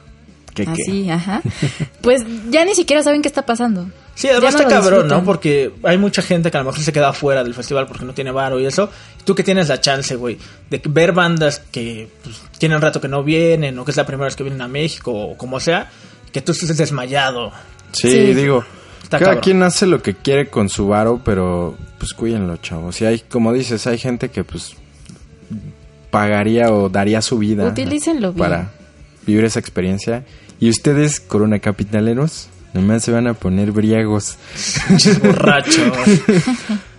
¿Qué, 0.53 0.65
qué? 0.65 0.71
así, 0.71 1.09
ajá, 1.09 1.41
pues 2.01 2.23
ya 2.49 2.65
ni 2.65 2.75
siquiera 2.75 3.01
saben 3.01 3.21
qué 3.21 3.29
está 3.29 3.45
pasando. 3.45 3.87
Sí, 4.21 4.29
además 4.29 4.53
está 4.55 4.67
cabrón, 4.67 5.07
¿no? 5.07 5.23
Porque 5.23 5.71
hay 5.83 5.97
mucha 5.97 6.21
gente 6.21 6.51
que 6.51 6.57
a 6.57 6.61
lo 6.61 6.67
mejor 6.69 6.83
se 6.83 6.93
queda 6.93 7.11
fuera 7.11 7.43
del 7.43 7.53
festival 7.55 7.87
porque 7.87 8.05
no 8.05 8.13
tiene 8.13 8.29
varo 8.31 8.59
y 8.59 8.65
eso. 8.67 8.89
Y 9.19 9.23
tú 9.23 9.33
que 9.33 9.43
tienes 9.43 9.67
la 9.69 9.81
chance, 9.81 10.15
güey, 10.15 10.37
de 10.69 10.79
ver 10.89 11.11
bandas 11.11 11.59
que 11.71 12.07
pues, 12.23 12.39
tienen 12.59 12.79
rato 12.81 13.01
que 13.01 13.07
no 13.07 13.23
vienen 13.23 13.79
o 13.79 13.83
que 13.85 13.91
es 13.91 13.97
la 13.97 14.05
primera 14.05 14.25
vez 14.25 14.35
que 14.35 14.43
vienen 14.43 14.61
a 14.61 14.67
México 14.67 15.11
o 15.11 15.35
como 15.37 15.59
sea, 15.59 15.89
que 16.31 16.41
tú 16.41 16.51
estés 16.51 16.77
desmayado. 16.77 17.51
Sí, 17.93 18.11
Sí. 18.11 18.33
digo, 18.35 18.63
Está 19.01 19.17
cada 19.17 19.31
cabrón. 19.31 19.43
quien 19.43 19.63
hace 19.63 19.87
lo 19.87 20.01
que 20.03 20.13
quiere 20.13 20.49
con 20.49 20.69
su 20.69 20.87
varo, 20.87 21.19
pero 21.25 21.75
pues 21.97 22.13
cuídenlo, 22.13 22.57
chavos. 22.57 23.01
Y 23.01 23.05
hay, 23.05 23.19
como 23.19 23.51
dices, 23.53 23.87
hay 23.87 23.97
gente 23.97 24.29
que 24.29 24.43
pues 24.43 24.75
pagaría 26.09 26.71
o 26.71 26.89
daría 26.89 27.21
su 27.21 27.37
vida 27.37 27.65
Utilícenlo 27.67 28.33
bien. 28.33 28.39
para 28.49 28.71
vivir 29.25 29.45
esa 29.45 29.59
experiencia. 29.59 30.25
Y 30.59 30.69
ustedes, 30.69 31.19
corona 31.19 31.59
capitaleros, 31.59 32.47
nomás 32.73 33.03
se 33.03 33.11
van 33.11 33.27
a 33.27 33.33
poner 33.33 33.71
briagos. 33.71 34.37
Borrachos. 35.23 35.75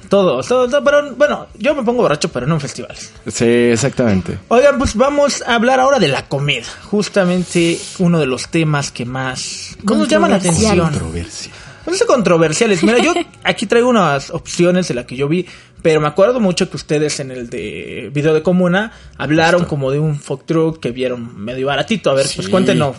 todos, 0.08 0.46
todos, 0.46 0.70
todos, 0.70 0.82
pero 0.84 1.14
bueno, 1.16 1.46
yo 1.58 1.74
me 1.74 1.82
pongo 1.82 2.02
borracho, 2.02 2.28
pero 2.30 2.46
no 2.46 2.54
en 2.54 2.60
festivales. 2.60 3.12
Sí, 3.26 3.44
exactamente. 3.44 4.38
Oigan, 4.48 4.78
pues 4.78 4.94
vamos 4.94 5.42
a 5.46 5.54
hablar 5.54 5.80
ahora 5.80 5.98
de 5.98 6.08
la 6.08 6.28
comida. 6.28 6.66
Justamente 6.84 7.78
uno 7.98 8.18
de 8.18 8.26
los 8.26 8.48
temas 8.48 8.90
que 8.90 9.04
más 9.06 9.76
¿cómo 9.84 10.00
nos 10.00 10.08
llama 10.08 10.28
la 10.28 10.36
atención. 10.36 10.78
Controversia. 10.78 11.52
No 11.86 11.94
sé 11.94 12.06
controversiales. 12.06 12.82
Mira, 12.84 12.98
yo 12.98 13.12
aquí 13.42 13.66
traigo 13.66 13.88
unas 13.88 14.30
opciones 14.30 14.86
de 14.88 14.94
la 14.94 15.04
que 15.06 15.16
yo 15.16 15.26
vi, 15.28 15.46
pero 15.82 16.00
me 16.00 16.06
acuerdo 16.06 16.38
mucho 16.38 16.70
que 16.70 16.76
ustedes 16.76 17.18
en 17.18 17.30
el 17.32 17.50
de 17.50 18.08
video 18.12 18.34
de 18.34 18.42
comuna 18.42 18.92
hablaron 19.18 19.64
como 19.64 19.90
de 19.90 19.98
un 19.98 20.20
folk 20.20 20.46
truck 20.46 20.78
que 20.78 20.90
vieron 20.92 21.42
medio 21.42 21.66
baratito. 21.66 22.10
A 22.10 22.14
ver, 22.14 22.26
pues 22.34 22.46
Sí. 22.46 22.50
cuéntenos. 22.52 22.96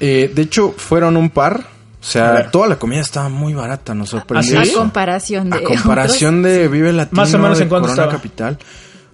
Eh, 0.00 0.30
de 0.34 0.42
hecho, 0.42 0.72
fueron 0.76 1.16
un 1.16 1.28
par. 1.28 1.75
O 2.00 2.04
sea, 2.08 2.50
toda 2.50 2.68
la 2.68 2.78
comida 2.78 3.00
estaba 3.00 3.28
muy 3.28 3.52
barata, 3.54 3.94
nos 3.94 4.10
sorprendió. 4.10 4.60
¿Ah, 4.60 4.62
A 4.62 4.72
comparación 4.78 5.50
de 5.50 5.56
A 5.56 5.62
comparación 5.62 6.42
de 6.42 6.68
Vive 6.68 6.92
Latino 6.92 7.20
Más 7.22 7.34
o 7.34 7.38
menos 7.38 7.60
en 7.60 7.68
cuánto 7.68 7.88
Corona 7.88 8.02
estaba. 8.04 8.12
Capital. 8.16 8.58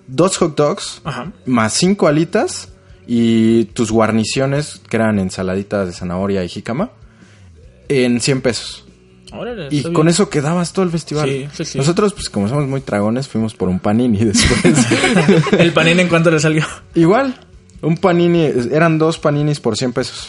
Dos 0.06 0.36
hot 0.36 0.56
dogs, 0.56 1.00
Ajá. 1.04 1.32
más 1.46 1.72
cinco 1.72 2.06
alitas 2.08 2.68
y 3.06 3.64
tus 3.66 3.90
guarniciones, 3.90 4.80
que 4.88 4.96
eran 4.96 5.18
ensaladitas 5.18 5.86
de 5.86 5.92
zanahoria 5.92 6.44
y 6.44 6.48
jícama, 6.48 6.90
en 7.88 8.20
100 8.20 8.40
pesos. 8.42 8.84
Órale, 9.32 9.68
Y 9.70 9.82
con 9.84 9.92
bien. 9.94 10.08
eso 10.08 10.28
quedabas 10.28 10.72
todo 10.74 10.84
el 10.84 10.90
festival. 10.90 11.28
Sí, 11.28 11.48
sí, 11.54 11.64
sí. 11.64 11.78
Nosotros, 11.78 12.12
pues 12.12 12.28
como 12.28 12.48
somos 12.48 12.66
muy 12.68 12.80
dragones, 12.82 13.26
fuimos 13.28 13.54
por 13.54 13.68
un 13.70 13.78
panini 13.80 14.18
después. 14.24 14.86
el 15.52 15.72
panín 15.72 16.00
en 16.00 16.08
cuánto 16.08 16.30
le 16.30 16.38
salió. 16.38 16.66
Igual, 16.94 17.34
un 17.80 17.96
panini, 17.96 18.42
eran 18.70 18.98
dos 18.98 19.18
paninis 19.18 19.58
por 19.60 19.76
100 19.76 19.92
pesos. 19.94 20.26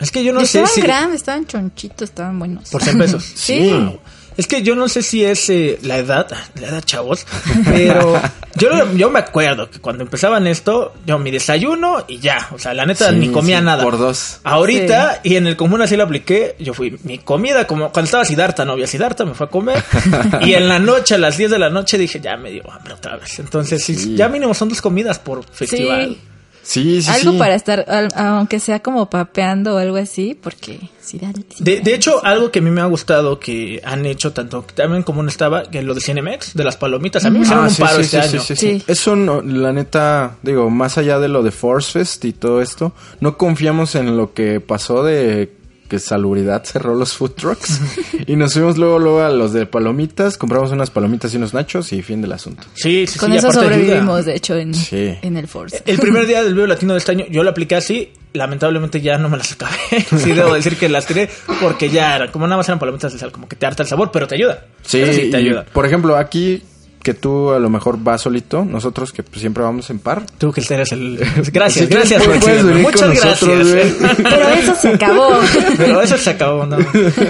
Es 0.00 0.10
que 0.10 0.24
yo 0.24 0.32
no 0.32 0.40
Y 0.42 0.46
sé 0.46 0.58
estaban 0.60 0.74
si 0.74 0.80
grandes, 0.80 1.16
estaban 1.20 1.46
chonchitos, 1.46 2.08
estaban 2.08 2.38
buenos. 2.38 2.68
por 2.70 2.82
100 2.82 2.98
pesos. 2.98 3.24
Sí. 3.34 3.70
Wow. 3.70 4.00
Es 4.36 4.46
que 4.46 4.62
yo 4.62 4.74
no 4.74 4.88
sé 4.88 5.02
si 5.02 5.22
es 5.22 5.50
eh, 5.50 5.78
la 5.82 5.98
edad, 5.98 6.26
la 6.58 6.68
edad 6.68 6.82
chavos, 6.82 7.26
pero 7.66 8.18
yo, 8.54 8.70
yo 8.94 9.10
me 9.10 9.18
acuerdo 9.18 9.68
que 9.68 9.80
cuando 9.80 10.02
empezaban 10.02 10.46
esto, 10.46 10.94
yo 11.04 11.18
mi 11.18 11.30
desayuno 11.30 12.04
y 12.08 12.20
ya, 12.20 12.48
o 12.52 12.58
sea, 12.58 12.72
la 12.72 12.86
neta 12.86 13.10
Sí, 13.10 13.16
ni 13.16 13.28
comía 13.28 13.58
sí, 13.58 13.64
nada. 13.64 13.82
por 13.82 13.98
dos. 13.98 14.38
Ahorita, 14.44 15.20
y 15.24 15.36
en 15.36 15.46
el 15.46 15.56
común 15.56 15.82
así 15.82 15.94
lo 15.96 16.04
apliqué, 16.04 16.54
yo 16.58 16.72
fui, 16.72 16.96
mi 17.02 17.18
comida, 17.18 17.66
como 17.66 17.90
cuando 17.92 18.04
estaba 18.06 18.24
Sidarta, 18.24 18.64
novia 18.64 18.86
Sidarta, 18.86 19.26
me 19.26 19.34
fue 19.34 19.46
a 19.46 19.50
comer, 19.50 19.82
y 20.40 20.54
en 20.54 20.68
la 20.68 20.78
noche, 20.78 21.16
a 21.16 21.18
las 21.18 21.36
10 21.36 21.50
de 21.50 21.58
la 21.58 21.68
noche, 21.68 21.98
dije, 21.98 22.18
ya 22.20 22.36
me 22.38 22.50
dio 22.50 22.62
hambre 22.70 22.94
otra 22.94 23.16
vez. 23.16 23.38
Entonces, 23.40 23.84
sí, 23.84 23.94
Sí. 23.94 24.14
ya 24.16 24.28
mínimo 24.28 24.54
son 24.54 24.70
dos 24.70 24.80
comidas 24.80 25.18
por 25.18 25.44
festival. 25.44 26.16
Sí. 26.62 26.80
Sí, 27.00 27.02
sí, 27.02 27.10
algo 27.10 27.32
sí. 27.32 27.38
para 27.38 27.54
estar, 27.54 27.84
al- 27.88 28.08
aunque 28.14 28.60
sea 28.60 28.80
como 28.80 29.08
papeando 29.10 29.74
o 29.74 29.78
algo 29.78 29.96
así, 29.96 30.38
porque 30.40 30.78
sí 31.00 31.18
da- 31.18 31.32
sí 31.32 31.64
De, 31.64 31.76
da- 31.76 31.82
de 31.82 31.94
hecho, 31.94 32.24
algo 32.24 32.50
que 32.50 32.58
a 32.60 32.62
mí 32.62 32.70
me 32.70 32.80
ha 32.80 32.84
gustado 32.86 33.40
que 33.40 33.80
han 33.84 34.06
hecho 34.06 34.32
tanto 34.32 34.64
también 34.74 35.02
como 35.02 35.22
no 35.22 35.28
estaba, 35.28 35.64
que 35.70 35.82
lo 35.82 35.94
de 35.94 36.00
Cinemex, 36.00 36.54
de 36.54 36.64
las 36.64 36.76
palomitas, 36.76 37.24
a 37.24 37.30
mí 37.30 37.38
me 37.38 37.44
hicieron 37.44 37.64
Ah, 37.64 37.68
un 37.68 37.76
paro 37.76 37.96
sí, 37.96 38.02
este 38.02 38.22
sí, 38.22 38.28
año. 38.36 38.42
sí, 38.42 38.56
sí, 38.56 38.56
sí. 38.56 38.78
Sí. 38.80 38.84
Eso, 38.86 39.16
no, 39.16 39.40
la 39.42 39.72
neta, 39.72 40.36
digo, 40.42 40.70
más 40.70 40.98
allá 40.98 41.18
de 41.18 41.28
lo 41.28 41.42
de 41.42 41.50
Force 41.50 41.92
Fest 41.98 42.24
y 42.24 42.32
todo 42.32 42.60
esto, 42.62 42.92
no 43.20 43.36
confiamos 43.36 43.94
en 43.94 44.16
lo 44.16 44.32
que 44.34 44.60
pasó 44.60 45.02
de 45.02 45.52
que 45.90 45.98
Salubridad 45.98 46.64
cerró 46.64 46.94
los 46.94 47.12
food 47.14 47.32
trucks. 47.32 47.80
y 48.26 48.36
nos 48.36 48.54
fuimos 48.54 48.78
luego, 48.78 48.98
luego 48.98 49.20
a 49.20 49.28
los 49.28 49.52
de 49.52 49.66
palomitas, 49.66 50.38
compramos 50.38 50.70
unas 50.72 50.88
palomitas 50.88 51.34
y 51.34 51.36
unos 51.36 51.52
nachos 51.52 51.92
y 51.92 52.00
fin 52.02 52.22
del 52.22 52.32
asunto. 52.32 52.62
Sí, 52.74 53.06
sí, 53.06 53.18
Con 53.18 53.30
sí, 53.32 53.36
eso 53.36 53.48
ayuda. 53.48 53.62
sobrevivimos, 53.64 54.24
de 54.24 54.34
hecho, 54.36 54.54
en, 54.56 54.72
Sí. 54.72 55.14
en 55.20 55.36
el 55.36 55.46
Force. 55.48 55.82
El 55.84 55.98
primer 55.98 56.26
día 56.26 56.42
del 56.42 56.54
Vivo 56.54 56.66
Latino 56.66 56.94
de 56.94 56.98
este 57.00 57.12
año 57.12 57.26
yo 57.30 57.42
lo 57.42 57.50
apliqué 57.50 57.74
así, 57.76 58.12
lamentablemente 58.32 59.00
ya 59.00 59.18
no 59.18 59.28
me 59.28 59.36
las 59.36 59.52
acabé. 59.52 59.76
sí, 60.16 60.32
debo 60.32 60.54
decir 60.54 60.76
que 60.78 60.88
las 60.88 61.04
tiré 61.06 61.28
porque 61.60 61.90
ya 61.90 62.16
eran, 62.16 62.30
como 62.30 62.46
nada 62.46 62.56
más 62.58 62.68
eran 62.68 62.78
palomitas 62.78 63.12
de 63.12 63.18
sal, 63.18 63.32
como 63.32 63.48
que 63.48 63.56
te 63.56 63.66
harta 63.66 63.82
el 63.82 63.88
sabor, 63.88 64.10
pero 64.12 64.26
te 64.28 64.36
ayuda. 64.36 64.64
Sí, 64.82 65.02
sí 65.12 65.30
te 65.30 65.36
ayuda. 65.36 65.64
Por 65.72 65.84
ejemplo, 65.84 66.16
aquí 66.16 66.62
que 67.02 67.14
tú 67.14 67.50
a 67.50 67.58
lo 67.58 67.70
mejor 67.70 67.98
vas 68.02 68.20
solito, 68.22 68.64
nosotros 68.64 69.12
que 69.12 69.22
pues, 69.22 69.40
siempre 69.40 69.62
vamos 69.62 69.88
en 69.90 69.98
par. 70.00 70.24
Tú 70.38 70.52
que 70.52 70.62
eres 70.68 70.92
el... 70.92 71.18
Gracias, 71.52 71.88
quieres, 71.88 72.10
gracias. 72.10 72.22
puedes- 72.22 72.40
por 72.40 72.40
puedes 72.40 72.64
decirme. 72.64 72.72
venir 72.72 72.82
Muchas 72.82 73.00
con 73.00 73.14
nosotros, 73.14 73.72
gracias. 73.72 74.16
Pero 74.16 74.48
eso 74.50 74.74
se 74.74 74.88
acabó. 74.88 75.28
Pero 75.76 76.02
eso 76.02 76.18
se 76.18 76.30
acabó, 76.30 76.66
¿no? 76.66 76.76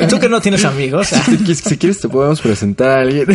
Tú 0.09 0.18
que 0.18 0.29
no 0.29 0.41
tienes 0.41 0.64
amigos. 0.64 1.09
Si, 1.09 1.55
si 1.55 1.79
quieres 1.79 2.01
te 2.01 2.09
podemos 2.09 2.41
presentar 2.41 2.89
a 2.91 3.01
alguien. 3.03 3.27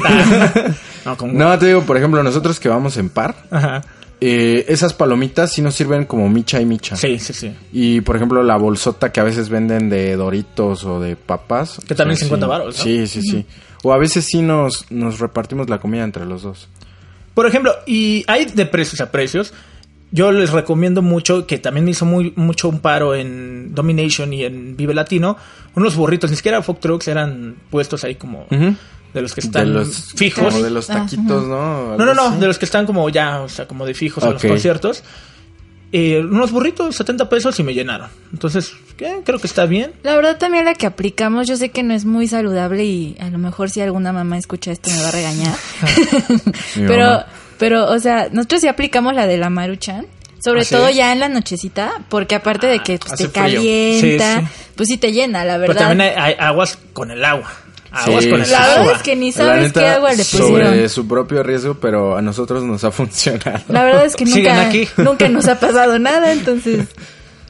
no, 1.05 1.17
con 1.17 1.37
no, 1.37 1.57
te 1.57 1.67
digo, 1.67 1.81
por 1.83 1.97
ejemplo, 1.97 2.21
nosotros 2.23 2.59
que 2.59 2.67
vamos 2.69 2.97
en 2.97 3.09
par, 3.09 3.35
Ajá. 3.51 3.81
eh, 4.19 4.65
esas 4.67 4.93
palomitas 4.93 5.53
sí 5.53 5.61
nos 5.61 5.75
sirven 5.75 6.05
como 6.05 6.27
micha 6.29 6.59
y 6.59 6.65
micha. 6.65 6.95
Sí, 6.97 7.17
sí, 7.19 7.31
sí. 7.33 7.53
Y 7.71 8.01
por 8.01 8.15
ejemplo, 8.17 8.43
la 8.43 8.57
bolsota 8.57 9.11
que 9.11 9.19
a 9.19 9.23
veces 9.23 9.47
venden 9.49 9.89
de 9.89 10.15
Doritos 10.15 10.83
o 10.83 10.99
de 10.99 11.15
papas. 11.15 11.79
Que 11.87 11.95
también 11.95 12.15
o 12.15 12.19
sea, 12.19 12.27
50 12.27 12.45
sí. 12.45 12.49
varos, 12.49 12.77
¿no? 12.77 12.83
Sí, 12.83 13.07
sí, 13.07 13.21
sí. 13.21 13.45
O 13.85 13.93
a 13.93 13.99
veces 13.99 14.25
sí 14.25 14.41
nos, 14.41 14.89
nos 14.89 15.19
repartimos 15.19 15.69
la 15.69 15.77
comida 15.77 16.03
entre 16.03 16.25
los 16.25 16.41
dos. 16.41 16.67
Por 17.35 17.45
ejemplo, 17.45 17.71
y 17.85 18.23
hay 18.25 18.45
de 18.45 18.65
precios 18.65 18.99
a 18.99 19.11
precios. 19.11 19.53
Yo 20.09 20.31
les 20.31 20.49
recomiendo 20.49 21.03
mucho, 21.03 21.45
que 21.45 21.59
también 21.59 21.85
me 21.85 21.91
hizo 21.91 22.03
muy, 22.03 22.33
mucho 22.35 22.67
un 22.67 22.79
paro 22.79 23.13
en 23.13 23.75
Domination 23.75 24.33
y 24.33 24.43
en 24.43 24.75
Vive 24.75 24.95
Latino, 24.95 25.37
unos 25.75 25.95
burritos, 25.95 26.31
ni 26.31 26.35
siquiera 26.35 26.63
food 26.63 26.77
trucks, 26.77 27.07
eran 27.07 27.57
puestos 27.69 28.03
ahí 28.03 28.15
como 28.15 28.47
de 28.49 29.21
los 29.21 29.35
que 29.35 29.41
están 29.41 29.67
de 29.67 29.73
los 29.73 30.13
fijos. 30.15 30.51
Como 30.51 30.63
de 30.63 30.71
los 30.71 30.87
taquitos, 30.87 31.47
¿no? 31.47 31.95
No, 31.95 32.05
no, 32.05 32.13
no, 32.15 32.29
así. 32.29 32.39
de 32.39 32.47
los 32.47 32.57
que 32.57 32.65
están 32.65 32.87
como 32.87 33.07
ya, 33.09 33.41
o 33.41 33.49
sea, 33.49 33.67
como 33.67 33.85
de 33.85 33.93
fijos 33.93 34.23
en 34.23 34.33
los 34.33 34.41
conciertos. 34.41 35.03
Eh, 35.97 36.19
unos 36.19 36.51
burritos, 36.51 36.93
70 36.95 37.29
pesos 37.29 37.57
y 37.59 37.63
me 37.63 37.73
llenaron. 37.73 38.09
Entonces, 38.33 38.73
¿qué? 38.97 39.21
creo 39.23 39.39
que 39.39 39.47
está 39.47 39.65
bien. 39.65 39.93
La 40.03 40.15
verdad 40.17 40.37
también 40.37 40.65
la 40.65 40.73
que 40.73 40.85
aplicamos, 40.85 41.47
yo 41.47 41.55
sé 41.55 41.69
que 41.69 41.83
no 41.83 41.93
es 41.93 42.03
muy 42.03 42.27
saludable 42.27 42.83
y 42.83 43.15
a 43.21 43.29
lo 43.29 43.37
mejor 43.37 43.69
si 43.69 43.79
alguna 43.79 44.11
mamá 44.11 44.37
escucha 44.37 44.73
esto 44.73 44.89
me 44.89 45.01
va 45.01 45.07
a 45.07 45.11
regañar. 45.11 45.55
Pero, 46.75 47.23
pero, 47.57 47.85
o 47.89 47.99
sea, 47.99 48.27
nosotros 48.31 48.59
sí 48.61 48.67
aplicamos 48.67 49.13
la 49.15 49.25
de 49.27 49.37
la 49.37 49.49
maruchan. 49.49 50.05
Sobre 50.43 50.61
¿Ah, 50.61 50.65
todo 50.69 50.89
ya 50.89 51.13
en 51.13 51.21
la 51.21 51.29
nochecita, 51.29 51.93
porque 52.09 52.35
aparte 52.35 52.67
de 52.67 52.79
que 52.79 52.97
pues, 52.99 53.13
hace 53.13 53.29
te 53.29 53.29
frío. 53.29 53.43
calienta, 53.55 54.39
Sí, 54.41 54.45
sí. 54.45 54.51
pues 54.75 54.89
sí 54.89 54.97
te 54.97 55.11
llena, 55.13 55.43
la 55.45 55.53
Pero 55.53 55.73
verdad. 55.73 55.87
también 55.87 56.01
hay, 56.01 56.33
hay 56.33 56.35
aguas 56.37 56.77
con 56.93 57.09
el 57.09 57.23
agua. 57.23 57.49
Aguas 57.95 58.23
Sí, 58.23 58.29
con 58.29 58.41
el 58.41 58.51
la 58.51 58.57
agua. 58.63 58.77
verdad 58.79 58.95
es 58.97 59.01
que 59.03 59.15
ni 59.15 59.31
sabes 59.31 59.61
neta, 59.61 59.79
qué 59.79 59.87
agua 59.87 60.11
le 60.11 60.17
pusieron. 60.17 60.49
Sobre 60.49 60.89
su 60.89 61.07
propio 61.07 61.43
riesgo, 61.43 61.75
pero 61.75 62.17
a 62.17 62.21
nosotros 62.21 62.63
nos 62.63 62.83
ha 62.83 62.91
funcionado. 62.91 63.59
La 63.69 63.83
verdad 63.83 64.05
es 64.05 64.15
que 64.15 64.25
nunca, 64.25 64.67
aquí. 64.67 64.87
nunca 64.97 65.29
nos 65.29 65.47
ha 65.47 65.59
pasado 65.59 65.97
nada, 65.99 66.31
entonces, 66.33 66.87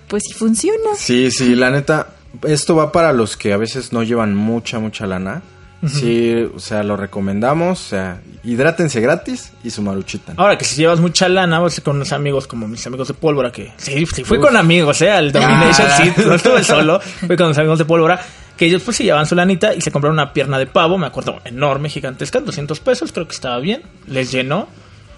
pues 0.07 0.23
sí 0.27 0.33
funciona. 0.33 0.91
Sí, 0.95 1.31
sí, 1.31 1.55
la 1.55 1.71
neta, 1.71 2.09
esto 2.47 2.75
va 2.75 2.91
para 2.91 3.11
los 3.13 3.35
que 3.37 3.53
a 3.53 3.57
veces 3.57 3.91
no 3.91 4.03
llevan 4.03 4.35
mucha, 4.35 4.79
mucha 4.79 5.07
lana. 5.07 5.41
Sí, 5.87 6.33
o 6.55 6.59
sea, 6.59 6.81
lo 6.83 6.97
recomendamos, 6.97 7.79
o 7.79 7.89
sea, 7.89 8.19
hidrátense 8.43 9.01
gratis 9.01 9.51
y 9.63 9.69
su 9.69 9.81
maruchita. 9.83 10.33
Ahora 10.37 10.57
que 10.57 10.65
si 10.65 10.77
llevas 10.77 10.99
mucha 10.99 11.29
lana, 11.29 11.59
vas 11.59 11.79
con 11.81 11.97
unos 11.97 12.11
amigos 12.11 12.47
como 12.47 12.67
mis 12.67 12.85
amigos 12.87 13.07
de 13.09 13.13
pólvora, 13.13 13.51
que 13.51 13.71
sí, 13.77 14.05
sí 14.07 14.23
fui 14.23 14.39
con 14.39 14.57
amigos, 14.57 15.01
¿eh? 15.03 15.11
Al 15.11 15.31
Domination, 15.31 15.87
Ah. 15.89 15.97
sí, 15.97 16.11
no 16.25 16.33
estuve 16.35 16.63
solo, 16.63 16.99
fui 16.99 17.35
con 17.35 17.49
los 17.49 17.57
amigos 17.57 17.77
de 17.79 17.85
pólvora, 17.85 18.19
que 18.57 18.65
ellos 18.65 18.81
pues 18.83 18.97
sí 18.97 19.03
llevaban 19.03 19.27
su 19.27 19.35
lanita 19.35 19.75
y 19.75 19.81
se 19.81 19.91
compraron 19.91 20.15
una 20.15 20.33
pierna 20.33 20.57
de 20.57 20.65
pavo, 20.65 20.97
me 20.97 21.05
acuerdo, 21.07 21.39
enorme, 21.45 21.89
gigantesca, 21.89 22.39
200 22.39 22.79
pesos, 22.79 23.11
creo 23.11 23.27
que 23.27 23.35
estaba 23.35 23.59
bien, 23.59 23.83
les 24.07 24.31
llenó. 24.31 24.67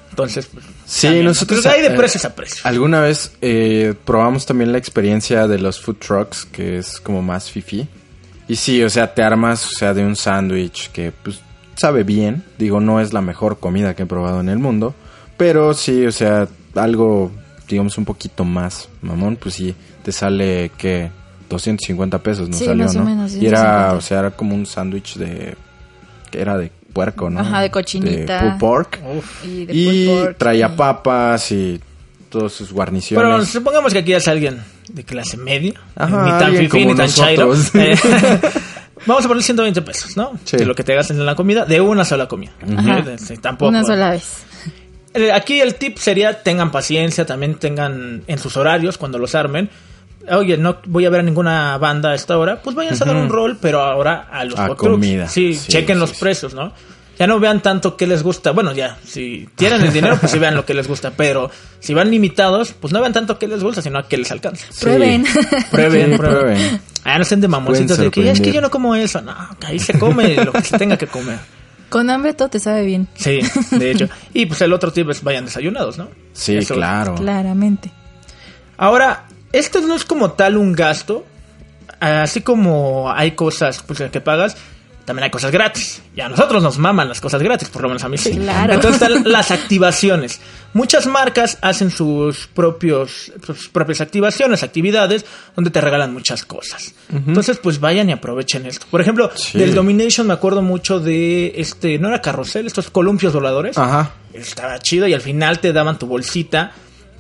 Entonces, 0.10 0.48
pues, 0.48 0.66
Sí, 0.86 1.08
también, 1.08 1.26
¿no? 1.26 1.30
nosotros... 1.32 1.60
Pero 1.64 1.76
hay 1.76 1.82
de 1.82 1.92
precios 1.92 2.26
a 2.26 2.34
precios. 2.34 2.66
Alguna 2.66 3.02
vez 3.02 3.34
eh, 3.42 3.94
probamos 4.06 4.46
también 4.46 4.72
la 4.72 4.78
experiencia 4.80 5.48
de 5.48 5.60
los 5.60 5.80
food 5.80 5.98
trucks, 5.98 6.46
que 6.46 6.78
es 6.78 7.00
como 7.00 7.22
más 7.22 7.52
fifi. 7.52 7.88
Y 8.48 8.56
sí, 8.56 8.82
o 8.84 8.90
sea, 8.90 9.14
te 9.14 9.24
armas, 9.24 9.66
o 9.66 9.70
sea, 9.70 9.94
de 9.94 10.06
un 10.06 10.16
sándwich 10.16 10.90
que, 10.92 11.12
pues, 11.12 11.40
sabe 11.76 12.04
bien. 12.04 12.44
Digo, 12.58 12.80
no 12.80 13.00
es 13.02 13.14
la 13.14 13.22
mejor 13.22 13.60
comida 13.60 13.96
que 13.96 14.04
he 14.04 14.06
probado 14.06 14.40
en 14.40 14.50
el 14.50 14.58
mundo. 14.60 14.96
Pero 15.36 15.74
sí, 15.74 16.06
o 16.06 16.12
sea, 16.12 16.48
algo, 16.76 17.32
digamos, 17.68 17.98
un 17.98 18.06
poquito 18.06 18.46
más, 18.46 18.90
mamón, 19.02 19.36
pues 19.36 19.56
sí, 19.56 19.76
te 20.04 20.12
sale, 20.12 20.72
que 20.78 21.12
250 21.50 22.18
pesos 22.20 22.50
nos 22.50 22.58
Sí, 22.60 22.66
salió, 22.66 22.86
más 22.86 22.96
o 22.96 23.00
¿no? 23.00 23.06
menos, 23.06 23.34
y 23.36 23.46
era, 23.46 23.60
250. 23.92 23.94
o 23.98 24.02
sea, 24.02 24.20
era 24.20 24.32
como 24.32 24.56
un 24.56 24.66
sándwich 24.66 25.16
de... 25.18 25.56
que 26.32 26.42
era 26.42 26.58
de 26.58 26.72
puerco, 26.94 27.30
¿no? 27.30 27.42
Ajá, 27.42 27.62
de 27.62 27.70
cochinita. 27.70 28.36
De 28.36 28.40
pulled 28.50 28.58
pork. 28.60 29.00
Uf. 29.18 29.46
Y, 29.46 29.66
de 29.66 29.74
Y 29.74 29.86
pulled 30.08 30.24
pork, 30.26 30.38
traía 30.38 30.72
y- 30.74 30.76
papas 30.78 31.52
y 31.52 31.80
todas 32.30 32.52
sus 32.54 32.72
guarniciones. 32.72 33.26
Pero 33.26 33.46
supongamos 33.46 33.94
que 33.94 34.00
aquí 34.00 34.14
es 34.14 34.28
alguien 34.28 34.64
de 34.90 35.04
clase 35.04 35.38
media, 35.38 35.74
Ajá, 35.96 36.24
ni 36.26 36.32
tan 36.40 36.56
fifi 36.56 36.86
ni 36.86 36.96
tan 36.96 37.10
chairo. 37.10 37.54
Eh, 37.74 37.96
Vamos 39.06 39.24
a 39.24 39.28
poner 39.28 39.44
120 39.44 39.82
pesos, 39.84 40.18
¿no? 40.18 40.34
Sí. 40.44 40.58
De 40.58 40.66
lo 40.66 40.76
que 40.76 40.84
te 40.84 40.94
gastes 40.94 41.16
en 41.16 41.26
la 41.26 41.36
comida, 41.36 41.66
de 41.66 41.80
una 41.80 42.04
sola 42.04 42.28
comida. 42.28 42.52
Ajá. 42.78 43.00
Eh, 43.08 43.38
tampoco. 43.42 43.70
Una 43.70 43.84
sola 43.84 44.10
vez. 44.12 44.44
Eh, 45.14 45.32
Aquí 45.32 45.62
el 45.62 45.76
tip 45.76 45.98
sería 45.98 46.44
tengan 46.44 46.72
paciencia, 46.72 47.26
también 47.26 47.56
tengan 47.56 48.24
en 48.28 48.38
sus 48.38 48.58
horarios 48.58 48.98
cuando 48.98 49.18
los 49.18 49.34
armen. 49.36 49.70
Oye, 50.30 50.58
no 50.58 50.80
voy 50.88 51.06
a 51.06 51.10
ver 51.10 51.22
a 51.22 51.24
ninguna 51.24 51.78
banda 51.78 52.10
a 52.12 52.16
esta 52.16 52.38
hora, 52.38 52.62
pues 52.62 52.76
váyanse 52.76 53.04
a 53.04 53.08
dar 53.08 53.16
un 53.16 53.30
rol, 53.30 53.58
pero 53.62 53.82
ahora 53.82 54.28
a 54.30 54.44
los 54.44 54.60
A 54.60 54.76
comida. 54.76 55.30
Sí, 55.30 55.54
Sí, 55.54 55.70
chequen 55.70 55.96
sí, 55.96 56.00
los 56.02 56.10
sí. 56.10 56.18
precios, 56.20 56.54
¿no? 56.54 56.74
Ya 57.20 57.26
no 57.28 57.40
vean 57.40 57.62
tanto 57.62 57.98
qué 57.98 58.06
les 58.06 58.22
gusta. 58.22 58.52
Bueno, 58.52 58.74
ya, 58.74 58.98
si 59.06 59.50
tienen 59.56 59.82
el 59.82 59.92
dinero, 59.92 60.18
pues 60.20 60.32
sí 60.32 60.38
vean 60.40 60.56
lo 60.56 60.66
que 60.66 60.74
les 60.76 60.88
gusta. 60.88 61.12
Pero 61.18 61.50
si 61.80 61.94
van 61.94 62.12
limitados, 62.12 62.74
pues 62.74 62.94
no 62.94 63.00
vean 63.02 63.14
tanto 63.14 63.40
qué 63.40 63.48
les 63.48 63.64
gusta, 63.64 63.82
sino 63.82 63.98
a 63.98 64.08
qué 64.08 64.18
les 64.18 64.32
alcanza. 64.32 64.66
Prueben. 64.80 65.26
Prueben, 65.72 66.12
Sí, 66.12 66.18
prueben. 66.18 66.18
prueben. 66.18 66.82
Ah, 67.04 67.16
no 67.18 67.24
estén 67.24 67.42
de 67.42 67.48
mamoncitos 67.48 67.98
de 67.98 68.12
que 68.12 68.24
"Ya, 68.24 68.32
es 68.34 68.42
que 68.42 68.52
yo 68.52 68.62
no 68.62 68.70
como 68.70 68.94
eso. 68.96 69.22
No, 69.22 69.36
que 69.60 69.68
ahí 69.68 69.80
se 69.80 69.98
come 69.98 70.36
lo 70.36 70.52
que 70.52 70.62
se 70.62 70.78
tenga 70.78 70.98
que 70.98 71.08
comer. 71.08 71.40
Con 71.90 72.10
hambre 72.10 72.34
todo 72.34 72.50
te 72.50 72.60
sabe 72.60 72.84
bien. 72.86 73.08
Sí, 73.16 73.40
de 73.72 73.92
hecho. 73.92 74.10
Y 74.34 74.46
pues 74.46 74.60
el 74.62 74.74
otro 74.74 74.92
tip 74.92 75.10
es 75.10 75.24
vayan 75.24 75.46
desayunados, 75.46 75.98
¿no? 75.98 76.10
Sí, 76.34 76.58
Eso. 76.58 76.74
claro. 76.76 77.16
Claramente. 77.16 77.92
Ahora, 78.78 79.26
esto 79.54 79.80
no 79.82 79.96
es 79.96 80.04
como 80.06 80.32
tal 80.34 80.58
un 80.58 80.74
gasto. 80.74 81.26
Así 82.00 82.42
como 82.42 83.12
hay 83.12 83.32
cosas 83.32 83.82
pues, 83.88 84.04
que 84.12 84.22
pagas, 84.22 84.56
también 85.08 85.24
hay 85.24 85.32
cosas 85.32 85.52
gratis. 85.52 86.02
Y 86.18 86.20
a 86.20 86.28
nosotros 86.28 86.62
nos 86.62 86.78
maman 86.78 87.08
las 87.08 87.22
cosas 87.22 87.42
gratis, 87.42 87.70
por 87.70 87.82
lo 87.82 87.88
menos 87.88 88.04
a 88.04 88.10
mí 88.10 88.18
sí. 88.18 88.32
Claro. 88.32 88.74
Entonces 88.74 89.02
están 89.02 89.24
las 89.32 89.52
activaciones. 89.52 90.42
Muchas 90.74 91.08
marcas 91.08 91.58
hacen 91.62 91.90
sus 91.92 92.48
propios 92.48 93.32
sus 93.46 93.70
propias 93.70 94.02
activaciones, 94.02 94.64
actividades, 94.64 95.26
donde 95.56 95.72
te 95.72 95.80
regalan 95.80 96.12
muchas 96.12 96.44
cosas. 96.44 96.94
Entonces, 97.10 97.58
pues 97.58 97.80
vayan 97.80 98.10
y 98.10 98.12
aprovechen 98.12 98.66
esto. 98.66 98.86
Por 98.92 99.00
ejemplo, 99.00 99.32
Sí. 99.34 99.58
del 99.58 99.74
Domination 99.74 100.28
me 100.28 100.34
acuerdo 100.34 100.62
mucho 100.62 101.00
de 101.00 101.54
este, 101.56 101.98
no 102.00 102.10
era 102.10 102.22
carrusel, 102.22 102.68
estos 102.68 102.90
columpios 102.90 103.32
voladores. 103.34 103.78
Ajá. 103.78 104.12
Estaba 104.34 104.78
chido 104.80 105.08
y 105.08 105.14
al 105.14 105.22
final 105.22 105.60
te 105.60 105.72
daban 105.72 105.98
tu 105.98 106.06
bolsita, 106.06 106.74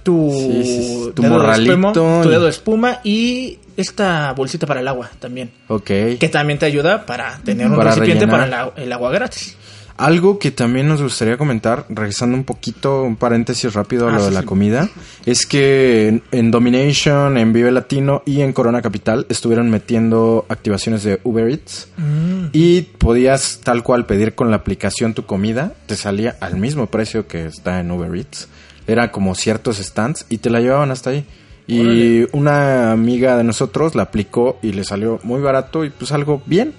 tu, 0.07 0.31
Sí, 0.31 0.63
sí, 0.63 0.83
sí. 0.83 1.11
Tu 1.13 1.21
dedo 1.21 1.33
de 1.33 1.39
morralito 1.39 1.71
espuma, 1.73 1.91
tu 2.23 2.29
dedo 2.29 2.43
de 2.45 2.49
espuma 2.49 2.99
y 3.03 3.59
esta 3.75 4.31
bolsita 4.31 4.65
para 4.65 4.79
el 4.79 4.87
agua 4.87 5.09
también. 5.19 5.51
Ok. 5.67 5.83
Que 6.19 6.29
también 6.31 6.57
te 6.57 6.65
ayuda 6.65 7.05
para 7.05 7.37
tener 7.43 7.67
un 7.67 7.75
Para 7.75 7.91
recipiente 7.91 8.25
rellenar. 8.25 8.49
para 8.49 8.71
el, 8.77 8.83
el 8.83 8.93
agua 8.93 9.11
gratis. 9.11 9.55
Algo 9.99 10.37
que 10.37 10.51
también 10.51 10.87
nos 10.87 11.01
gustaría 11.01 11.37
comentar, 11.37 11.85
regresando 11.89 12.37
un 12.37 12.43
poquito, 12.43 13.01
un 13.01 13.15
paréntesis 13.15 13.73
rápido 13.73 14.07
a 14.07 14.11
Ah, 14.11 14.13
lo 14.13 14.19
sí, 14.19 14.25
de 14.25 14.31
la 14.31 14.41
sí. 14.41 14.45
comida, 14.45 14.89
es 15.25 15.47
que 15.47 16.07
en, 16.07 16.23
en 16.31 16.51
Domination, 16.51 17.35
en 17.37 17.51
Vive 17.51 17.71
Latino 17.71 18.21
y 18.23 18.41
en 18.41 18.53
Corona 18.53 18.83
Capital 18.83 19.25
estuvieron 19.27 19.71
metiendo 19.71 20.45
activaciones 20.49 21.01
de 21.03 21.19
Uber 21.23 21.49
Eats 21.49 21.87
Mm. 21.97 22.49
y 22.53 22.81
podías 22.83 23.59
tal 23.63 23.81
cual 23.81 24.05
pedir 24.05 24.35
con 24.35 24.51
la 24.51 24.57
aplicación 24.57 25.15
tu 25.15 25.25
comida, 25.25 25.73
te 25.87 25.95
salía 25.95 26.37
al 26.41 26.57
mismo 26.57 26.85
precio 26.87 27.27
que 27.27 27.47
está 27.47 27.79
en 27.79 27.89
Uber 27.89 28.13
Eats. 28.15 28.47
Era 28.87 29.11
como 29.11 29.35
ciertos 29.35 29.77
stands 29.77 30.25
y 30.29 30.37
te 30.39 30.49
la 30.49 30.59
llevaban 30.61 30.91
hasta 30.91 31.09
ahí. 31.11 31.25
Y 31.67 32.25
una 32.35 32.91
amiga 32.93 33.35
de 33.37 33.43
nosotros 33.43 33.93
la 33.93 34.03
aplicó 34.03 34.57
y 34.61 34.71
le 34.71 34.85
salió 34.85 35.19
muy 35.23 35.41
barato 35.41 35.83
y 35.83 35.89
pues 35.89 36.11
algo 36.13 36.41
bien. 36.45 36.73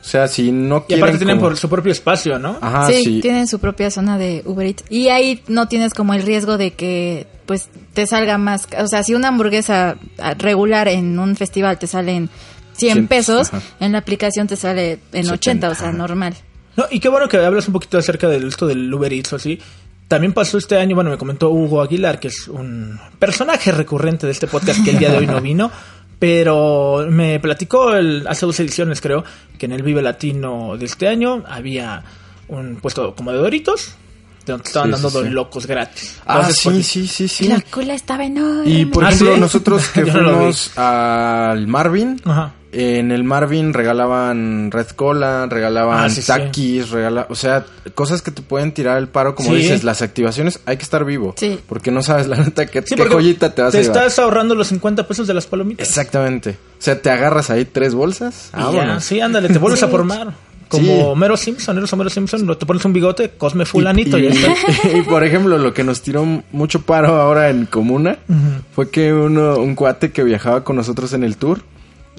O 0.00 0.04
sea, 0.04 0.28
si 0.28 0.50
no 0.50 0.78
Y 0.78 0.80
quieren 0.82 1.04
aparte 1.04 1.18
tienen 1.18 1.36
como- 1.36 1.50
por 1.50 1.58
su 1.58 1.68
propio 1.68 1.92
espacio, 1.92 2.38
¿no? 2.38 2.56
Ajá, 2.62 2.86
sí, 2.86 3.04
sí. 3.04 3.20
tienen 3.20 3.46
su 3.46 3.58
propia 3.58 3.90
zona 3.90 4.16
de 4.16 4.42
Uber 4.46 4.66
Eats. 4.66 4.84
Y 4.88 5.08
ahí 5.08 5.42
no 5.46 5.68
tienes 5.68 5.92
como 5.92 6.14
el 6.14 6.22
riesgo 6.22 6.56
de 6.56 6.70
que 6.72 7.26
pues 7.44 7.68
te 7.92 8.06
salga 8.06 8.38
más. 8.38 8.66
O 8.82 8.86
sea, 8.86 9.02
si 9.02 9.14
una 9.14 9.28
hamburguesa 9.28 9.96
ah, 10.18 10.32
regular 10.38 10.88
en 10.88 11.18
un 11.18 11.36
festival 11.36 11.78
te 11.78 11.86
sale 11.86 12.12
en 12.12 12.30
100 12.72 12.94
Cien, 12.94 13.08
pesos, 13.08 13.52
ajá. 13.52 13.60
en 13.80 13.92
la 13.92 13.98
aplicación 13.98 14.46
te 14.46 14.56
sale 14.56 15.00
en 15.12 15.26
80, 15.28 15.34
70, 15.36 15.68
o 15.68 15.74
sea, 15.74 15.92
normal. 15.92 16.34
No, 16.76 16.84
y 16.90 16.98
qué 17.00 17.10
bueno 17.10 17.28
que 17.28 17.36
hablas 17.36 17.66
un 17.66 17.74
poquito 17.74 17.98
acerca 17.98 18.26
de 18.28 18.38
esto 18.46 18.66
del 18.66 18.92
Uber 18.94 19.12
Eats 19.12 19.34
o 19.34 19.36
así. 19.36 19.58
También 20.10 20.32
pasó 20.32 20.58
este 20.58 20.76
año, 20.76 20.96
bueno, 20.96 21.10
me 21.10 21.16
comentó 21.18 21.50
Hugo 21.50 21.80
Aguilar, 21.80 22.18
que 22.18 22.26
es 22.26 22.48
un 22.48 22.98
personaje 23.20 23.70
recurrente 23.70 24.26
de 24.26 24.32
este 24.32 24.48
podcast 24.48 24.82
que 24.84 24.90
el 24.90 24.98
día 24.98 25.08
de 25.12 25.18
hoy 25.18 25.26
no 25.28 25.40
vino, 25.40 25.70
pero 26.18 27.06
me 27.08 27.38
platicó 27.38 27.94
el, 27.94 28.26
hace 28.26 28.44
dos 28.44 28.58
ediciones, 28.58 29.00
creo, 29.00 29.22
que 29.56 29.66
en 29.66 29.72
el 29.72 29.84
Vive 29.84 30.02
Latino 30.02 30.76
de 30.76 30.86
este 30.86 31.06
año 31.06 31.44
había 31.46 32.02
un 32.48 32.74
puesto 32.82 33.14
como 33.14 33.30
de 33.30 33.38
Doritos, 33.38 33.94
donde 34.46 34.64
estaban 34.66 34.88
Sí, 34.88 34.92
dando 34.94 35.10
sí, 35.10 35.18
sí. 35.22 35.28
locos 35.30 35.66
gratis. 35.68 36.20
Ah, 36.26 36.38
Entonces, 36.40 36.58
sí, 36.60 36.82
sí, 36.82 37.06
sí, 37.06 37.28
sí. 37.28 37.46
La 37.46 37.60
cola 37.60 37.94
estaba 37.94 38.24
enorme. 38.24 38.68
Y 38.68 38.86
por 38.86 39.04
¿Ah, 39.04 39.10
ejemplo, 39.10 39.34
sí? 39.36 39.40
nosotros 39.40 39.88
que 39.94 40.02
no 40.02 40.12
fuimos 40.12 40.76
al 40.76 41.68
Marvin, 41.68 42.20
Ajá. 42.24 42.52
En 42.72 43.10
el 43.10 43.24
Marvin 43.24 43.72
regalaban 43.72 44.70
Red 44.70 44.88
Cola, 44.96 45.46
regalaban 45.50 46.04
Ah, 46.04 46.08
sí, 46.10 46.20
sí. 46.22 46.28
taquis, 46.28 46.90
regala, 46.90 47.26
o 47.28 47.34
sea, 47.34 47.64
cosas 47.94 48.22
que 48.22 48.30
te 48.30 48.42
pueden 48.42 48.72
tirar 48.72 48.98
el 48.98 49.08
paro, 49.08 49.34
como 49.34 49.50
Sí. 49.50 49.56
dices, 49.56 49.82
las 49.84 50.02
activaciones, 50.02 50.60
hay 50.66 50.76
que 50.76 50.84
estar 50.84 51.04
vivo. 51.04 51.34
Sí. 51.36 51.58
Porque 51.68 51.90
no 51.90 52.02
sabes 52.02 52.28
la 52.28 52.36
neta 52.36 52.66
que, 52.66 52.82
Sí, 52.82 52.94
qué 52.94 53.04
joyita 53.06 53.52
te 53.54 53.62
vas 53.62 53.74
a 53.74 53.78
llevar. 53.80 53.96
estás 53.96 54.18
ahorrando 54.20 54.54
los 54.54 54.68
50 54.68 55.06
pesos 55.08 55.26
de 55.26 55.34
las 55.34 55.46
palomitas. 55.46 55.88
Exactamente. 55.88 56.50
O 56.50 56.82
sea, 56.82 57.00
te 57.02 57.10
agarras 57.10 57.50
ahí 57.50 57.64
tres 57.64 57.94
bolsas. 57.94 58.50
Y 58.54 58.60
Vámonos. 58.60 59.04
sí, 59.04 59.20
ándale, 59.20 59.48
te 59.48 59.58
vuelves 59.58 59.82
a 59.82 59.88
formar. 59.88 60.32
Como 60.68 60.84
Sí. 60.84 61.00
Homero 61.02 61.36
Simpson, 61.36 61.78
eres 61.78 61.92
Homero 61.92 62.10
Simpson, 62.10 62.46
lo- 62.46 62.56
te 62.56 62.64
pones 62.64 62.84
un 62.84 62.92
bigote, 62.92 63.30
Cosme 63.36 63.64
Fulanito 63.64 64.16
y, 64.16 64.26
y, 64.28 64.32
ya 64.32 64.52
está. 64.52 64.88
y, 64.96 65.02
por 65.02 65.24
ejemplo, 65.24 65.58
lo 65.58 65.74
que 65.74 65.82
nos 65.82 66.00
tiró 66.00 66.24
mucho 66.52 66.82
paro 66.82 67.20
ahora 67.20 67.50
en 67.50 67.66
Comuna 67.66 68.18
fue 68.72 68.88
que 68.88 69.12
uno, 69.12 69.56
un 69.58 69.74
cuate 69.74 70.12
que 70.12 70.22
viajaba 70.22 70.62
con 70.62 70.76
nosotros 70.76 71.12
en 71.12 71.24
el 71.24 71.36
tour 71.36 71.62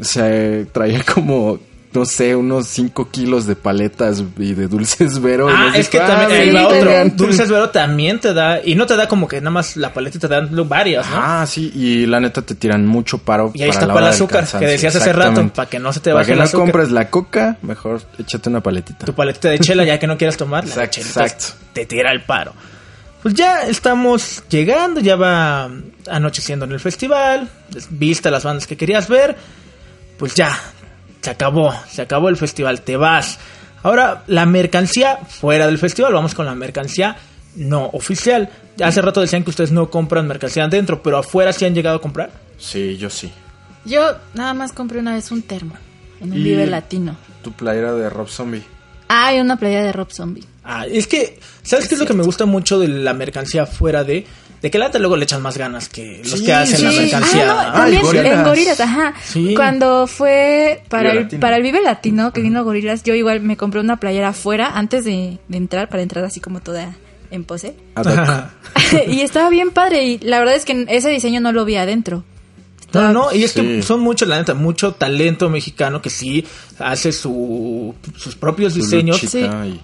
se 0.02 0.66
traía 0.72 1.04
como, 1.04 1.60
no 1.94 2.06
sé, 2.06 2.36
unos 2.36 2.68
5 2.68 3.10
kilos 3.12 3.46
de 3.46 3.56
paletas 3.56 4.24
y 4.38 4.54
de 4.54 4.68
dulces 4.68 5.22
Vero. 5.22 5.48
Ah, 5.50 5.72
es 5.76 5.90
que 5.90 6.00
dijo, 6.00 6.10
también, 6.10 6.32
"Ah, 6.32 6.34
va 6.34 6.40
vengan, 6.40 6.66
otro. 6.66 6.90
vengan". 6.90 7.18
Dulces 7.18 7.50
Vero 7.52 7.70
también 7.70 8.20
te 8.20 8.34
da, 8.34 8.62
y 8.64 8.76
no 8.76 8.86
te 8.86 8.96
da 8.96 9.08
como 9.08 9.28
que 9.28 9.38
nada 9.42 9.52
más 9.52 9.76
la 9.78 9.94
paleta, 9.94 10.18
te 10.20 10.28
dan 10.28 10.50
varias, 10.70 11.10
¿no? 11.10 11.16
Ah, 11.18 11.46
sí, 11.46 11.72
y 11.76 12.06
la 12.06 12.20
neta 12.20 12.42
te 12.42 12.56
tiran 12.56 12.86
mucho 12.86 13.18
paro. 13.20 13.52
y 13.54 13.62
ahí 13.64 13.70
está 13.70 13.88
para 13.88 14.08
el 14.08 14.14
azúcar, 14.14 14.48
que 14.48 14.66
decías 14.66 14.96
hace 14.96 15.12
rato, 15.14 15.48
para 15.54 15.70
que 15.70 15.80
no 15.80 15.92
se 15.94 16.00
te 16.00 16.12
Para 16.12 16.16
baje 16.16 16.28
que 16.28 16.32
el 16.34 16.38
no 16.40 16.44
azúcar. 16.46 16.66
compres 16.66 16.92
la 16.92 17.10
coca, 17.10 17.58
mejor 17.62 18.02
échate 18.18 18.50
una 18.50 18.62
paletita. 18.62 19.06
tu 19.06 19.14
paletita 19.14 19.50
de 19.50 19.60
chela 19.60 19.84
ya 19.84 20.00
que 20.00 20.08
no 20.08 20.18
quieras 20.18 20.38
tomar, 20.38 20.64
la 20.68 20.76
de 20.76 20.84
Exacto, 20.86 21.02
exacto. 21.02 21.46
te 21.74 21.86
tira 21.86 22.12
el 22.12 22.22
paro. 22.24 22.54
Pues 23.22 23.36
ya 23.36 23.68
estamos 23.68 24.42
llegando, 24.50 25.00
ya 25.00 25.16
va 25.16 25.70
anocheciendo 26.10 26.66
en 26.66 26.72
el 26.72 26.80
festival, 26.80 27.48
viste 27.92 28.32
las 28.32 28.44
bandas 28.44 28.66
que 28.66 28.76
querías 28.76 29.08
ver, 29.08 29.36
pues 30.22 30.36
ya, 30.36 30.56
se 31.20 31.32
acabó, 31.32 31.74
se 31.90 32.04
acabó 32.04 32.30
el 32.30 32.38
festival, 32.38 32.82
te 32.84 32.96
vas. 32.96 33.40
Ahora, 33.82 34.24
la 34.28 34.46
mercancía 34.46 35.18
fuera 35.28 35.66
del 35.66 35.80
festival, 35.80 36.14
vamos 36.14 36.36
con 36.36 36.46
la 36.46 36.54
mercancía 36.54 37.18
no 37.56 37.88
oficial. 37.94 38.48
Hace 38.84 39.02
rato 39.02 39.20
decían 39.20 39.44
que 39.44 39.50
ustedes 39.50 39.72
no 39.72 39.90
compran 39.90 40.28
mercancía 40.28 40.66
adentro, 40.66 41.02
pero 41.02 41.18
afuera 41.18 41.52
sí 41.54 41.66
han 41.66 41.74
llegado 41.74 41.96
a 41.98 42.02
comprar. 42.02 42.30
Sí, 42.60 42.98
yo 42.98 43.10
sí. 43.10 43.32
Yo 43.84 44.16
nada 44.36 44.54
más 44.54 44.74
compré 44.74 45.00
una 45.00 45.16
vez 45.16 45.32
un 45.32 45.42
termo 45.42 45.74
en 46.22 46.32
un 46.32 46.38
Y- 46.38 46.44
Vive 46.44 46.68
Latino. 46.68 47.18
Tu 47.42 47.52
playera 47.52 47.94
de 47.94 48.08
Rob 48.12 48.30
Zombie. 48.30 48.62
Ah, 49.10 49.34
y 49.34 49.40
una 49.40 49.58
playa 49.58 49.82
de 49.84 49.92
Rob 49.92 50.12
Zombie. 50.12 50.46
Ah, 50.64 50.86
es 50.86 51.08
que, 51.08 51.40
¿sabes 51.64 51.88
qué 51.88 51.96
es 51.96 52.00
lo 52.00 52.06
que 52.06 52.14
me 52.14 52.22
gusta 52.24 52.46
mucho 52.46 52.78
de 52.78 52.88
la 52.88 53.16
mercancía 53.16 53.66
fuera 53.66 54.04
de? 54.04 54.28
De 54.62 54.70
que 54.70 54.78
la 54.78 54.86
neta 54.86 55.00
luego 55.00 55.16
le 55.18 55.24
echan 55.24 55.42
más 55.42 55.58
ganas 55.58 55.90
que 55.90 56.22
los 56.24 56.40
Sí, 56.40 56.46
que 56.46 56.54
hacen 56.54 56.84
la 56.84 56.92
sí. 56.92 56.98
mercancía. 57.00 57.44
Ah, 57.44 57.48
no, 57.48 57.60
Ah, 57.60 57.74
también 57.74 58.02
Gorilas. 58.04 58.26
en 58.40 58.44
Gorilas, 58.44 58.80
ajá. 58.80 59.14
Sí. 59.26 59.54
Cuando 59.56 60.06
fue 60.08 60.84
para 60.88 61.12
el, 61.12 61.22
Latino. 61.24 61.40
para 61.40 61.58
el 61.58 61.64
Vive 61.64 61.82
Latino, 61.82 62.32
que 62.32 62.42
vino 62.42 62.64
Gorilas, 62.64 63.02
yo 63.04 63.16
igual 63.16 63.42
me 63.42 63.58
compré 63.58 63.80
una 63.82 63.98
playera 63.98 64.30
afuera 64.30 64.72
antes 64.76 65.04
de, 65.04 65.40
de 65.48 65.58
entrar, 65.58 65.90
para 65.90 66.04
entrar 66.04 66.24
así 66.26 66.40
como 66.40 66.60
toda 66.62 66.94
en 67.32 67.44
pose. 67.44 67.76
Y 69.08 69.22
estaba 69.22 69.50
bien 69.50 69.72
padre, 69.72 70.06
y 70.06 70.18
la 70.20 70.40
verdad 70.40 70.56
es 70.56 70.66
que 70.66 70.86
ese 70.90 71.10
diseño 71.10 71.42
no 71.42 71.52
lo 71.52 71.66
vi 71.66 71.76
adentro. 71.78 72.24
No, 72.94 73.14
no, 73.14 73.34
y 73.34 73.44
es 73.44 73.54
que 73.54 73.62
Sí. 73.62 73.82
son 73.84 74.02
muchos, 74.02 74.28
la 74.28 74.38
neta, 74.38 74.54
mucho 74.54 74.92
talento 74.94 75.50
mexicano 75.50 76.02
que 76.02 76.10
sí 76.10 76.46
hace 76.78 77.14
su, 77.14 77.96
sus 78.18 78.36
propios 78.36 78.74
Tu 78.74 78.80
diseños 78.82 79.24
y- 79.24 79.82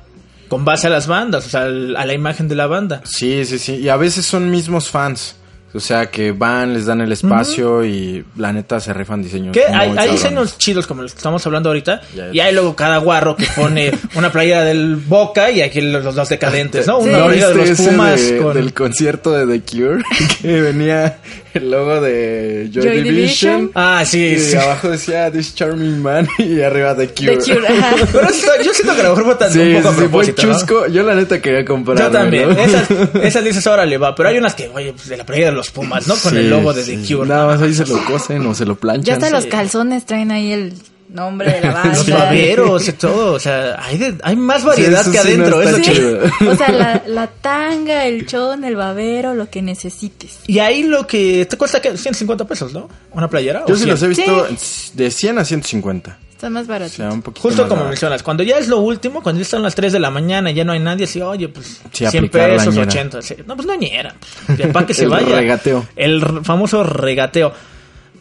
con 0.48 0.66
base 0.66 0.88
a 0.88 0.90
las 0.90 1.08
bandas, 1.08 1.46
o 1.46 1.50
sea, 1.50 1.64
a 1.64 2.06
la 2.06 2.14
imagen 2.14 2.48
de 2.48 2.56
la 2.56 2.68
banda. 2.68 3.02
Sí, 3.06 3.46
sí, 3.46 3.58
sí. 3.58 3.76
Y 3.76 3.90
a 3.90 3.96
veces 3.96 4.26
son 4.26 4.52
mismos 4.52 4.90
fans. 4.90 5.37
O 5.74 5.80
sea, 5.80 6.08
que 6.08 6.32
van, 6.32 6.74
les 6.74 6.86
dan 6.86 7.02
el 7.02 7.12
espacio 7.12 7.84
y 7.86 8.24
la 8.38 8.52
neta 8.54 8.80
se 8.80 8.94
rifan 8.94 9.22
diseños. 9.22 9.54
Que 9.54 9.68
muy 9.68 9.78
hay, 9.78 9.94
hay 9.98 10.12
diseños 10.12 10.58
chidos 10.58 10.88
como 10.88 11.02
los 11.04 11.12
que 11.14 11.18
estamos 11.18 11.46
hablando 11.46 11.70
ahorita, 11.70 12.02
Ya, 12.16 12.30
y 12.34 12.40
hay 12.40 12.54
luego 12.54 12.76
cada 12.76 12.98
guarro 12.98 13.36
que 13.36 13.46
pone 13.56 13.92
una 14.16 14.32
playera 14.32 14.64
del 14.64 14.96
Boca 14.96 15.52
y 15.52 15.62
aquí 15.62 15.82
los, 15.82 16.16
los 16.16 16.30
decadentes, 16.30 16.88
¿no? 16.88 17.00
Una 17.00 17.20
¿No 17.20 17.26
playera 17.26 17.50
de 17.50 17.56
los 17.56 17.72
Pumas 17.82 18.22
de- 18.30 18.38
con... 18.38 18.54
del 18.56 18.74
concierto 18.74 19.32
de 19.34 19.60
The 19.60 19.66
Cure? 19.78 20.04
que 20.42 20.62
venía 20.62 21.18
el 21.54 21.70
logo 21.70 22.02
de 22.02 22.70
Joy, 22.72 22.84
Joy 22.84 23.02
Division. 23.04 23.14
Division. 23.14 23.72
Ah, 23.76 24.04
sí, 24.06 24.26
Y 24.26 24.40
sí. 24.40 24.56
abajo 24.56 24.90
decía 24.90 25.30
This 25.32 25.54
Charming 25.54 26.02
Man 26.02 26.28
y 26.40 26.62
arriba 26.62 26.96
The 26.96 27.10
Cure. 27.10 27.38
De 27.38 27.44
Cure. 27.44 27.68
Pero 28.12 28.64
yo 28.64 28.74
siento 28.74 28.96
que 28.96 29.02
a 29.02 29.04
lo 29.04 29.10
mejor 29.12 29.26
fue 29.26 29.36
tan- 29.36 29.52
Sí, 29.52 29.60
un 29.60 29.76
poco 29.76 29.88
a 29.90 29.92
sí, 29.92 29.96
fue 29.98 30.04
propósito, 30.10 30.48
¿no? 30.48 30.54
chusco. 30.54 30.88
Yo 30.88 31.04
la 31.04 31.14
neta 31.16 31.42
quería 31.42 31.66
comprar. 31.66 31.98
Yo 32.00 32.10
también. 32.10 32.52
Esas, 32.52 32.88
esas 33.22 33.44
dices 33.44 33.66
ahora 33.68 33.86
le 33.86 33.98
va, 33.98 34.16
pero 34.16 34.30
hay 34.30 34.38
unas 34.38 34.56
que, 34.56 34.70
oye, 34.70 34.94
pues 34.94 35.08
de 35.10 35.18
la 35.18 35.26
playera 35.26 35.52
de 35.52 35.57
los 35.58 35.72
Pumas, 35.72 36.08
¿no? 36.08 36.16
Con 36.16 36.38
el 36.38 36.50
logo 36.50 36.74
de 36.74 36.84
The 36.84 37.06
Cure. 37.06 37.28
Nada 37.28 37.48
más 37.48 37.62
ahí 37.62 37.74
se 37.74 37.86
lo 37.86 38.04
cosen 38.06 38.46
o 38.46 38.56
se 38.56 38.66
lo 38.66 38.76
planchan. 38.76 39.04
Ya 39.04 39.14
hasta 39.16 39.28
Sí. 39.28 39.34
los 39.34 39.46
calzones 39.48 40.06
traen 40.06 40.32
ahí 40.32 40.52
el 40.54 40.74
nombre 41.10 41.52
de 41.54 41.62
la 41.62 41.72
banda. 41.74 41.98
Los 41.98 42.10
baberos 42.10 42.88
y 42.88 42.92
todo, 42.94 43.34
o 43.34 43.40
sea, 43.40 43.82
hay, 43.82 43.98
de- 43.98 44.16
hay 44.24 44.36
más 44.36 44.64
variedad 44.66 45.02
eso 45.02 45.12
que 45.12 45.18
sí 45.20 45.38
no 45.38 45.46
adentro, 45.46 45.62
está 45.62 45.72
es 45.72 45.78
lo 45.78 45.84
Sí. 45.84 45.92
chido. 45.92 46.52
O 46.52 46.56
sea, 46.56 46.70
la, 46.72 47.04
la 47.08 47.28
tanga, 47.28 48.06
el 48.06 48.26
chon, 48.28 48.64
el 48.66 48.76
babero, 48.76 49.34
lo 49.34 49.50
que 49.50 49.62
necesites. 49.62 50.40
Y 50.48 50.60
ahí 50.60 50.84
lo 50.84 51.08
que 51.08 51.46
te 51.50 51.58
cuesta 51.58 51.82
que 51.82 51.98
150 51.98 52.46
pesos, 52.46 52.74
¿no? 52.74 52.90
Una 53.12 53.30
playera. 53.30 53.64
Yo 53.68 53.74
¿O 53.74 53.78
sí 53.78 53.84
100? 53.84 53.90
los 53.90 54.04
he 54.04 54.08
visto 54.10 54.48
de 54.96 55.12
100 55.12 55.38
a 55.40 55.46
150. 55.46 56.20
Está 56.38 56.52
más 56.52 56.66
O 56.66 56.70
barato. 56.70 56.92
sea, 56.94 57.12
un 57.12 57.24
poquito 57.24 57.42
Justo 57.42 57.64
más 57.64 57.68
como 57.70 57.80
barato. 57.80 57.90
mencionas, 57.90 58.22
cuando 58.22 58.44
ya 58.44 58.60
es 58.60 58.68
lo 58.68 58.78
último, 58.78 59.24
cuando 59.24 59.40
ya 59.40 59.44
están 59.44 59.64
las 59.64 59.74
3 59.74 59.92
de 59.94 60.00
la 60.00 60.12
mañana 60.12 60.52
y 60.52 60.54
ya 60.54 60.64
no 60.64 60.72
hay 60.74 60.80
nadie, 60.80 61.06
así, 61.06 61.20
oye, 61.20 61.50
pues 61.50 61.82
Sí, 61.92 62.06
100 62.06 62.26
aplicar 62.26 62.50
la 62.52 62.58
pesos, 62.58 62.76
ñera. 62.76 62.88
80. 62.88 63.22
sí. 63.24 63.36
No, 63.48 63.56
pues 63.56 63.68
no 63.68 63.74
ñera. 63.74 64.14
Pues, 64.46 64.68
para 64.72 64.86
que 64.86 64.94
se 64.94 65.06
El 65.06 65.10
vaya. 65.10 65.36
regateo. 65.36 65.86
El 65.96 66.22
famoso 66.44 66.84
regateo. 66.84 67.52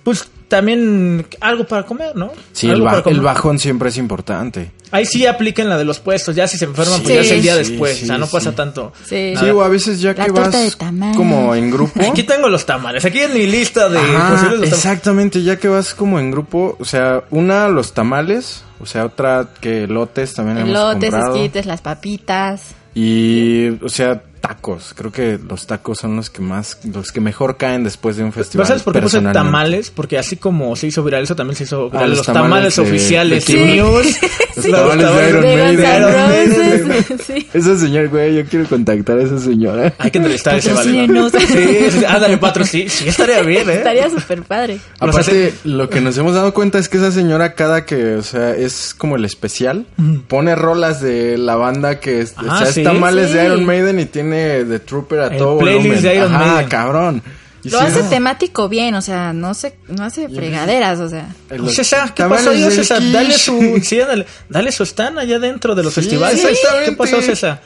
Pues 0.02 0.30
también 0.48 1.26
algo 1.40 1.66
para 1.66 1.84
comer, 1.84 2.14
¿no? 2.16 2.30
Sí, 2.52 2.68
el, 2.68 2.82
ba- 2.82 3.02
el 3.06 3.20
bajón 3.20 3.58
siempre 3.58 3.88
es 3.88 3.96
importante. 3.98 4.70
Ahí 4.92 5.04
sí 5.04 5.26
apliquen 5.26 5.68
la 5.68 5.76
de 5.76 5.84
los 5.84 5.98
puestos. 5.98 6.36
Ya 6.36 6.46
si 6.46 6.56
se 6.58 6.64
enferman, 6.66 7.02
pues 7.02 7.08
Sí. 7.08 7.14
ya 7.14 7.20
es 7.20 7.30
el 7.32 7.42
día 7.42 7.52
Sí, 7.54 7.58
después. 7.70 7.96
sí, 7.98 8.04
o 8.04 8.06
sea, 8.06 8.18
no 8.18 8.26
pasa 8.28 8.52
tanto. 8.52 8.92
Sí. 9.04 9.34
o 9.52 9.62
a 9.62 9.68
veces 9.68 10.00
ya 10.00 10.14
que 10.14 10.30
vas 10.30 10.76
tamal. 10.78 11.16
como 11.16 11.54
en 11.54 11.70
grupo. 11.70 12.00
Aquí 12.00 12.22
tengo 12.22 12.48
los 12.48 12.64
tamales. 12.64 13.04
Aquí 13.04 13.18
en 13.20 13.34
mi 13.34 13.46
lista 13.46 13.88
de 13.88 13.98
Ajá, 13.98 14.30
posibles 14.30 14.42
los 14.42 14.50
tamales. 14.52 14.72
exactamente, 14.72 15.42
ya 15.42 15.56
que 15.58 15.66
vas 15.68 15.92
como 15.94 16.20
en 16.20 16.30
grupo, 16.30 16.76
o 16.78 16.84
sea, 16.84 17.24
una 17.30 17.68
los 17.68 17.92
tamales, 17.94 18.62
o 18.80 18.86
sea, 18.86 19.06
otra 19.06 19.48
que 19.60 19.86
lotes 19.88 20.34
también 20.34 20.58
hemos 20.58 20.70
Elotes, 20.70 21.10
comprado. 21.10 21.34
esquites, 21.36 21.66
las 21.66 21.80
papitas. 21.80 22.74
Y, 22.94 23.68
o 23.84 23.88
sea, 23.88 24.22
tacos. 24.48 24.92
Creo 24.96 25.10
que 25.12 25.38
los 25.48 25.66
tacos 25.66 25.98
son 25.98 26.16
los 26.16 26.30
que 26.30 26.40
más, 26.42 26.78
los 26.92 27.12
que 27.12 27.20
mejor 27.20 27.56
caen 27.56 27.84
después 27.84 28.16
de 28.16 28.24
un 28.24 28.30
¿Pero 28.30 28.44
festival. 28.44 28.66
sabes 28.66 28.82
por 28.82 28.92
qué 28.94 29.02
puse 29.02 29.20
tamales? 29.20 29.90
Porque 29.90 30.18
así 30.18 30.36
como 30.36 30.74
se 30.76 30.86
hizo 30.88 31.02
viral 31.02 31.24
eso, 31.24 31.34
también 31.36 31.56
se 31.56 31.64
hizo 31.64 31.90
viral 31.90 32.04
Ah, 32.04 32.06
los, 32.08 32.18
los 32.18 32.26
tamales, 32.26 32.74
tamales 32.74 32.76
de- 32.76 32.82
oficiales 32.82 33.46
de. 33.46 33.66
News. 33.76 34.16
Los 34.56 34.66
tamales 34.70 35.14
de 35.14 35.28
Iron 35.28 35.42
Maiden. 35.42 37.04
Sí. 37.26 37.46
Esa 37.52 37.78
señora, 37.78 38.08
güey, 38.08 38.36
yo 38.36 38.44
quiero 38.46 38.66
contactar 38.68 39.18
a 39.18 39.22
esa 39.22 39.38
señora. 39.38 39.92
Hay 39.98 40.10
que 40.10 40.18
entrevistar 40.18 40.54
a 40.54 40.58
ese 40.58 40.72
vale. 40.72 41.06
Patrocínenos. 41.06 41.32
Sí, 41.32 41.90
sí, 41.98 42.04
ándale, 42.04 42.38
patro, 42.38 42.64
sí, 42.64 42.88
sí, 42.88 43.08
estaría 43.08 43.40
bien, 43.42 43.68
¿eh? 43.68 43.74
Estaría 43.74 44.08
súper 44.10 44.42
padre. 44.42 44.78
Aparte, 44.98 45.52
lo 45.64 45.88
que 45.90 46.00
nos 46.00 46.16
hemos 46.18 46.34
dado 46.34 46.52
cuenta 46.54 46.78
es 46.78 46.88
que 46.88 46.98
esa 46.98 47.10
señora 47.10 47.54
cada 47.54 47.84
que, 47.84 48.14
o 48.16 48.22
sea, 48.22 48.54
es 48.54 48.94
como 48.96 49.16
el 49.16 49.24
especial, 49.24 49.86
pone 50.28 50.54
rolas 50.54 51.00
de 51.00 51.36
la 51.38 51.56
banda 51.56 52.00
que 52.00 52.20
es, 52.20 52.34
o 52.38 52.42
Ah, 52.48 52.64
sea, 52.64 52.68
es 52.68 52.82
tamales 52.84 53.30
Sí. 53.30 53.36
de 53.36 53.44
Iron 53.46 53.64
Maiden 53.64 53.98
y 54.00 54.04
tiene 54.06 54.35
The 54.68 54.78
Trooper 54.80 55.20
a 55.20 55.26
El 55.28 55.38
todo 55.38 55.58
playlist 55.58 55.84
volumen. 55.86 56.02
de 56.02 56.14
Iron 56.16 56.34
Ajá, 56.34 56.46
Maiden. 56.46 56.68
cabrón. 56.68 57.22
Y 57.64 57.70
Lo 57.70 57.78
sí, 57.80 57.84
hace 57.86 58.02
no, 58.04 58.08
temático 58.08 58.68
bien, 58.68 58.94
o 58.94 59.02
sea, 59.02 59.32
no 59.32 59.52
se, 59.54 59.76
no 59.88 60.04
hace 60.04 60.28
fregaderas, 60.28 61.00
o 61.00 61.08
sea. 61.08 61.28
el- 61.50 61.62
Pues 61.62 61.74
César, 61.76 62.14
¿qué 62.14 62.24
pasó 62.24 62.52
César? 62.52 63.00
Dale 63.10 63.36
su, 63.38 63.80
sí, 63.82 63.96
dale, 63.98 64.24
dale 64.48 64.70
su 64.70 64.84
stand 64.84 65.18
allá 65.18 65.38
dentro 65.40 65.74
de 65.74 65.82
los 65.82 65.92
Sí, 65.92 66.02
festivales. 66.02 66.40
¿Qué 66.84 66.92
pasó, 66.92 67.20
César? 67.20 67.60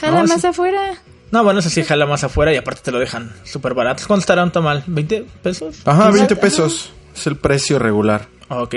Jala 0.00 0.22
No, 0.22 0.26
más 0.28 0.40
sí. 0.42 0.46
afuera. 0.46 0.80
No, 1.32 1.42
bueno, 1.42 1.60
eso 1.60 1.70
sí, 1.70 1.82
jala 1.82 2.04
más 2.06 2.22
afuera 2.22 2.52
y 2.52 2.56
aparte 2.56 2.82
te 2.84 2.92
lo 2.92 2.98
dejan 2.98 3.32
súper 3.44 3.72
barato. 3.74 4.04
¿Cuánto 4.06 4.20
estará 4.20 4.44
un 4.44 4.52
tamal? 4.52 4.84
¿20 4.86 5.24
pesos? 5.42 5.76
Ajá, 5.86 6.10
20 6.10 6.34
Ajá. 6.34 6.40
pesos. 6.40 6.92
Es 7.16 7.26
el 7.26 7.36
precio 7.36 7.78
regular. 7.78 8.28
Ok. 8.48 8.74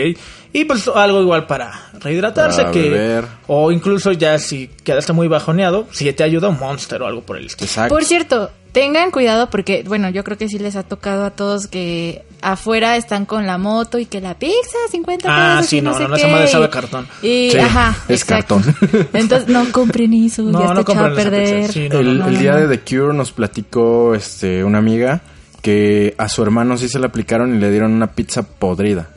Y 0.54 0.66
pues 0.66 0.88
algo 0.88 1.22
igual 1.22 1.46
para 1.46 1.92
rehidratarse 2.00 2.62
Para 2.62 2.72
que... 2.72 2.90
beber. 2.90 3.26
O 3.48 3.72
incluso 3.72 4.12
ya 4.12 4.40
si 4.40 4.68
quedaste 4.84 5.14
muy 5.14 5.28
bajoneado, 5.28 5.88
si 5.92 6.12
te 6.14 6.24
ayuda 6.24 6.50
un 6.50 6.58
Monster 6.60 7.02
o 7.04 7.08
algo 7.08 7.22
por 7.22 7.38
el 7.38 7.46
estilo. 7.46 7.68
Exacto. 7.68 7.94
Por 7.94 8.04
cierto, 8.04 8.50
tengan 8.72 9.12
cuidado 9.12 9.50
porque, 9.52 9.84
bueno, 9.88 10.10
yo 10.10 10.24
creo 10.24 10.38
que 10.40 10.48
sí 10.50 10.58
les 10.58 10.76
ha 10.76 10.82
tocado 10.84 11.24
a 11.26 11.30
todos 11.32 11.68
que 11.68 12.24
afuera 12.42 12.98
están 12.98 13.26
con 13.26 13.46
la 13.46 13.58
moto 13.60 14.00
y 14.00 14.06
que 14.08 14.22
la 14.22 14.34
pizza, 14.40 14.78
50 14.90 15.28
Ah, 15.30 15.56
pesos 15.58 15.70
sí, 15.70 15.78
y 15.78 15.82
no, 15.82 15.92
no, 15.92 15.98
sé 15.98 16.28
no, 16.28 16.38
qué. 16.40 16.48
sabe 16.48 16.70
cartón. 16.70 17.08
Y, 17.22 17.50
Sí, 17.52 17.58
ajá, 17.60 17.96
es 18.08 18.22
exacto. 18.22 18.60
cartón. 18.64 19.08
Entonces, 19.14 19.50
no 19.50 19.72
compren 19.72 20.14
eso, 20.14 20.42
No, 20.44 20.60
ya 20.68 20.74
no 20.74 20.82
a 20.82 21.14
perder. 21.14 21.72
sí, 21.72 21.88
el, 21.92 22.18
no, 22.20 22.28
el 22.28 22.40
día 22.40 22.54
no. 22.54 22.68
de 22.68 22.78
The 22.78 22.84
Cure 22.98 23.14
nos 23.14 23.32
platicó 23.32 24.16
este 24.16 24.64
una 24.64 24.80
amiga 24.80 25.22
que 25.62 26.16
a 26.18 26.30
su 26.30 26.42
hermano 26.42 26.78
sí 26.78 26.88
se 26.90 26.98
le 27.00 27.06
aplicaron 27.08 27.54
y 27.56 27.60
le 27.60 27.70
dieron 27.70 27.92
una 27.92 28.08
pizza 28.14 28.44
podrida. 28.44 29.10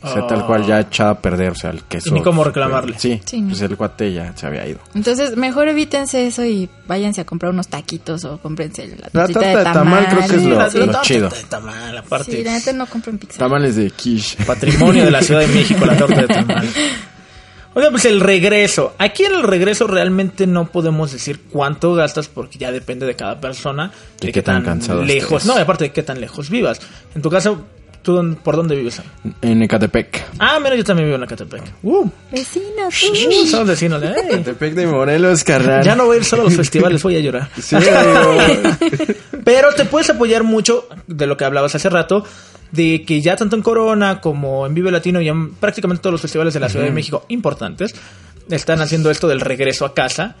O 0.00 0.12
sea, 0.12 0.26
tal 0.28 0.46
cual 0.46 0.64
ya 0.64 0.78
echada 0.80 1.10
a 1.10 1.20
perder, 1.20 1.50
o 1.50 1.54
sea, 1.56 1.70
el 1.70 1.82
queso. 1.82 2.10
Y 2.10 2.12
ni 2.12 2.22
cómo 2.22 2.44
reclamarle. 2.44 2.96
Sí, 2.98 3.20
Sí, 3.24 3.40
no. 3.40 3.48
pues 3.48 3.60
el 3.62 3.76
cuate 3.76 4.12
ya 4.12 4.32
se 4.36 4.46
había 4.46 4.64
ido. 4.66 4.78
Entonces, 4.94 5.36
mejor 5.36 5.66
evítense 5.68 6.26
eso 6.26 6.44
y 6.44 6.68
váyanse 6.86 7.20
a 7.22 7.24
comprar 7.24 7.52
unos 7.52 7.66
taquitos 7.68 8.24
o 8.24 8.38
cómprense 8.38 8.86
la, 8.96 9.08
La 9.12 9.26
torta 9.26 9.48
de 9.58 9.64
tamal 9.64 10.06
creo 10.08 10.20
que 10.20 10.36
es 10.36 10.42
Sí, 10.42 10.48
lo- 10.48 10.56
la- 10.56 10.66
la 10.68 10.72
lo 10.72 10.84
torta 10.86 11.00
chido. 11.02 11.28
de 11.30 11.42
tamal, 11.48 11.98
aparte. 11.98 12.30
Sí, 12.30 12.44
la 12.44 12.52
neta 12.52 12.72
no 12.72 12.86
compren 12.86 13.18
pizza. 13.18 13.38
Tamales 13.38 13.74
de 13.74 13.90
quiche. 13.90 14.44
Patrimonio 14.44 15.04
de 15.04 15.10
la 15.10 15.20
Ciudad 15.22 15.40
de 15.40 15.48
México, 15.48 15.84
la 15.84 15.96
torta 15.96 16.20
de 16.22 16.26
tamal. 16.34 16.68
Oiga, 17.74 17.90
pues 17.90 18.04
el 18.06 18.20
regreso. 18.20 18.94
Aquí 18.98 19.24
en 19.24 19.34
el 19.34 19.42
regreso 19.42 19.86
realmente 19.86 20.46
no 20.46 20.66
podemos 20.66 21.12
decir 21.12 21.40
cuánto 21.50 21.94
gastas 21.94 22.26
porque 22.28 22.58
ya 22.58 22.72
depende 22.72 23.04
de 23.06 23.14
cada 23.14 23.40
persona. 23.40 23.92
De 24.20 24.32
qué 24.32 24.42
tan 24.42 24.64
cansado 24.64 25.02
lejos. 25.04 25.42
estés. 25.42 25.46
No, 25.46 25.58
y 25.58 25.62
aparte 25.62 25.84
de 25.84 25.92
qué 25.92 26.02
tan 26.02 26.20
lejos 26.20 26.50
vivas. 26.50 26.80
En 27.14 27.22
tu 27.22 27.30
caso, 27.30 27.66
¿Tú 28.08 28.14
dónde- 28.14 28.38
por 28.42 28.56
dónde 28.56 28.74
vives? 28.74 29.02
En 29.42 29.62
Ecatepec. 29.62 30.24
Ah, 30.38 30.58
mira, 30.62 30.74
yo 30.76 30.82
también 30.82 31.08
vivo 31.08 31.16
en 31.18 31.24
Ecatepec. 31.24 31.62
Uh, 31.82 32.08
Vecinos. 32.32 33.02
uh, 33.02 33.46
somos 33.46 33.68
vecinos. 33.68 34.02
¿eh? 34.02 34.14
Ecatepec 34.30 34.72
de 34.72 34.86
Morelos, 34.86 35.44
carnal. 35.44 35.84
Ya 35.84 35.94
no 35.94 36.06
voy 36.06 36.14
a 36.16 36.18
ir 36.20 36.24
solo 36.24 36.40
a 36.40 36.44
los 36.46 36.56
festivales, 36.56 37.02
voy 37.02 37.16
a 37.16 37.20
llorar. 37.20 37.50
Sí. 37.60 37.76
Pero 39.44 39.74
te 39.74 39.84
puedes 39.84 40.08
apoyar 40.08 40.42
mucho 40.42 40.88
de 41.06 41.26
lo 41.26 41.36
que 41.36 41.44
hablabas 41.44 41.74
hace 41.74 41.90
rato, 41.90 42.24
de 42.72 43.04
que 43.06 43.20
ya 43.20 43.36
tanto 43.36 43.56
en 43.56 43.62
Corona 43.62 44.22
como 44.22 44.64
en 44.66 44.72
Vive 44.72 44.90
Latino 44.90 45.20
y 45.20 45.28
en 45.28 45.52
prácticamente 45.52 46.00
todos 46.02 46.12
los 46.12 46.22
festivales 46.22 46.54
de 46.54 46.60
la 46.60 46.70
Ciudad 46.70 46.86
de 46.86 46.90
México 46.92 47.26
importantes 47.28 47.94
están 48.50 48.80
haciendo 48.80 49.10
esto 49.10 49.28
del 49.28 49.40
regreso 49.42 49.84
a 49.84 49.92
casa, 49.92 50.36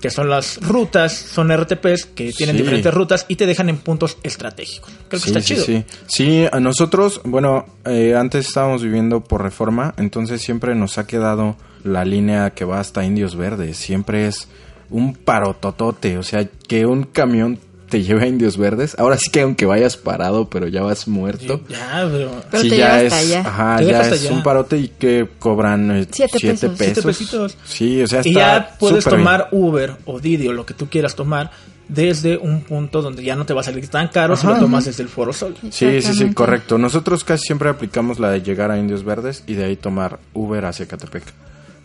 que 0.00 0.10
son 0.10 0.28
las 0.28 0.58
rutas, 0.60 1.12
son 1.12 1.50
RTPs 1.50 2.06
que 2.06 2.32
tienen 2.32 2.54
Sí. 2.56 2.62
diferentes 2.62 2.94
rutas 2.94 3.26
y 3.28 3.36
te 3.36 3.46
dejan 3.46 3.68
en 3.68 3.78
puntos 3.78 4.16
estratégicos. 4.22 4.90
Creo 5.08 5.20
que 5.20 5.28
Sí, 5.28 5.28
está 5.28 5.40
sí, 5.40 5.54
chido. 5.54 5.64
sí. 5.64 5.84
Sí, 6.06 6.46
a 6.50 6.60
nosotros, 6.60 7.20
bueno, 7.24 7.66
eh, 7.84 8.14
antes 8.16 8.46
estábamos 8.46 8.82
viviendo 8.82 9.20
por 9.24 9.42
reforma, 9.42 9.94
entonces 9.96 10.40
siempre 10.40 10.74
nos 10.74 10.98
ha 10.98 11.06
quedado 11.06 11.56
la 11.84 12.04
línea 12.04 12.50
que 12.50 12.64
va 12.64 12.78
hasta 12.80 13.04
Indios 13.04 13.36
Verdes. 13.36 13.76
Siempre 13.76 14.26
es 14.26 14.48
un 14.90 15.14
parototote, 15.14 16.16
o 16.18 16.22
sea, 16.22 16.48
que 16.68 16.86
un 16.86 17.04
camión 17.04 17.58
te 17.88 18.02
lleve 18.02 18.24
a 18.24 18.26
Indios 18.26 18.56
Verdes. 18.56 18.94
Ahora 18.98 19.16
sí 19.16 19.30
que 19.30 19.40
aunque 19.40 19.66
vayas 19.66 19.96
parado, 19.96 20.48
pero 20.48 20.66
ya 20.68 20.82
vas 20.82 21.08
muerto. 21.08 21.60
Ya, 21.68 22.08
pero... 22.12 22.30
Pero 22.50 22.62
sí, 22.62 22.68
te 22.70 22.76
ya 22.76 22.86
lleva 22.98 23.02
es, 23.02 23.12
hasta 23.12 23.26
allá. 23.26 23.40
Ajá, 23.48 23.76
Te 23.78 23.84
ya 23.86 24.00
hasta 24.00 24.14
es 24.14 24.20
allá. 24.26 24.32
un 24.32 24.42
parote 24.42 24.76
y 24.78 24.88
que 24.88 25.28
cobran 25.38 25.90
eh, 25.90 26.06
Siete 26.10 26.38
siete 26.38 26.68
pesos. 26.68 26.78
pesos. 26.78 26.94
Siete 26.94 27.02
pesitos. 27.02 27.56
Sí, 27.64 28.02
o 28.02 28.06
sea, 28.06 28.20
Y 28.24 28.28
está 28.28 28.40
ya 28.40 28.76
puedes 28.78 29.04
bien. 29.04 29.16
tomar 29.18 29.48
Uber 29.52 29.96
o 30.04 30.20
Didi 30.20 30.48
o 30.48 30.52
lo 30.52 30.64
que 30.66 30.74
tú 30.74 30.88
quieras 30.88 31.14
tomar 31.14 31.50
desde 31.88 32.36
un 32.36 32.60
punto 32.62 33.00
donde 33.00 33.22
ya 33.24 33.34
no 33.34 33.46
te 33.46 33.54
va 33.54 33.62
a 33.62 33.64
salir 33.64 33.88
tan 33.88 34.08
caro 34.08 34.36
si 34.36 34.46
lo 34.46 34.58
tomas 34.58 34.84
desde 34.84 35.02
el 35.02 35.08
Foro 35.08 35.32
Sol. 35.32 35.54
Sí, 35.70 36.02
sí, 36.02 36.12
sí, 36.14 36.34
correcto. 36.34 36.76
Nosotros 36.76 37.24
casi 37.24 37.46
siempre 37.46 37.70
aplicamos 37.70 38.18
la 38.18 38.30
de 38.30 38.42
llegar 38.42 38.70
a 38.70 38.78
Indios 38.78 39.04
Verdes 39.04 39.42
y 39.46 39.54
de 39.54 39.64
ahí 39.64 39.76
tomar 39.76 40.18
Uber 40.34 40.66
hacia 40.66 40.86
Catepec. 40.86 41.22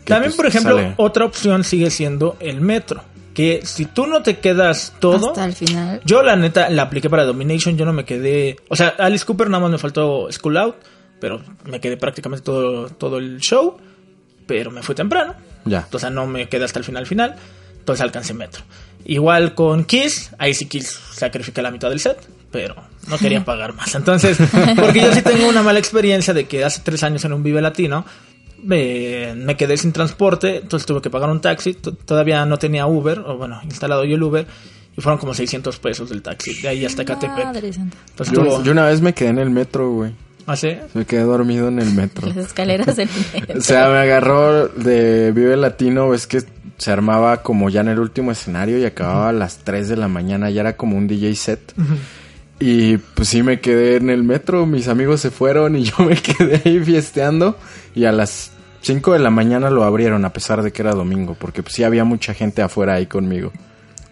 También, 0.03 0.31
pues, 0.31 0.35
por 0.35 0.45
ejemplo, 0.47 0.75
sale- 0.75 0.93
otra 0.97 1.23
opción 1.23 1.63
sigue 1.63 1.89
siendo 1.89 2.35
el 2.41 2.59
metro. 2.59 3.01
Que 3.33 3.61
si 3.63 3.85
tú 3.85 4.05
no 4.05 4.21
te 4.21 4.39
quedas 4.39 4.93
todo. 4.99 5.29
Hasta 5.29 5.45
el 5.45 5.53
final. 5.53 6.01
Yo, 6.05 6.21
la 6.21 6.35
neta, 6.35 6.69
la 6.69 6.83
apliqué 6.83 7.09
para 7.09 7.25
Domination. 7.25 7.77
Yo 7.77 7.85
no 7.85 7.93
me 7.93 8.05
quedé. 8.05 8.57
O 8.69 8.75
sea, 8.75 8.89
Alice 8.99 9.25
Cooper 9.25 9.49
nada 9.49 9.61
más 9.61 9.71
me 9.71 9.77
faltó 9.77 10.31
School 10.31 10.57
Out. 10.57 10.75
Pero 11.19 11.41
me 11.65 11.79
quedé 11.79 11.97
prácticamente 11.97 12.43
todo, 12.43 12.89
todo 12.89 13.17
el 13.17 13.39
show. 13.39 13.77
Pero 14.45 14.71
me 14.71 14.83
fui 14.83 14.93
temprano. 14.93 15.35
Ya. 15.65 15.79
Entonces 15.79 16.11
no 16.11 16.27
me 16.27 16.47
quedé 16.49 16.65
hasta 16.65 16.79
el 16.79 16.85
final 16.85 17.05
final. 17.07 17.35
Entonces 17.79 18.01
alcancé 18.01 18.33
metro. 18.33 18.63
Igual 19.05 19.55
con 19.55 19.85
Kiss. 19.85 20.31
Ahí 20.37 20.53
sí 20.53 20.67
Kiss 20.67 20.99
sacrifica 21.13 21.61
la 21.61 21.71
mitad 21.71 21.89
del 21.89 21.99
set. 21.99 22.17
Pero 22.51 22.75
no 23.07 23.17
quería 23.17 23.43
pagar 23.45 23.73
más. 23.73 23.95
Entonces, 23.95 24.37
porque 24.75 25.01
yo 25.01 25.11
sí 25.13 25.21
tengo 25.21 25.47
una 25.49 25.63
mala 25.63 25.79
experiencia 25.79 26.33
de 26.33 26.45
que 26.45 26.63
hace 26.63 26.81
tres 26.83 27.03
años 27.03 27.25
en 27.25 27.33
un 27.33 27.41
Vive 27.41 27.61
Latino 27.61 28.05
me, 28.63 29.33
me 29.35 29.55
quedé 29.57 29.77
sin 29.77 29.91
transporte, 29.91 30.57
entonces 30.57 30.85
tuve 30.85 31.01
que 31.01 31.09
pagar 31.09 31.29
un 31.29 31.41
taxi. 31.41 31.73
T- 31.73 31.91
Todavía 31.91 32.45
no 32.45 32.57
tenía 32.57 32.85
Uber, 32.87 33.19
o 33.19 33.37
bueno, 33.37 33.59
instalado 33.63 34.03
yo 34.05 34.15
el 34.15 34.23
Uber, 34.23 34.45
y 34.97 35.01
fueron 35.01 35.19
como 35.19 35.33
600 35.33 35.79
pesos 35.79 36.09
del 36.09 36.21
taxi, 36.21 36.61
de 36.61 36.67
ahí 36.69 36.85
hasta 36.85 37.03
Catepec. 37.05 37.45
Entonces 37.55 38.33
Yo, 38.33 38.63
yo 38.63 38.71
una 38.71 38.85
vez 38.85 39.01
me 39.01 39.13
quedé 39.13 39.29
en 39.29 39.39
el 39.39 39.49
metro, 39.49 39.91
güey. 39.91 40.13
¿Ah, 40.45 40.55
sí? 40.57 40.69
Me 40.93 41.05
quedé 41.05 41.21
dormido 41.21 41.69
en 41.69 41.79
el 41.79 41.93
metro. 41.93 42.27
Las 42.27 42.37
escaleras 42.37 42.95
del 42.97 43.07
metro. 43.33 43.55
O 43.59 43.61
sea, 43.61 43.87
me 43.89 43.97
agarró 43.99 44.67
de 44.67 45.31
Vive 45.31 45.55
Latino, 45.55 46.13
es 46.13 46.27
que 46.27 46.43
se 46.77 46.91
armaba 46.91 47.41
como 47.43 47.69
ya 47.69 47.81
en 47.81 47.87
el 47.87 47.99
último 47.99 48.31
escenario 48.31 48.77
y 48.77 48.83
acababa 48.85 49.29
a 49.29 49.33
las 49.33 49.59
3 49.59 49.87
de 49.87 49.95
la 49.95 50.07
mañana, 50.09 50.49
ya 50.49 50.61
era 50.61 50.75
como 50.75 50.97
un 50.97 51.07
DJ 51.07 51.33
set. 51.35 51.73
Y 52.59 52.97
pues 52.97 53.29
sí 53.29 53.41
me 53.43 53.59
quedé 53.61 53.97
en 53.97 54.09
el 54.09 54.23
metro, 54.23 54.65
mis 54.65 54.87
amigos 54.87 55.21
se 55.21 55.31
fueron 55.31 55.75
y 55.75 55.83
yo 55.85 55.95
me 55.99 56.15
quedé 56.15 56.61
ahí 56.65 56.79
fiesteando 56.79 57.57
y 57.95 58.05
a 58.05 58.11
las 58.11 58.51
5 58.83 59.13
de 59.13 59.19
la 59.19 59.29
mañana 59.31 59.69
lo 59.69 59.83
abrieron 59.83 60.23
a 60.25 60.31
pesar 60.33 60.61
de 60.61 60.71
que 60.71 60.81
era 60.83 60.91
domingo, 60.91 61.35
porque 61.39 61.63
pues 61.63 61.73
sí 61.75 61.83
había 61.83 62.03
mucha 62.03 62.33
gente 62.33 62.61
afuera 62.61 62.93
ahí 62.95 63.07
conmigo. 63.07 63.51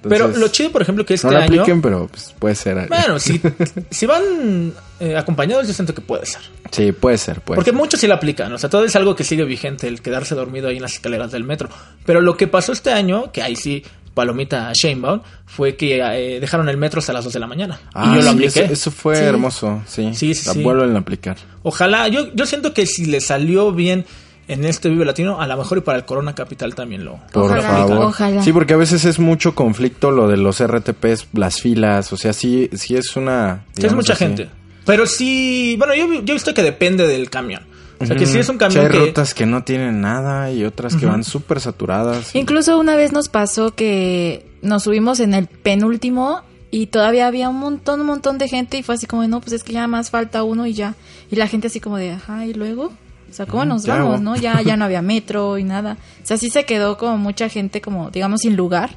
Pero 0.03 0.29
lo 0.29 0.47
chido, 0.47 0.71
por 0.71 0.81
ejemplo, 0.81 1.05
que 1.05 1.13
este 1.13 1.27
no 1.27 1.33
lo 1.33 1.37
año. 1.39 1.45
apliquen, 1.61 1.79
pero 1.79 2.07
pues 2.07 2.33
puede 2.39 2.55
ser. 2.55 2.87
Bueno, 2.87 3.19
si, 3.19 3.39
si 3.91 4.07
van 4.07 4.73
eh, 4.99 5.15
acompañados, 5.15 5.67
yo 5.67 5.73
siento 5.75 5.93
que 5.93 6.01
puede 6.01 6.25
ser. 6.25 6.41
Sí, 6.71 6.91
puede 6.91 7.19
ser, 7.19 7.41
puede 7.41 7.57
Porque 7.57 7.69
ser. 7.69 7.77
muchos 7.77 7.99
sí 7.99 8.07
lo 8.07 8.15
aplican, 8.15 8.51
o 8.51 8.57
sea, 8.57 8.67
todo 8.67 8.83
es 8.83 8.95
algo 8.95 9.15
que 9.15 9.23
sigue 9.23 9.43
vigente, 9.43 9.87
el 9.87 10.01
quedarse 10.01 10.33
dormido 10.33 10.69
ahí 10.69 10.77
en 10.77 10.81
las 10.81 10.93
escaleras 10.93 11.31
del 11.31 11.43
metro. 11.43 11.69
Pero 12.03 12.19
lo 12.21 12.35
que 12.35 12.47
pasó 12.47 12.71
este 12.71 12.91
año, 12.91 13.31
que 13.31 13.43
ahí 13.43 13.55
sí, 13.55 13.83
palomita 14.15 14.71
Shamebound, 14.73 15.21
fue 15.45 15.75
que 15.75 15.99
eh, 16.01 16.39
dejaron 16.39 16.67
el 16.67 16.77
metro 16.77 16.97
hasta 16.97 17.13
las 17.13 17.23
2 17.25 17.33
de 17.33 17.39
la 17.39 17.45
mañana. 17.47 17.79
Ah, 17.93 18.05
y 18.07 18.15
yo 18.15 18.15
lo 18.15 18.21
sí, 18.23 18.29
apliqué. 18.29 18.63
Eso, 18.63 18.73
eso 18.73 18.91
fue 18.91 19.17
Sí. 19.17 19.23
hermoso, 19.23 19.83
sí. 19.85 20.09
Sí, 20.15 20.33
sí, 20.33 20.47
La 20.47 20.53
sí. 20.53 20.63
vuelven 20.63 20.95
a 20.95 20.99
aplicar. 20.99 21.37
Ojalá, 21.61 22.07
yo, 22.07 22.33
yo 22.33 22.47
siento 22.47 22.73
que 22.73 22.87
si 22.87 23.05
le 23.05 23.21
salió 23.21 23.71
bien 23.71 24.05
en 24.53 24.65
este 24.65 24.89
Vive 24.89 25.05
Latino, 25.05 25.39
a 25.41 25.47
lo 25.47 25.57
mejor 25.57 25.77
y 25.79 25.81
para 25.81 25.97
el 25.97 26.05
Corona 26.05 26.35
Capital 26.35 26.75
también 26.75 27.05
lo. 27.05 27.19
Por 27.31 27.43
Ojalá, 27.45 27.61
favor. 27.61 27.97
ojalá. 28.05 28.43
Sí, 28.43 28.51
porque 28.53 28.73
a 28.73 28.77
veces 28.77 29.05
es 29.05 29.19
mucho 29.19 29.55
conflicto 29.55 30.11
lo 30.11 30.27
de 30.27 30.37
los 30.37 30.61
RTPs, 30.65 31.27
las 31.33 31.61
filas, 31.61 32.11
o 32.13 32.17
sea, 32.17 32.33
sí, 32.33 32.69
sí 32.73 32.95
es 32.95 33.15
una... 33.15 33.65
Sí, 33.73 33.85
es 33.85 33.93
mucha 33.93 34.13
así. 34.13 34.25
gente. 34.25 34.49
Pero 34.85 35.05
sí, 35.05 35.75
bueno, 35.77 35.93
yo, 35.95 36.05
yo 36.21 36.31
he 36.31 36.33
visto 36.33 36.53
que 36.53 36.63
depende 36.63 37.07
del 37.07 37.29
camión. 37.29 37.63
O 37.99 38.05
sea, 38.07 38.15
que 38.15 38.25
si 38.25 38.39
es 38.39 38.49
un 38.49 38.55
Sí, 38.55 38.59
camión 38.59 38.85
hay 38.85 38.91
que... 38.91 38.97
rutas 38.99 39.33
que 39.35 39.45
no 39.45 39.63
tienen 39.63 40.01
nada 40.01 40.51
y 40.51 40.63
otras 40.65 40.95
que 40.95 41.05
van 41.05 41.23
súper 41.23 41.59
saturadas. 41.61 42.33
Incluso 42.35 42.79
una 42.79 42.95
vez 42.95 43.11
nos 43.11 43.29
pasó 43.29 43.75
que 43.75 44.45
nos 44.63 44.83
subimos 44.83 45.19
en 45.19 45.35
el 45.35 45.45
penúltimo 45.45 46.41
y 46.71 46.87
todavía 46.87 47.27
había 47.27 47.47
un 47.49 47.57
montón, 47.59 48.01
un 48.01 48.07
montón 48.07 48.39
de 48.39 48.47
gente 48.47 48.77
y 48.77 48.83
fue 48.83 48.95
así 48.95 49.05
como 49.05 49.21
de, 49.21 49.27
no, 49.27 49.39
pues 49.39 49.53
es 49.53 49.63
que 49.63 49.73
ya 49.73 49.85
más 49.87 50.09
falta 50.09 50.41
uno 50.43 50.65
y 50.65 50.73
ya. 50.73 50.95
Y 51.29 51.35
la 51.35 51.47
gente 51.47 51.67
así 51.67 51.79
como 51.79 51.97
de, 51.97 52.09
ajá, 52.11 52.45
y 52.47 52.53
luego, 52.55 52.91
o 53.31 53.33
sea, 53.33 53.45
¿cómo 53.47 53.65
nos 53.65 53.85
vamos, 53.87 54.21
no? 54.21 54.35
Ya, 54.35 54.61
ya 54.61 54.75
no 54.77 54.85
había 54.85 55.01
metro 55.01 55.57
y 55.57 55.63
nada. 55.63 55.97
O 56.23 56.27
sea, 56.27 56.37
sí 56.37 56.49
se 56.49 56.65
quedó 56.65 56.97
como 56.97 57.17
mucha 57.17 57.49
gente 57.49 57.81
como, 57.81 58.11
digamos, 58.11 58.41
sin 58.41 58.55
lugar 58.55 58.91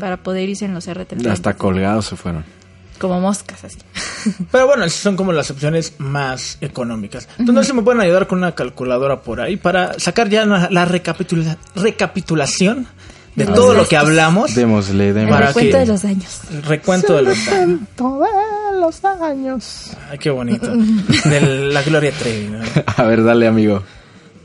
para 0.00 0.16
poder 0.16 0.48
irse 0.48 0.64
en 0.64 0.72
los 0.72 0.88
RTP. 0.90 1.26
Hasta 1.26 1.54
colgados 1.54 2.06
se 2.06 2.16
fueron. 2.16 2.44
Como 2.98 3.20
moscas 3.20 3.62
así. 3.64 3.76
Pero 4.50 4.66
bueno, 4.66 4.84
esas 4.84 5.00
son 5.00 5.16
como 5.16 5.30
las 5.32 5.50
opciones 5.50 5.94
más 5.98 6.56
económicas. 6.62 7.28
Entonces, 7.32 7.54
no 7.54 7.62
sé 7.62 7.66
si 7.68 7.76
me 7.76 7.82
pueden 7.82 8.00
ayudar 8.00 8.26
con 8.26 8.38
una 8.38 8.54
calculadora 8.54 9.20
por 9.20 9.40
ahí 9.42 9.56
para 9.58 9.98
sacar 9.98 10.30
ya 10.30 10.46
la, 10.46 10.68
la 10.70 10.86
recapitula- 10.86 11.58
recapitulación 11.74 12.86
de 13.34 13.44
todo 13.44 13.74
lo 13.74 13.86
que 13.86 13.98
hablamos. 13.98 14.54
Démosle, 14.54 15.08
El 15.08 15.14
démosle. 15.14 15.30
Para 15.34 15.46
recuento 15.48 15.72
que- 15.72 15.78
de 15.80 15.86
los 15.86 16.04
años. 16.06 16.40
El 16.50 16.62
recuento 16.62 17.16
de 17.16 17.22
los 17.22 17.48
años. 17.48 17.80
Los 18.80 19.04
años. 19.04 19.92
Ay, 20.10 20.18
qué 20.18 20.30
bonito. 20.30 20.70
De 21.24 21.40
la 21.72 21.82
Gloria 21.82 22.12
Trevi. 22.12 22.48
¿no? 22.48 22.60
A 22.96 23.02
ver, 23.04 23.24
dale, 23.24 23.46
amigo. 23.46 23.82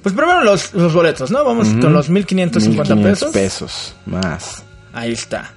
Pues 0.02 0.16
primero 0.16 0.44
los, 0.44 0.74
los 0.74 0.94
boletos, 0.94 1.30
¿no? 1.30 1.44
Vamos 1.44 1.68
con 1.80 1.94
los 1.94 2.10
1550 2.10 2.96
1500 2.96 3.32
pesos. 3.32 3.32
pesos. 3.34 3.96
Más. 4.06 4.64
Ahí 4.94 5.12
está. 5.12 5.54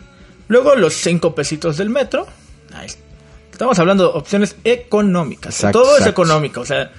Luego 0.48 0.74
los 0.74 0.94
5 0.94 1.34
pesitos 1.34 1.78
del 1.78 1.88
metro. 1.88 2.26
Ahí 2.74 2.86
está. 2.86 3.04
Estamos 3.50 3.78
hablando 3.78 4.10
de 4.10 4.18
opciones 4.18 4.56
económicas. 4.64 5.54
Exacto, 5.54 5.82
Todo 5.82 5.96
es 5.96 6.06
económico. 6.06 6.60
O 6.60 6.66
sea, 6.66 6.90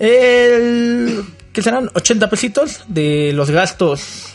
el, 0.00 1.24
que 1.52 1.62
serán 1.62 1.88
80 1.94 2.28
pesitos 2.28 2.80
de 2.88 3.32
los 3.34 3.50
gastos 3.50 4.34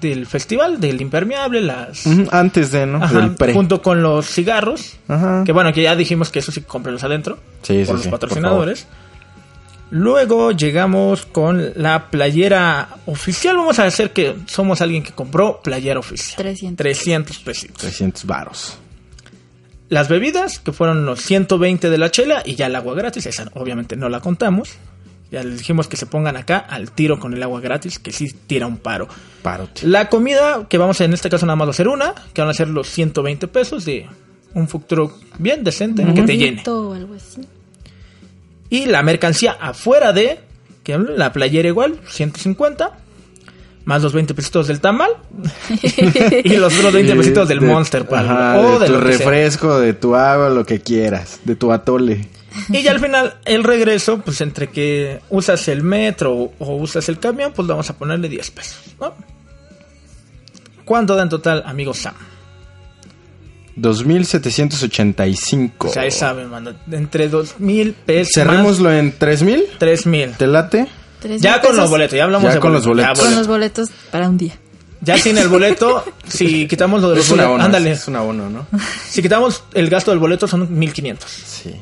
del 0.00 0.26
festival, 0.26 0.80
del 0.80 1.00
impermeable, 1.00 1.60
las... 1.60 2.06
Antes 2.30 2.70
de, 2.72 2.86
¿no? 2.86 3.02
Ajá, 3.02 3.20
Del 3.20 3.34
pre. 3.34 3.52
junto 3.52 3.82
con 3.82 4.02
los 4.02 4.26
cigarros. 4.26 4.96
Ajá. 5.08 5.42
Que 5.44 5.52
bueno, 5.52 5.72
que 5.72 5.82
ya 5.82 5.94
dijimos 5.96 6.30
que 6.30 6.38
eso 6.40 6.52
sí 6.52 6.62
cómprenlos 6.62 7.04
adentro. 7.04 7.38
Sí, 7.62 7.80
sí, 7.80 7.84
por 7.84 7.94
los 7.94 8.04
sí, 8.04 8.08
por 8.10 8.18
patrocinadores. 8.20 8.86
Luego 9.90 10.52
llegamos 10.52 11.26
con 11.26 11.72
la 11.76 12.10
playera 12.10 12.96
oficial. 13.04 13.56
Vamos 13.58 13.78
a 13.78 13.84
hacer 13.84 14.12
que 14.12 14.36
somos 14.46 14.80
alguien 14.80 15.02
que 15.02 15.12
compró 15.12 15.60
playera 15.62 16.00
oficial. 16.00 16.36
300. 16.38 16.76
300 16.78 17.38
pesitos. 17.40 17.76
300 17.82 18.24
varos. 18.24 18.78
Las 19.90 20.08
bebidas, 20.08 20.58
que 20.58 20.72
fueron 20.72 21.04
los 21.04 21.20
120 21.20 21.90
de 21.90 21.98
la 21.98 22.10
chela 22.10 22.42
y 22.46 22.54
ya 22.54 22.68
el 22.68 22.76
agua 22.76 22.94
gratis. 22.94 23.26
Esa 23.26 23.50
obviamente 23.52 23.94
no 23.94 24.08
la 24.08 24.20
contamos. 24.20 24.70
Ya 25.32 25.42
les 25.42 25.56
dijimos 25.56 25.88
que 25.88 25.96
se 25.96 26.04
pongan 26.04 26.36
acá 26.36 26.58
al 26.58 26.92
tiro 26.92 27.18
con 27.18 27.32
el 27.32 27.42
agua 27.42 27.58
gratis, 27.62 27.98
que 27.98 28.12
sí 28.12 28.30
tira 28.46 28.66
un 28.66 28.76
paro. 28.76 29.08
Parote. 29.40 29.86
La 29.86 30.10
comida, 30.10 30.66
que 30.68 30.76
vamos 30.76 31.00
a, 31.00 31.06
en 31.06 31.14
este 31.14 31.30
caso 31.30 31.46
nada 31.46 31.56
más 31.56 31.68
va 31.68 31.70
a 31.70 31.74
ser 31.74 31.88
una, 31.88 32.14
que 32.34 32.42
van 32.42 32.50
a 32.50 32.54
ser 32.54 32.68
los 32.68 32.86
120 32.90 33.48
pesos 33.48 33.86
de 33.86 34.06
un 34.52 34.68
food 34.68 34.82
truck 34.82 35.14
bien 35.38 35.64
decente, 35.64 36.04
que 36.12 36.22
te 36.22 36.36
llene. 36.36 36.62
O 36.66 36.92
algo 36.92 37.14
así. 37.14 37.40
Y 38.68 38.84
la 38.84 39.02
mercancía 39.02 39.52
afuera 39.58 40.12
de, 40.12 40.38
que 40.84 40.98
la 40.98 41.32
playera 41.32 41.66
igual, 41.66 41.98
150. 42.08 42.98
Más 43.84 44.02
los 44.02 44.12
20 44.12 44.32
pesitos 44.34 44.68
del 44.68 44.80
tamal. 44.80 45.10
y 46.44 46.56
los 46.56 46.72
otros 46.78 46.92
20 46.92 47.16
pesitos 47.16 47.48
del 47.48 47.58
De- 47.60 47.66
Monster 47.66 48.06
Pal. 48.06 48.26
ajá, 48.28 48.60
o 48.60 48.78
de 48.78 48.86
de 48.86 48.86
tu 48.86 48.92
sea. 48.98 49.00
refresco, 49.00 49.78
de 49.80 49.92
tu 49.94 50.14
agua, 50.14 50.50
lo 50.50 50.64
que 50.64 50.80
quieras. 50.80 51.40
De 51.44 51.56
tu 51.56 51.72
atole. 51.72 52.28
Y 52.68 52.82
ya 52.82 52.90
al 52.92 53.00
final, 53.00 53.34
el 53.44 53.64
regreso, 53.64 54.18
pues 54.18 54.40
entre 54.40 54.68
que 54.68 55.20
usas 55.30 55.66
el 55.68 55.82
metro 55.82 56.52
o 56.58 56.76
usas 56.76 57.08
el 57.08 57.18
camión, 57.18 57.52
pues 57.56 57.66
vamos 57.66 57.88
a 57.90 57.96
ponerle 57.96 58.28
10 58.28 58.50
pesos. 58.52 58.78
¿no? 59.00 59.14
¿Cuánto 60.84 61.16
da 61.16 61.22
en 61.24 61.28
total, 61.30 61.62
amigo 61.66 61.92
Sam? 61.94 62.14
2.785. 63.78 65.72
O 65.78 65.88
sea, 65.88 66.02
ahí 66.02 66.10
saben, 66.10 66.48
mano. 66.50 66.72
Entre 66.90 67.28
dos 67.28 67.58
mil 67.58 67.94
pesos. 67.94 68.34
Cerrémoslo 68.34 68.92
en 68.92 69.18
3.000. 69.18 69.64
Tres 69.78 70.06
mil. 70.06 70.32
¿Te 70.36 70.46
late? 70.46 70.88
Tres 71.22 71.40
Ya 71.40 71.52
mil 71.52 71.60
con 71.60 71.70
pesos 71.70 71.76
los 71.84 71.90
boletos, 71.90 72.16
ya 72.16 72.24
hablamos 72.24 72.48
Ya 72.48 72.54
de 72.54 72.60
con 72.60 72.72
los 72.72 72.86
boletos. 72.86 73.18
Ya, 73.18 73.24
Con 73.24 73.34
los 73.36 73.46
boletos 73.46 73.88
para 74.10 74.28
un 74.28 74.36
día. 74.36 74.52
Ya 75.00 75.16
sin 75.18 75.38
el 75.38 75.48
boleto, 75.48 76.04
si 76.28 76.66
quitamos 76.68 77.00
lo 77.02 77.10
de 77.10 77.16
los 77.16 77.24
Es 77.24 77.30
boletos, 77.30 77.60
ándale. 77.60 77.92
Es 77.92 78.06
un 78.08 78.16
abono, 78.16 78.48
¿no? 78.50 78.66
Si 79.08 79.22
quitamos 79.22 79.64
el 79.74 79.88
gasto 79.88 80.10
del 80.10 80.20
boleto 80.20 80.46
son 80.46 80.78
1500. 80.78 81.28
Sí. 81.30 81.74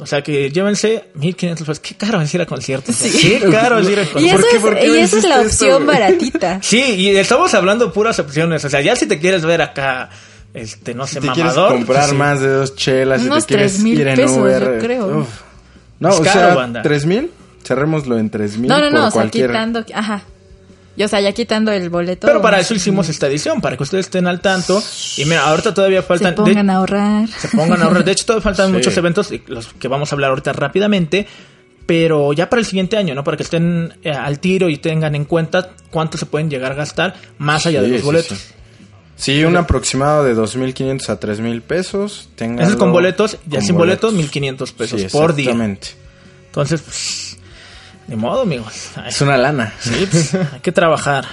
O 0.00 0.06
sea 0.06 0.22
que 0.22 0.48
llévense 0.50 1.08
1500 1.14 1.66
pesos. 1.66 1.80
Qué 1.80 1.96
caro 1.96 2.20
es 2.20 2.32
ir 2.32 2.40
a 2.40 2.46
conciertos. 2.46 2.94
Sí. 2.94 3.10
Qué 3.40 3.48
caro 3.50 3.80
es 3.80 3.88
ir 3.88 3.98
a 3.98 4.02
Y 4.02 4.06
conciertos. 4.06 4.44
eso, 4.44 4.48
qué? 4.50 4.56
es, 4.56 4.62
¿Por 4.62 4.78
qué 4.78 4.86
y 4.86 4.96
esa 5.00 5.18
es 5.18 5.24
la 5.24 5.40
esto, 5.42 5.46
opción 5.64 5.84
güey? 5.86 5.98
baratita. 5.98 6.60
Sí, 6.62 6.80
y 6.80 7.08
estamos 7.16 7.52
hablando 7.54 7.92
puras 7.92 8.16
opciones. 8.20 8.64
O 8.64 8.70
sea, 8.70 8.80
ya 8.80 8.94
si 8.94 9.06
te 9.06 9.18
quieres 9.18 9.44
ver 9.44 9.60
acá, 9.60 10.08
este, 10.54 10.94
no 10.94 11.04
sé, 11.06 11.14
Si 11.14 11.26
te 11.26 11.32
quieres 11.32 11.54
mamador. 11.56 11.72
comprar 11.72 11.98
pues 12.02 12.10
sí. 12.10 12.16
más 12.16 12.40
de 12.40 12.48
dos 12.48 12.76
chelas, 12.76 13.22
Unos 13.22 13.42
si 13.42 13.48
te 13.48 13.54
quieres 13.54 13.72
3,000 13.72 14.00
ir 14.00 14.06
en 14.08 14.16
pesos, 14.16 14.36
Uber. 14.36 14.62
yo 14.62 14.78
creo. 14.78 15.18
uf. 15.18 15.28
No, 15.98 16.10
Es 16.10 16.14
o 16.20 16.22
caro, 16.22 16.40
sea, 16.40 16.54
banda. 16.54 16.82
¿3,000? 16.84 17.28
Cerrémoslo 17.68 18.18
en 18.18 18.30
3,000 18.30 18.66
No, 18.68 18.78
no, 18.80 18.84
no, 18.86 18.90
por 18.90 18.98
o 19.00 19.02
sea, 19.02 19.10
cualquier... 19.12 19.46
quitando. 19.50 19.84
Ajá. 19.94 20.22
Y, 20.96 21.04
o 21.04 21.08
sea, 21.08 21.20
ya 21.20 21.30
quitando 21.32 21.70
el 21.70 21.90
boleto. 21.90 22.26
Pero 22.26 22.42
para 22.42 22.58
eso 22.58 22.74
hicimos 22.74 23.08
esta 23.08 23.28
edición, 23.28 23.60
para 23.60 23.76
que 23.76 23.84
ustedes 23.84 24.06
estén 24.06 24.26
al 24.26 24.40
tanto. 24.40 24.82
Y 25.16 25.26
mira, 25.26 25.46
ahorita 25.48 25.72
todavía 25.72 26.00
Se 26.02 26.08
faltan. 26.08 26.30
de- 26.30 26.36
pongan 26.42 26.70
a 26.70 26.74
ahorrar. 26.76 27.28
se 27.28 27.48
pongan 27.56 27.80
a 27.80 27.84
ahorrar. 27.84 28.04
De 28.04 28.10
hecho, 28.12 28.24
todavía 28.26 28.42
faltan 28.42 28.66
Sí. 28.70 28.72
muchos 28.72 28.96
eventos, 28.96 29.30
los 29.46 29.66
que 29.74 29.86
vamos 29.86 30.10
a 30.10 30.16
hablar 30.16 30.30
ahorita 30.30 30.52
rápidamente. 30.54 31.26
Pero 31.86 32.32
ya 32.32 32.50
para 32.50 32.60
el 32.60 32.66
siguiente 32.66 32.96
año, 32.96 33.14
¿no? 33.14 33.22
Para 33.24 33.36
que 33.36 33.42
estén 33.44 33.94
eh, 34.02 34.10
al 34.10 34.40
tiro 34.40 34.68
y 34.68 34.76
tengan 34.76 35.14
en 35.14 35.24
cuenta 35.24 35.70
cuánto 35.90 36.18
se 36.18 36.26
pueden 36.26 36.50
llegar 36.50 36.72
a 36.72 36.74
gastar 36.74 37.14
más 37.38 37.64
allá 37.66 37.80
de 37.80 37.86
Sí, 37.86 37.92
los 37.92 38.00
sí, 38.00 38.06
boletos. 38.06 38.38
sí. 38.38 38.54
Sí, 39.16 39.44
un 39.44 39.56
aproximado 39.56 40.22
de 40.22 40.34
2.500 40.36 41.08
a 41.08 41.18
3.000 41.18 41.60
pesos. 41.62 42.28
Ténganlo 42.36 42.62
Eso 42.62 42.72
es 42.72 42.76
con 42.78 42.92
boletos, 42.92 43.38
ya 43.46 43.60
sin 43.60 43.76
boletos, 43.76 44.14
1.500 44.14 44.72
pesos 44.74 45.00
Sí, 45.00 45.08
por 45.10 45.34
día. 45.34 45.46
exactamente. 45.50 45.88
Entonces, 46.46 46.82
pues, 46.82 47.27
ni 48.08 48.16
modo, 48.16 48.42
amigos. 48.42 48.90
Ay, 48.96 49.08
Es 49.10 49.20
una 49.20 49.36
lana. 49.36 49.72
sí, 49.78 50.08
pues, 50.10 50.34
hay 50.34 50.60
que 50.60 50.72
trabajar. 50.72 51.26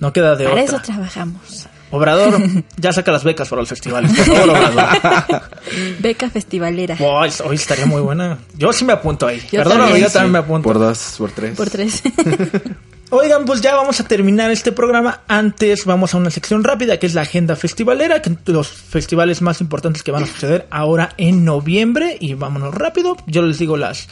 No 0.00 0.12
queda 0.12 0.34
de 0.36 0.44
Para 0.48 0.62
otra. 0.62 0.76
eso 0.78 0.84
trabajamos. 0.84 1.68
Obrador, 1.90 2.40
ya 2.78 2.92
saca 2.92 3.12
las 3.12 3.22
becas 3.22 3.48
para 3.50 3.60
los 3.60 3.68
festivales. 3.68 4.10
Por 4.16 4.24
favor, 4.24 4.50
Obrador. 4.50 5.42
Beca 6.00 6.30
festivalera. 6.30 6.96
Hoy, 6.98 7.30
hoy 7.44 7.56
estaría 7.56 7.84
muy 7.86 8.00
buena. 8.00 8.38
Yo 8.56 8.72
sí 8.72 8.84
me 8.84 8.94
apunto 8.94 9.26
ahí. 9.26 9.40
Yo 9.52 9.58
Perdón, 9.62 9.78
también. 9.78 10.00
yo 10.00 10.10
también 10.10 10.32
me 10.32 10.38
apunto. 10.38 10.62
Por 10.64 10.78
dos, 10.78 11.16
por 11.18 11.30
tres. 11.32 11.54
Por 11.56 11.68
tres. 11.70 12.02
Oigan, 13.10 13.44
pues 13.44 13.60
ya 13.60 13.74
vamos 13.74 14.00
a 14.00 14.04
terminar 14.04 14.50
este 14.50 14.72
programa. 14.72 15.20
Antes 15.28 15.84
vamos 15.84 16.14
a 16.14 16.16
una 16.16 16.30
sección 16.30 16.64
rápida 16.64 16.98
que 16.98 17.06
es 17.06 17.12
la 17.12 17.20
agenda 17.22 17.56
festivalera, 17.56 18.22
que 18.22 18.34
los 18.46 18.68
festivales 18.68 19.42
más 19.42 19.60
importantes 19.60 20.02
que 20.02 20.10
van 20.12 20.22
a 20.22 20.26
suceder 20.26 20.66
ahora 20.70 21.10
en 21.18 21.44
noviembre. 21.44 22.16
Y 22.20 22.32
vámonos 22.32 22.74
rápido. 22.74 23.18
Yo 23.26 23.42
les 23.42 23.58
digo 23.58 23.76
las 23.76 24.08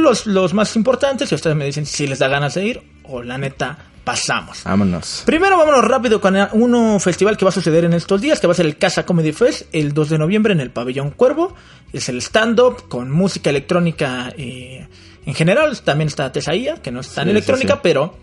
los, 0.00 0.26
los 0.26 0.54
más 0.54 0.74
importantes 0.76 1.30
y 1.32 1.34
ustedes 1.34 1.56
me 1.56 1.64
dicen 1.66 1.86
si 1.86 2.06
les 2.06 2.18
da 2.18 2.28
ganas 2.28 2.54
de 2.54 2.64
ir 2.64 2.82
o 3.04 3.22
la 3.22 3.38
neta 3.38 3.78
pasamos. 4.04 4.62
Vámonos. 4.64 5.22
Primero 5.26 5.58
vámonos 5.58 5.84
rápido 5.84 6.20
con 6.20 6.36
uno 6.52 7.00
festival 7.00 7.36
que 7.36 7.44
va 7.44 7.48
a 7.48 7.52
suceder 7.52 7.84
en 7.84 7.92
estos 7.92 8.20
días, 8.20 8.38
que 8.40 8.46
va 8.46 8.52
a 8.52 8.56
ser 8.56 8.66
el 8.66 8.78
Casa 8.78 9.04
Comedy 9.04 9.32
Fest 9.32 9.62
el 9.72 9.92
2 9.94 10.10
de 10.10 10.18
noviembre 10.18 10.52
en 10.52 10.60
el 10.60 10.70
Pabellón 10.70 11.10
Cuervo. 11.10 11.54
Es 11.92 12.08
el 12.08 12.18
stand-up 12.18 12.88
con 12.88 13.10
música 13.10 13.50
electrónica 13.50 14.32
eh, 14.38 14.86
en 15.26 15.34
general. 15.34 15.80
También 15.82 16.06
está 16.06 16.30
Tesaía, 16.30 16.76
que 16.76 16.92
no 16.92 17.00
es 17.00 17.08
tan 17.14 17.24
Sí, 17.24 17.30
electrónica, 17.30 17.74
sí, 17.74 17.78
sí. 17.78 17.80
pero 17.82 18.16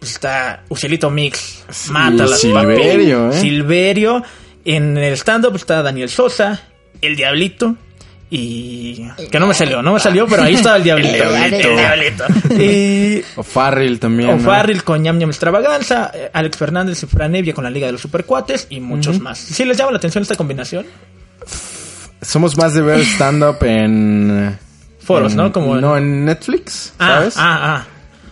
pues, 0.00 0.10
está 0.12 0.64
Ucielito 0.70 1.08
Mix. 1.08 1.64
Mata 1.90 2.26
las 2.26 2.40
Silverio, 2.40 3.26
papi. 3.26 3.36
¿eh? 3.36 3.40
Silverio. 3.40 4.22
En 4.64 4.98
el 4.98 5.12
stand-up 5.14 5.54
está 5.54 5.82
Daniel 5.82 6.08
Sosa, 6.08 6.62
El 7.00 7.14
Diablito. 7.14 7.76
Y 8.30 9.06
que 9.30 9.40
no 9.40 9.46
me 9.46 9.54
salió, 9.54 9.80
no 9.82 9.94
me 9.94 10.00
salió, 10.00 10.26
pero 10.26 10.42
ahí 10.42 10.54
estaba 10.54 10.76
el 10.76 10.82
Diablito. 10.82 11.14
El 11.24 11.50
Diablito. 11.50 11.68
El 11.70 11.76
Diablito. 11.76 12.24
Y 12.62 13.22
O 13.36 13.42
Farrell 13.42 13.98
también. 13.98 14.28
o 14.30 14.36
¿no? 14.36 14.40
Farrell 14.40 14.84
con 14.84 15.02
Ñam 15.02 15.16
Ñam 15.18 15.30
Extravaganza, 15.30 16.10
eh, 16.12 16.30
Alex 16.32 16.56
Fernández 16.58 17.02
y 17.02 17.06
Fran 17.06 17.34
Evia 17.34 17.54
con 17.54 17.64
la 17.64 17.70
Liga 17.70 17.86
de 17.86 17.92
los 17.92 18.02
Supercuates 18.02 18.66
y 18.68 18.80
muchos 18.80 19.18
más. 19.20 19.38
¿Sí 19.38 19.64
les 19.64 19.78
llama 19.78 19.92
la 19.92 19.96
atención 19.98 20.20
esta 20.22 20.34
combinación? 20.36 20.84
Somos 22.20 22.56
más 22.58 22.74
de 22.74 22.82
ver 22.82 23.00
stand-up 23.00 23.58
en... 23.62 24.58
Foros, 25.00 25.32
en- 25.32 25.38
¿no? 25.38 25.52
Como 25.52 25.76
en- 25.76 25.80
No, 25.80 25.96
en 25.96 26.24
Netflix, 26.24 26.92
Ah, 26.98 27.06
¿sabes? 27.18 27.34
ah, 27.38 27.58
ah. 27.62 27.86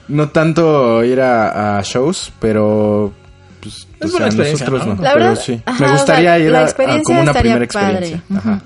No 0.09 0.29
tanto 0.29 1.03
ir 1.05 1.21
a, 1.21 1.79
a 1.79 1.83
shows, 1.83 2.33
pero... 2.41 3.13
Pues, 3.61 3.89
Es 4.01 4.09
o 4.09 4.13
buena 4.13 4.19
sea, 4.19 4.27
experiencia, 4.27 4.67
nosotros 4.69 4.87
¿no? 4.89 4.95
no. 4.97 5.03
La 5.03 5.13
pero 5.15 5.25
verdad, 5.27 5.43
sí. 5.43 5.61
ajá, 5.65 5.81
Me 5.85 5.87
o 5.89 5.93
gustaría 5.93 6.37
sea, 6.37 6.39
ir 6.39 6.55
a- 6.57 7.03
como 7.03 7.21
una 7.23 7.33
primera 7.33 7.65
experiencia. 7.65 8.23
padre. 8.29 8.39
Ajá. 8.39 8.61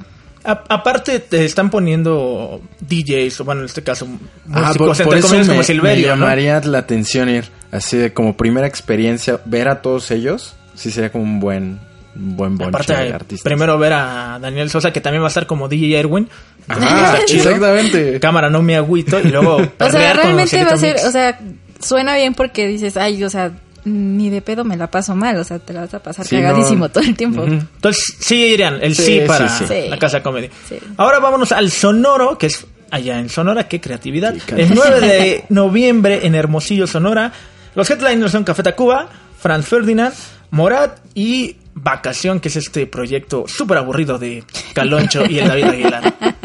A- 0.44 0.64
aparte 0.68 1.18
te 1.20 1.44
están 1.44 1.68
poniendo 1.70 2.60
DJs, 2.80 3.40
o 3.40 3.44
bueno, 3.44 3.60
en 3.60 3.66
este 3.66 3.82
caso 3.82 4.06
Ah, 4.52 4.68
músicos, 4.68 4.76
por, 4.98 5.06
por 5.06 5.14
entre 5.14 5.18
eso 5.18 5.28
comillas, 5.28 5.46
me, 5.46 5.52
como 5.52 5.58
me 5.58 5.64
Silverio, 5.64 6.08
¿no? 6.16 6.22
llamaría 6.24 6.60
la 6.60 6.78
atención 6.78 7.28
ir 7.28 7.44
así 7.70 7.96
de 7.98 8.12
como 8.12 8.36
primera 8.36 8.66
experiencia, 8.66 9.40
ver 9.44 9.68
a 9.68 9.82
todos 9.82 10.10
ellos, 10.10 10.54
sí 10.74 10.90
sería 10.90 11.12
como 11.12 11.24
un 11.24 11.40
buen, 11.40 11.78
buen 12.14 12.56
bonche 12.56 12.68
Aparte, 12.92 12.92
de 12.94 13.12
artistas. 13.12 13.44
primero 13.44 13.78
ver 13.78 13.92
a 13.92 14.38
Daniel 14.40 14.70
Sosa, 14.70 14.92
que 14.92 15.00
también 15.00 15.22
va 15.22 15.26
a 15.26 15.28
estar 15.28 15.46
como 15.46 15.68
DJ 15.68 15.98
Erwin. 16.00 16.28
Ajá, 16.68 17.18
exactamente. 17.18 18.18
Cámara, 18.20 18.48
no 18.50 18.62
me 18.62 18.76
agüito. 18.76 19.20
Y 19.20 19.24
luego 19.28 19.56
O 19.78 19.90
sea, 19.90 20.12
realmente 20.14 20.64
va 20.64 20.72
a 20.72 20.76
ser, 20.76 20.94
Mix. 20.94 21.06
o 21.06 21.10
sea, 21.10 21.38
suena 21.80 22.14
bien 22.16 22.34
porque 22.34 22.66
dices, 22.66 22.96
ay, 22.96 23.22
o 23.24 23.30
sea, 23.30 23.52
ni 23.84 24.30
de 24.30 24.42
pedo 24.42 24.64
me 24.64 24.76
la 24.76 24.90
paso 24.90 25.14
mal, 25.16 25.36
o 25.36 25.44
sea, 25.44 25.58
te 25.58 25.72
la 25.72 25.82
vas 25.82 25.94
a 25.94 26.02
pasar 26.02 26.26
Sí, 26.26 26.36
cagadísimo 26.36 26.86
no. 26.86 26.88
todo 26.90 27.04
el 27.04 27.16
tiempo. 27.16 27.44
Entonces, 27.44 28.16
sí 28.18 28.46
irían, 28.46 28.78
el 28.82 28.94
sí, 28.94 29.02
Sí, 29.04 29.20
para 29.26 29.48
sí, 29.48 29.64
sí. 29.66 29.88
la 29.88 29.98
Casa 29.98 30.22
Comedy. 30.22 30.48
Sí. 30.68 30.78
Ahora 30.96 31.18
vámonos 31.18 31.52
al 31.52 31.70
Sonoro, 31.70 32.36
que 32.38 32.46
es 32.46 32.66
allá 32.90 33.18
en 33.18 33.28
Sonora, 33.28 33.68
qué 33.68 33.80
creatividad. 33.80 34.34
El 34.56 34.74
9 34.74 35.00
de 35.00 35.44
noviembre 35.50 36.26
en 36.26 36.34
Hermosillo, 36.34 36.86
Sonora. 36.86 37.32
Los 37.74 37.88
headliners 37.90 38.32
son 38.32 38.44
Café 38.44 38.62
Tacuba, 38.62 39.08
Franz 39.38 39.66
Ferdinand, 39.66 40.12
Morat 40.50 40.98
y 41.14 41.56
Vacación, 41.74 42.40
que 42.40 42.48
es 42.48 42.56
este 42.56 42.86
proyecto 42.86 43.44
súper 43.46 43.78
aburrido 43.78 44.18
de 44.18 44.42
Caloncho 44.74 45.24
y 45.24 45.38
el 45.38 45.48
David 45.48 45.64
Aguilar. 45.64 46.14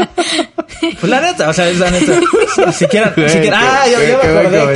Pues 0.99 1.09
la 1.09 1.21
neta, 1.21 1.49
o 1.49 1.53
sea, 1.53 1.69
es 1.69 1.79
la 1.79 1.89
neta. 1.91 2.13
Si 2.73 2.85
quieren, 2.87 3.11
si 3.15 3.37
quieren- 3.39 3.53
ah, 3.55 3.83
yo, 3.91 3.99
yo 4.01 4.17
me 4.23 4.39
acordé 4.39 4.73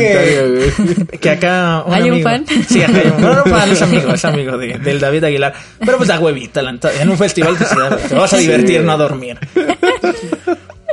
que, 1.12 1.18
que 1.18 1.30
acá 1.30 1.84
un 1.86 1.94
¿Hay 1.94 2.10
un 2.12 2.22
fan? 2.22 2.46
Sí, 2.68 2.82
acá 2.84 2.98
hay 3.04 3.12
un, 3.16 3.22
no, 3.22 3.34
no 3.36 3.44
fan, 3.46 3.72
es 3.72 3.82
amigo, 3.82 4.14
es 4.14 4.26
amigo 4.26 4.58
de- 4.58 4.78
del 4.80 5.00
David 5.00 5.24
Aguilar. 5.26 5.54
Pero 5.80 5.98
pues 5.98 6.08
da 6.10 6.20
huevita, 6.20 6.62
la 6.62 6.72
neta. 6.72 6.92
En 7.02 7.10
un 7.10 7.18
festival 7.18 7.56
pues, 7.58 7.70
te 8.08 8.16
vas 8.16 8.34
a 8.34 8.38
divertir, 8.38 8.80
Sí. 8.80 8.86
no 8.86 8.92
a 8.92 8.98
dormir. 8.98 9.38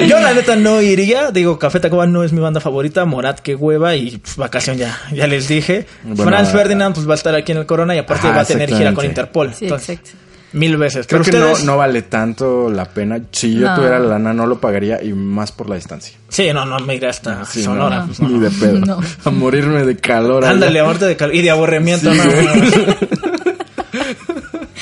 Yo 0.06 0.20
la 0.20 0.34
neta 0.34 0.56
no 0.56 0.82
iría, 0.82 1.30
digo, 1.30 1.58
Café 1.58 1.80
Tacuba 1.80 2.06
no 2.06 2.22
es 2.22 2.32
mi 2.32 2.40
banda 2.40 2.60
favorita, 2.60 3.04
Morat 3.06 3.40
que 3.40 3.54
hueva 3.54 3.96
y 3.96 4.18
pues, 4.18 4.36
vacación 4.36 4.76
ya, 4.76 4.98
ya 5.12 5.26
les 5.26 5.48
dije. 5.48 5.86
Bueno, 6.04 6.30
Franz 6.30 6.50
ah, 6.50 6.52
Ferdinand 6.52 6.94
pues 6.94 7.08
va 7.08 7.12
a 7.12 7.16
estar 7.16 7.34
aquí 7.34 7.52
en 7.52 7.58
el 7.58 7.66
Corona 7.66 7.94
y 7.94 7.98
aparte 7.98 8.26
Ajá, 8.26 8.36
va 8.36 8.42
a 8.42 8.44
tener 8.44 8.68
gira 8.74 8.92
con. 8.92 9.04
Interpol. 9.06 9.54
Sí, 9.54 9.64
Entonces, 9.64 9.98
exacto. 9.98 10.18
Mil 10.52 10.76
veces. 10.76 11.06
Creo 11.06 11.22
Pero 11.22 11.32
que 11.32 11.38
no, 11.38 11.46
ustedes- 11.52 11.66
no 11.66 11.76
vale 11.76 12.02
tanto 12.02 12.70
la 12.70 12.86
pena. 12.86 13.20
Si 13.32 13.54
yo 13.54 13.66
No. 13.68 13.74
tuviera 13.76 13.98
la 13.98 14.06
lana, 14.10 14.32
no 14.32 14.46
lo 14.46 14.60
pagaría 14.60 15.02
y 15.02 15.12
más 15.12 15.52
por 15.52 15.68
la 15.68 15.74
distancia. 15.76 16.16
Sí, 16.28 16.50
no, 16.54 16.64
no 16.64 16.78
me 16.78 16.94
iré 16.94 17.08
hasta 17.08 17.44
Sí, 17.44 17.62
Sonora. 17.62 18.00
no, 18.00 18.06
pues, 18.06 18.20
no. 18.20 18.28
Ni 18.28 18.38
de 18.38 18.50
pedo. 18.50 18.78
No. 18.80 19.00
A 19.24 19.30
morirme 19.30 19.84
de 19.84 19.96
calor. 19.96 20.44
Ándale, 20.44 20.78
ahorita 20.80 21.06
de 21.06 21.16
cal- 21.16 21.34
y 21.34 21.42
de 21.42 21.50
aburrimiento, 21.50 22.12
Sí, 22.12 22.18
no, 22.18 22.24
güey. 22.30 22.46
no. 22.86 22.96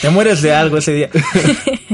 Te 0.00 0.10
mueres 0.10 0.42
de 0.42 0.52
algo 0.54 0.76
ese 0.76 0.92
día. 0.92 1.08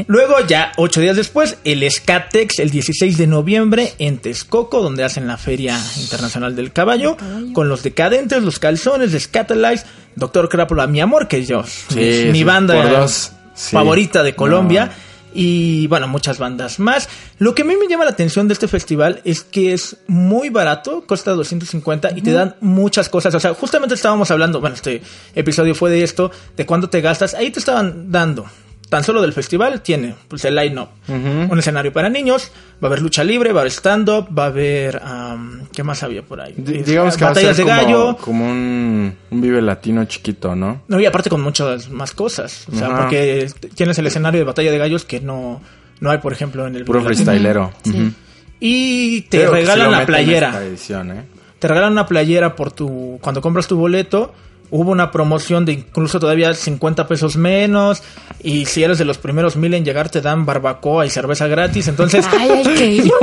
Luego, 0.09 0.35
ya 0.49 0.73
ocho 0.77 1.01
días 1.01 1.15
después, 1.17 1.59
el 1.65 1.89
Skatex, 1.89 2.59
el 2.59 2.71
16 2.71 3.17
de 3.19 3.27
noviembre, 3.29 3.93
en 3.99 4.19
Texcoco, 4.19 4.83
donde 4.83 5.05
hacen 5.05 5.27
la 5.29 5.37
Feria 5.37 5.79
Internacional 5.97 6.57
del 6.57 6.73
Caballo, 6.73 7.17
con 7.53 7.69
los 7.69 7.83
decadentes, 7.85 8.43
los 8.43 8.59
calzones, 8.59 9.13
Scatalize, 9.23 9.85
Doctor 10.17 10.49
Crápula, 10.49 10.89
mi 10.89 11.01
amor, 11.01 11.29
que 11.29 11.45
yo, 11.47 11.63
Sí, 11.65 12.25
mi 12.33 12.39
sí, 12.39 12.45
banda 12.45 12.75
por 12.75 12.91
dos. 12.91 13.33
Sí. 13.61 13.77
favorita 13.77 14.23
de 14.23 14.35
Colombia. 14.35 14.87
No. 14.87 15.11
Y 15.33 15.87
bueno, 15.87 16.09
muchas 16.09 16.39
bandas 16.39 16.81
más. 16.81 17.09
Lo 17.39 17.55
que 17.55 17.63
a 17.63 17.65
mí 17.65 17.77
me 17.77 17.87
llama 17.87 18.05
la 18.05 18.11
atención 18.11 18.49
de 18.49 18.55
este 18.55 18.67
festival 18.67 19.21
es 19.25 19.45
que 19.45 19.73
es 19.73 19.99
muy 20.09 20.49
barato, 20.49 21.05
cuesta 21.07 21.33
250 21.33 22.11
y 22.17 22.23
te 22.23 22.33
dan 22.33 22.57
muchas 22.61 23.09
cosas. 23.09 23.33
O 23.35 23.39
sea, 23.41 23.55
justamente 23.55 23.95
estábamos 23.95 24.31
hablando, 24.33 24.61
bueno, 24.61 24.75
este 24.75 25.03
episodio 25.35 25.75
fue 25.77 25.91
de 25.91 26.03
esto, 26.03 26.33
de 26.57 26.67
cuánto 26.67 26.89
te 26.91 27.01
gastas. 27.01 27.35
Ahí 27.35 27.51
te 27.51 27.61
estaban 27.61 28.11
dando. 28.11 28.47
Tan 28.91 29.03
solo 29.05 29.23
del 29.23 29.33
festival 29.33 29.81
tiene 29.83 30.15
pues 30.29 30.45
el 30.45 30.55
line-up. 30.57 30.89
Un 31.09 31.59
escenario 31.59 31.93
para 31.93 32.09
niños, 32.11 32.51
va 32.83 32.83
a 32.83 32.87
haber 32.89 33.01
lucha 33.01 33.25
libre, 33.25 33.53
va 33.53 33.61
a 33.61 33.63
haber 33.63 33.71
stand-up, 33.73 34.27
va 34.37 34.45
a 34.45 34.47
haber... 34.49 35.01
am, 35.03 35.67
¿Qué 35.73 35.83
más 35.83 36.03
había 36.03 36.23
por 36.23 36.41
ahí? 36.41 36.55
Di- 36.57 36.83
digamos 36.83 37.17
que 37.17 37.23
va 37.25 37.31
a 37.31 37.35
Batallas 37.35 37.57
ser 37.57 37.65
de 37.67 37.71
como, 37.73 37.83
gallo. 37.85 38.17
como 38.17 38.51
un, 38.51 39.15
un 39.31 39.41
vive 39.41 39.63
latino 39.63 40.05
chiquito, 40.07 40.55
¿no? 40.57 40.83
No, 40.89 41.01
y 41.01 41.07
aparte 41.07 41.31
con 41.31 41.41
muchas 41.41 41.89
más 41.89 42.13
cosas. 42.13 42.67
O 42.71 42.77
sea, 42.77 42.95
porque 42.97 43.49
tienes 43.77 43.97
el 43.99 44.09
escenario 44.09 44.41
de 44.41 44.45
batalla 44.45 44.73
de 44.73 44.79
gallos 44.79 45.05
que 45.05 45.21
no, 45.21 45.63
no 46.01 46.11
hay, 46.11 46.19
por 46.19 46.33
ejemplo, 46.33 46.67
en 46.67 46.75
el 46.75 46.85
Puro 46.85 47.01
freestylero. 47.03 47.73
Sí. 47.85 48.13
Y 48.59 49.21
te 49.23 49.39
Creo 49.39 49.53
regalan 49.53 49.91
la 49.93 50.05
playera. 50.05 50.63
edición, 50.65 51.13
¿eh? 51.13 51.25
Te 51.61 51.69
regalan 51.69 51.93
una 51.93 52.07
playera 52.07 52.57
por 52.57 52.73
tu. 52.73 53.19
Cuando 53.23 53.41
compras 53.41 53.67
tu 53.69 53.77
boleto. 53.77 54.35
Hubo 54.71 54.91
una 54.91 55.11
promoción 55.11 55.65
de 55.65 55.73
incluso 55.73 56.21
todavía 56.21 56.55
50 56.55 57.07
pesos 57.09 57.37
menos. 57.37 58.03
Y 58.43 58.65
si 58.67 58.83
eres 58.83 58.99
de 58.99 59.05
los 59.05 59.19
primeros 59.19 59.57
mil 59.57 59.75
en 59.75 59.85
llegar, 59.85 60.09
te 60.09 60.21
dan 60.21 60.47
barbacoa 60.47 61.05
y 61.05 61.11
cerveza 61.11 61.47
gratis. 61.47 61.89
Entonces, 61.89 62.25
Ay, 62.31 62.51
hay 62.51 62.63
que 62.75 62.87
ir. 62.87 63.13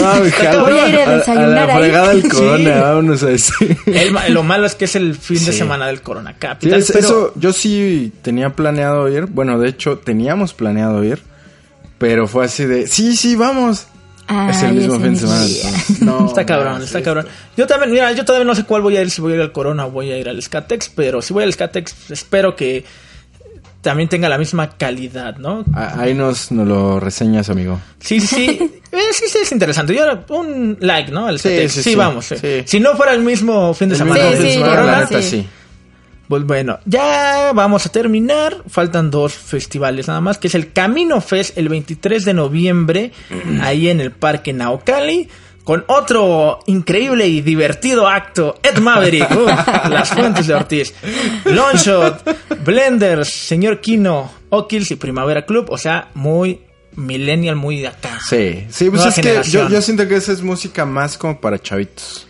No, 0.00 0.14
mi 0.22 0.30
jalo. 0.30 0.60
Voy 0.64 0.78
a 0.78 0.88
ir 0.88 0.96
a 1.00 1.16
desayunar 1.18 1.48
la 1.68 1.74
ahí. 1.74 1.78
fregada 1.80 2.08
del 2.10 2.22
Sí. 2.22 2.28
corona, 2.28 2.80
vámonos 2.82 3.22
a 3.22 3.26
decir. 3.26 3.76
el 3.86 4.34
lo 4.34 4.42
malo 4.42 4.66
es 4.66 4.74
que 4.74 4.84
es 4.86 4.96
el 4.96 5.14
fin 5.14 5.38
de 5.44 5.52
Sí. 5.52 5.58
semana 5.58 5.86
del 5.86 6.02
Corona 6.02 6.30
Sí, 6.32 6.36
Capital. 6.38 6.78
es- 6.80 6.86
pero 6.92 6.98
eso 7.06 7.32
yo 7.36 7.52
sí 7.52 8.12
tenía 8.22 8.50
planeado 8.50 9.08
ir. 9.08 9.26
Bueno, 9.26 9.58
de 9.58 9.68
hecho, 9.68 9.98
teníamos 9.98 10.54
planeado 10.54 11.02
ir. 11.04 11.20
Pero 11.98 12.28
fue 12.28 12.44
así 12.44 12.64
de, 12.66 12.86
sí, 12.86 13.16
sí, 13.16 13.36
vamos. 13.36 13.86
Es 14.50 14.62
el 14.62 14.72
mismo 14.74 14.98
fin 15.00 15.14
de 15.14 15.20
semana. 15.20 15.44
no, 16.00 16.26
está 16.28 16.44
cabrón, 16.46 16.78
no, 16.78 16.84
está 16.84 16.98
sí, 16.98 17.04
cabrón. 17.04 17.26
Yo 17.56 17.66
también, 17.66 17.92
mira, 17.92 18.12
yo 18.12 18.24
todavía 18.24 18.44
no 18.46 18.54
sé 18.54 18.64
cuál 18.64 18.82
voy 18.82 18.96
a 18.96 19.02
ir, 19.02 19.10
si 19.10 19.20
voy 19.20 19.32
a 19.32 19.36
ir 19.36 19.40
al 19.40 19.52
Corona 19.52 19.86
o 19.86 19.90
voy 19.90 20.10
a 20.12 20.18
ir 20.18 20.28
al 20.28 20.40
Skatex, 20.42 20.90
pero 20.94 21.22
si 21.22 21.32
voy 21.32 21.44
al 21.44 21.52
Skatex, 21.52 22.10
espero 22.10 22.56
que 22.56 22.84
también 23.82 24.08
tenga 24.08 24.28
la 24.28 24.36
misma 24.36 24.70
calidad, 24.76 25.36
¿no? 25.36 25.64
Ah, 25.72 25.94
Ahí 25.98 26.12
nos, 26.12 26.50
nos 26.50 26.66
lo 26.66 26.98
reseñas, 26.98 27.50
amigo. 27.50 27.80
Sí, 28.00 28.20
sí, 28.20 28.26
sí. 28.26 28.72
Eh, 28.96 29.12
sí, 29.12 29.24
sí, 29.28 29.38
es 29.42 29.52
interesante. 29.52 29.94
Yo 29.94 30.04
un 30.34 30.78
like, 30.80 31.12
¿no? 31.12 31.26
Al 31.26 31.38
Sí, 31.38 31.50
sí, 31.68 31.68
Sí, 31.68 31.82
sí. 31.90 31.94
vamos. 31.96 32.24
sí. 32.24 32.36
Sí. 32.40 32.62
Si 32.64 32.80
no 32.80 32.96
fuera 32.96 33.12
el 33.12 33.20
mismo 33.20 33.74
fin 33.74 33.90
de 33.90 33.94
El 33.94 33.98
semana 33.98 34.22
mismo 34.24 34.36
fin 34.38 34.46
de 34.46 34.52
semana, 34.54 34.82
la 34.84 35.00
neta, 35.00 35.20
sí. 35.22 35.46
Pues 36.28 36.44
bueno, 36.44 36.80
ya 36.84 37.52
vamos 37.54 37.86
a 37.86 37.88
terminar. 37.90 38.62
Faltan 38.68 39.10
dos 39.10 39.34
festivales 39.34 40.08
nada 40.08 40.20
más, 40.20 40.38
que 40.38 40.48
es 40.48 40.54
el 40.54 40.72
Camino 40.72 41.20
Fest 41.20 41.56
el 41.56 41.68
23 41.68 42.24
de 42.24 42.34
noviembre, 42.34 43.12
ahí 43.60 43.88
en 43.88 44.00
el 44.00 44.10
Parque 44.10 44.52
Naucali, 44.52 45.28
con 45.62 45.84
otro 45.88 46.60
increíble 46.66 47.26
y 47.28 47.42
divertido 47.42 48.08
acto, 48.08 48.58
Ed 48.62 48.78
Maverick, 48.78 49.30
uf, 49.36 49.50
Las 49.88 50.10
Fuentes 50.10 50.46
de 50.46 50.54
Ortiz, 50.54 50.94
Longshot, 51.44 52.64
Blenders, 52.64 53.28
Señor 53.28 53.80
Kino, 53.80 54.30
O'Kills 54.50 54.90
y 54.90 54.96
Primavera 54.96 55.44
Club, 55.44 55.66
o 55.70 55.78
sea, 55.78 56.10
muy 56.14 56.60
millennial, 56.96 57.56
muy 57.56 57.80
de 57.80 57.88
acá. 57.88 58.18
Sí, 58.28 58.66
sí, 58.68 58.90
pues 58.90 59.02
Nueva 59.02 59.42
es 59.42 59.50
que 59.50 59.68
yo 59.70 59.82
siento 59.82 60.08
que 60.08 60.16
esa 60.16 60.32
es 60.32 60.42
música 60.42 60.84
más 60.84 61.16
como 61.16 61.40
para 61.40 61.58
chavitos. 61.58 62.25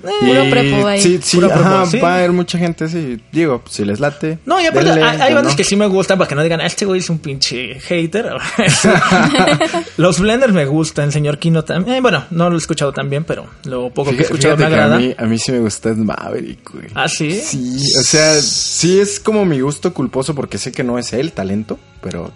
Puro 0.00 0.50
prepo 0.50 0.86
ahí. 0.86 1.00
Sí, 1.02 1.18
sí, 1.22 1.36
Puro 1.36 1.48
prepo, 1.48 1.86
sí. 1.86 1.98
va 1.98 2.14
a 2.14 2.18
haber 2.18 2.32
mucha 2.32 2.56
gente, 2.58 2.88
sí. 2.88 3.20
Digo, 3.32 3.62
si 3.68 3.84
les 3.84 3.98
late. 4.00 4.38
No, 4.46 4.60
y 4.60 4.66
aparte 4.66 4.90
denle, 4.90 5.02
hay, 5.04 5.20
hay 5.20 5.34
bandas 5.34 5.54
no. 5.54 5.56
que 5.56 5.64
sí 5.64 5.76
me 5.76 5.86
gustan 5.86 6.18
para 6.18 6.28
que 6.28 6.34
no 6.34 6.42
digan, 6.42 6.60
"Ah, 6.60 6.66
este 6.66 6.84
güey 6.86 7.00
es 7.00 7.10
un 7.10 7.18
pinche 7.18 7.80
hater. 7.80 8.30
Los 9.96 10.20
Blenders 10.20 10.52
me 10.52 10.64
gustan, 10.66 11.10
señor 11.12 11.38
Kino 11.38 11.64
también. 11.64 11.96
Eh, 11.96 12.00
bueno, 12.00 12.24
no 12.30 12.48
lo 12.50 12.56
he 12.56 12.58
escuchado 12.58 12.92
tan 12.92 13.10
bien, 13.10 13.24
pero 13.24 13.46
lo 13.64 13.90
poco 13.90 14.10
que 14.10 14.18
he 14.18 14.22
escuchado 14.22 14.56
me 14.56 14.64
agrada. 14.66 14.96
A 14.96 14.98
mí, 14.98 15.14
a 15.16 15.24
mí 15.24 15.38
sí 15.38 15.52
me 15.52 15.60
gusta 15.60 15.90
Ed 15.90 15.96
Maverick, 15.96 16.70
güey. 16.72 16.86
¿Ah, 16.94 17.08
sí? 17.08 17.32
Sí, 17.32 17.76
o 17.98 18.02
sea, 18.02 18.34
sí 18.40 19.00
es 19.00 19.18
como 19.20 19.44
mi 19.44 19.60
gusto 19.60 19.92
culposo 19.92 20.34
porque 20.34 20.58
sé 20.58 20.72
que 20.72 20.84
no 20.84 20.98
es 20.98 21.12
él 21.12 21.32
talento, 21.32 21.78
pero 22.02 22.30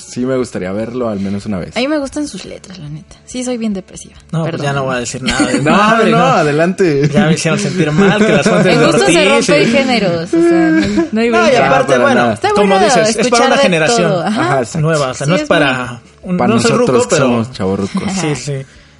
pues 0.00 0.12
sí 0.12 0.26
me 0.26 0.36
gustaría 0.36 0.72
verlo 0.72 1.08
al 1.08 1.20
menos 1.20 1.46
una 1.46 1.58
vez. 1.58 1.76
A 1.76 1.80
mí 1.80 1.86
me 1.88 1.98
gustan 1.98 2.26
sus 2.26 2.44
letras, 2.44 2.78
la 2.78 2.88
neta. 2.88 3.16
Sí, 3.24 3.44
soy 3.44 3.56
bien 3.58 3.72
depresiva. 3.72 4.14
No, 4.32 4.44
pues 4.46 4.60
ya 4.60 4.72
no 4.72 4.84
voy 4.84 4.96
a 4.96 4.98
decir 4.98 5.22
nada. 5.24 5.46
de 5.46 5.62
No, 5.62 5.70
madre, 5.70 6.10
no, 6.10 6.18
adelante. 6.18 7.08
Ya 7.08 7.26
me 7.26 7.34
hicieron 7.34 7.60
sentir 7.60 7.90
mal 7.92 8.18
que 8.18 8.32
las 8.32 8.48
fuentes 8.48 8.72
En 8.74 8.80
de 8.80 8.86
gusto 8.86 9.06
se 9.06 9.30
Ortiz, 9.30 9.48
rompen 9.48 9.64
sí. 9.66 9.70
géneros. 9.72 10.34
O 10.34 10.40
sea, 10.42 10.70
no 10.70 10.80
hay, 10.80 11.10
no 11.12 11.20
hay 11.20 11.30
No, 11.30 11.52
y 11.52 11.54
aparte, 11.56 11.98
bueno, 11.98 12.14
nada. 12.14 12.34
Está 12.34 12.50
como 12.50 12.66
bueno 12.66 12.84
dices, 12.84 13.16
es 13.16 13.28
para 13.28 13.46
una 13.46 13.56
generación. 13.58 14.12
Ajá. 14.26 14.62
Nueva. 14.80 15.08
O 15.10 15.14
sea, 15.14 15.24
Sí, 15.26 15.30
no 15.30 15.36
es 15.36 15.42
es 15.42 15.48
para... 15.48 16.00
un- 16.22 16.36
Para 16.36 16.54
no 16.54 16.60
soy 16.60 16.70
nosotros 16.72 16.96
ruco, 16.96 17.08
que 17.08 17.14
pero... 17.16 17.26
somos 17.26 17.52
chavorrucos. 17.52 18.12
Sí, 18.20 18.34
sí. 18.34 18.52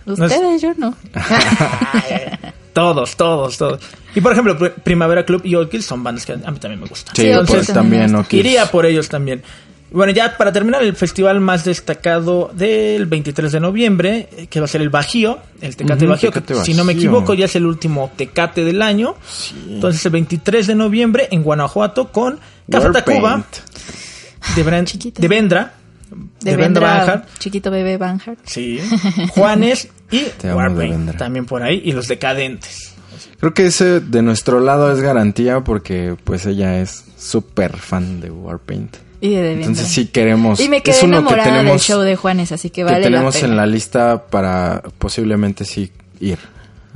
No 0.07 0.14
es- 0.14 0.20
Ustedes, 0.20 0.62
yo 0.62 0.72
no. 0.76 0.95
Todos, 2.72 3.16
todos, 3.16 3.57
todos. 3.57 3.80
Y 4.16 4.20
por 4.20 4.32
ejemplo, 4.32 4.59
Pri- 4.59 4.72
Primavera 4.82 5.24
Club 5.24 5.42
y 5.45 5.55
O'Kill 5.55 5.82
son 5.82 6.03
bandas 6.03 6.26
que 6.26 6.32
a 6.32 6.36
mí 6.36 6.59
también 6.59 6.80
me 6.80 6.86
gustan. 6.88 7.14
Sí, 7.14 7.22
Sí, 7.22 7.28
pues 7.28 7.38
Entonces, 7.49 7.72
también, 7.74 8.03
también 8.11 8.26
¿no? 8.30 8.36
Iría 8.36 8.66
por 8.70 8.84
ellos 8.84 9.09
también. 9.09 9.42
Bueno, 9.95 10.12
ya 10.12 10.36
para 10.36 10.51
terminar, 10.53 10.82
el 10.82 10.97
festival 10.97 11.40
más 11.40 11.64
destacado 11.64 12.51
del 12.53 13.07
23 13.07 13.53
de 13.53 13.61
noviembre, 13.61 14.28
eh, 14.36 14.47
que 14.49 14.59
va 14.59 14.64
a 14.64 14.68
ser 14.68 14.82
el 14.82 14.90
Bajío, 14.90 15.38
el 15.61 15.76
Tecate 15.76 16.05
Bajío, 16.05 16.32
que 16.32 16.42
si 16.64 16.74
no 16.74 16.82
me 16.82 16.95
equivoco 16.95 17.32
ya 17.32 17.45
es 17.45 17.55
el 17.55 17.64
último 17.64 18.11
Tecate 18.16 18.64
del 18.64 18.82
año. 18.82 19.14
Entonces 19.68 20.05
el 20.05 20.11
23 20.11 20.66
de 20.66 20.74
noviembre 20.74 21.28
en 21.30 21.45
Guanajuato 21.45 22.11
con 22.11 22.40
Café 22.68 22.90
Tacuba, 22.90 23.34
Warpaint. 23.36 23.47
de, 24.57 24.62
Vendra, 24.64 25.14
De 25.14 25.28
Vendra 25.28 25.74
Vendra, 26.57 26.80
Banhart, 26.80 27.28
chiquito 27.38 27.70
bebé 27.70 27.97
Banhart. 27.97 28.40
sí, 28.47 28.80
Juanes 29.28 29.88
y 30.11 30.24
Warpaint, 30.45 31.16
también 31.16 31.47
por 31.47 31.62
ahí, 31.62 31.80
y 31.84 31.92
los 31.92 32.09
Decadentes. 32.09 32.95
Creo 33.38 33.55
que 33.55 33.66
ese 33.66 34.01
de 34.01 34.22
nuestro 34.22 34.59
lado 34.59 34.90
es 34.90 35.01
garantía 35.01 35.61
porque 35.61 36.16
pues 36.24 36.47
ella 36.47 36.80
es 36.80 37.05
súper 37.16 37.76
fan 37.76 38.20
de 38.20 38.30
Warpaint. 38.32 38.97
Y 39.25 39.31
de 39.31 39.37
Devendra. 39.43 39.66
Entonces 39.68 39.89
sí 39.89 40.07
queremos. 40.09 40.61
Y 40.61 40.68
me 40.68 40.83
es 40.85 41.03
uno 41.03 41.27
que 41.27 41.35
del 41.35 41.45
tenemos, 41.45 41.83
show 41.83 42.01
de 42.03 42.14
Juanes, 42.14 42.53
así 42.53 42.68
que 42.68 42.85
tenemos 42.85 43.35
la 43.35 43.41
pena. 43.41 43.53
en 43.53 43.57
la 43.57 43.66
lista 43.66 44.22
para 44.27 44.83
posiblemente 44.99 45.64
sí 45.64 45.91
ir. 46.20 46.39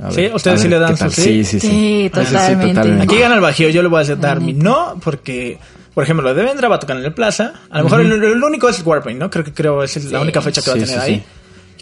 A 0.01 0.11
Sí, 0.11 0.21
ver, 0.21 0.35
¿ustedes 0.35 0.59
a 0.59 0.61
sí 0.63 0.67
ver 0.69 0.79
le 0.79 0.85
dan 0.85 0.95
su 0.97 1.09
sí? 1.09 1.21
Sí, 1.23 1.43
sí, 1.43 1.59
sí. 1.59 2.11
Totalmente. 2.13 3.01
Aquí 3.03 3.17
gana 3.17 3.33
el 3.35 3.41
Bajío, 3.41 3.69
yo 3.69 3.81
le 3.81 3.87
voy 3.87 4.03
a 4.03 4.15
dar 4.15 4.41
mi 4.41 4.53
no, 4.53 4.99
porque, 5.03 5.57
por 5.95 6.03
ejemplo, 6.03 6.23
lo 6.29 6.35
de 6.35 6.43
Vendra 6.43 6.67
va 6.69 6.75
a 6.75 6.79
tocar 6.79 6.97
en 6.97 7.03
el 7.03 7.13
Plaza. 7.13 7.53
A 7.71 7.79
lo 7.79 7.85
mejor 7.85 8.01
el, 8.01 8.11
el 8.11 8.43
único 8.43 8.69
es 8.69 8.77
el 8.79 8.85
Warpaint, 8.87 9.19
¿no? 9.19 9.29
Creo 9.31 9.43
que 9.43 9.51
creo 9.51 9.83
es 9.83 10.05
la 10.11 10.21
única 10.21 10.39
fecha 10.41 10.61
que 10.61 10.69
va 10.69 10.75
a 10.75 10.79
tener 10.79 11.01
sí, 11.01 11.11
ahí. 11.11 11.23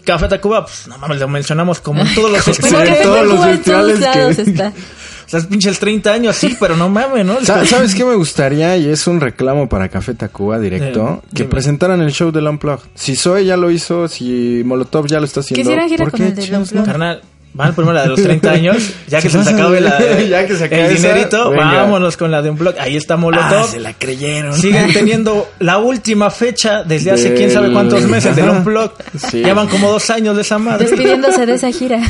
Café 0.04 0.26
Tacuba, 0.28 0.64
pues 0.64 0.88
no 0.88 0.96
mames, 0.96 1.20
lo 1.20 1.28
mencionamos 1.28 1.80
como 1.80 2.00
en 2.00 2.14
todos 2.14 2.30
los 2.32 2.42
Sí, 2.44 2.54
festivales. 2.54 2.96
en 2.96 3.02
todos 3.02 3.26
los 3.26 3.44
festivales 3.44 3.98
que- 4.36 4.42
está. 4.50 4.72
O 5.28 5.30
sea, 5.30 5.40
es 5.40 5.46
pinches 5.46 5.78
30 5.78 6.10
años, 6.10 6.36
sí, 6.36 6.56
pero 6.58 6.74
no 6.74 6.88
mames, 6.88 7.26
¿no? 7.26 7.38
Sa- 7.44 7.62
¿Sabes 7.66 7.94
qué 7.94 8.02
me 8.02 8.14
gustaría? 8.14 8.78
Y 8.78 8.88
es 8.88 9.06
un 9.06 9.20
reclamo 9.20 9.68
para 9.68 9.90
Café 9.90 10.14
Tacuba 10.14 10.58
directo. 10.58 11.20
Eh, 11.22 11.28
que 11.34 11.42
dime. 11.42 11.50
presentaran 11.50 12.00
el 12.00 12.12
show 12.12 12.32
del 12.32 12.46
Unplugged. 12.48 12.88
Si 12.94 13.14
Zoe 13.14 13.44
ya 13.44 13.58
lo 13.58 13.70
hizo, 13.70 14.08
si 14.08 14.62
Molotov 14.64 15.06
ya 15.06 15.18
lo 15.20 15.26
está 15.26 15.40
haciendo. 15.40 15.62
Quisiera 15.68 15.86
gira 15.86 16.04
¿por 16.06 16.12
con 16.12 16.20
qué 16.20 16.26
el 16.28 16.34
del? 16.34 16.82
Carnal, 16.82 17.20
van 17.58 17.74
primero 17.74 17.92
la 17.92 18.02
de 18.02 18.08
los 18.08 18.22
30 18.22 18.50
años, 18.50 18.76
ya 19.08 19.20
que 19.20 19.28
se 19.28 19.36
les 19.38 19.48
acabe 19.48 19.80
la 19.80 19.98
de, 19.98 20.28
Ya 20.30 20.46
que 20.46 20.56
se 20.56 20.64
acabe 20.64 20.86
el 20.86 20.92
esa, 20.96 21.08
dinerito, 21.08 21.50
venga. 21.50 21.64
vámonos 21.82 22.16
con 22.16 22.30
la 22.30 22.40
de 22.40 22.50
un 22.50 22.56
blog. 22.56 22.74
Ahí 22.78 22.96
está? 22.96 23.16
Molotov. 23.16 23.64
Ah, 23.64 23.64
se 23.68 23.80
la 23.80 23.92
creyeron. 23.94 24.54
Siguen 24.54 24.92
teniendo 24.94 25.50
la 25.58 25.78
última 25.78 26.30
fecha 26.30 26.84
desde 26.84 27.10
hace 27.10 27.30
Del- 27.30 27.34
quién 27.38 27.50
sabe 27.50 27.72
cuántos 27.72 28.04
meses 28.04 28.36
del 28.36 28.48
Ajá. 28.48 28.58
Unplug. 28.58 28.92
Sí. 29.30 29.42
Llevan 29.42 29.66
como 29.66 29.90
dos 29.90 30.08
años 30.10 30.36
de 30.36 30.42
esa 30.42 30.58
madre. 30.58 30.86
Despidiéndose 30.86 31.44
de 31.44 31.54
esa 31.54 31.70
gira. 31.72 32.00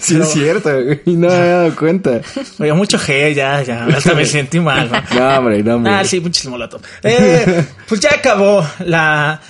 Sí, 0.00 0.16
es 0.16 0.28
cierto. 0.32 0.70
Y 1.04 1.12
no 1.16 1.28
me 1.28 1.34
había 1.34 1.56
dado 1.56 1.76
cuenta. 1.76 2.20
Oye, 2.58 2.72
mucho 2.72 2.98
G, 2.98 3.34
ya, 3.34 3.62
ya. 3.62 3.84
Hasta 3.84 4.14
me 4.14 4.24
sentí 4.24 4.60
mal. 4.60 4.90
¿no? 4.90 5.20
No, 5.20 5.38
hombre, 5.38 5.62
no, 5.62 5.74
hombre. 5.76 5.92
Ah, 5.92 6.04
sí, 6.04 6.20
muchísimo 6.20 6.52
molotov. 6.52 6.80
Eh, 7.02 7.64
pues 7.86 8.00
ya 8.00 8.10
acabó 8.14 8.66
la 8.86 9.40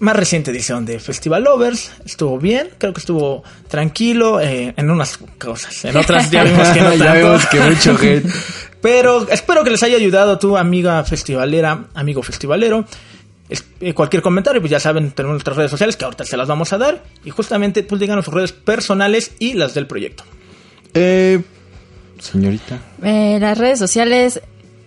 más 0.00 0.16
reciente 0.16 0.50
edición 0.50 0.84
de 0.84 0.98
Festival 0.98 1.44
Lovers. 1.44 1.92
Estuvo 2.04 2.38
bien, 2.38 2.70
creo 2.78 2.92
que 2.92 3.00
estuvo 3.00 3.44
tranquilo 3.68 4.40
eh, 4.40 4.74
en 4.76 4.90
unas 4.90 5.18
cosas. 5.38 5.84
En 5.84 5.96
otras 5.96 6.30
ya 6.30 6.42
vimos 6.42 6.68
que 6.70 6.80
no 6.80 6.94
ya 6.96 7.48
que 7.50 7.60
mucho 7.60 7.96
hate. 8.00 8.26
Pero 8.80 9.28
espero 9.28 9.62
que 9.62 9.70
les 9.70 9.82
haya 9.82 9.96
ayudado 9.96 10.38
tu 10.38 10.56
amiga 10.56 11.04
festivalera, 11.04 11.86
amigo 11.94 12.22
festivalero. 12.22 12.84
Es- 13.48 13.64
eh, 13.80 13.92
cualquier 13.94 14.22
comentario, 14.22 14.60
pues 14.60 14.70
ya 14.70 14.80
saben, 14.80 15.10
tenemos 15.12 15.34
nuestras 15.34 15.56
redes 15.56 15.70
sociales 15.70 15.96
que 15.96 16.04
ahorita 16.06 16.24
se 16.24 16.36
las 16.36 16.48
vamos 16.48 16.72
a 16.72 16.78
dar. 16.78 17.02
Y 17.24 17.30
justamente, 17.30 17.82
pues 17.82 18.00
díganos 18.00 18.24
sus 18.24 18.32
redes 18.34 18.52
personales 18.52 19.32
y 19.38 19.52
las 19.54 19.74
del 19.74 19.86
proyecto. 19.86 20.24
Eh, 20.94 21.42
señorita. 22.18 22.78
Eh, 23.02 23.38
las 23.40 23.58
redes 23.58 23.78
sociales 23.78 24.40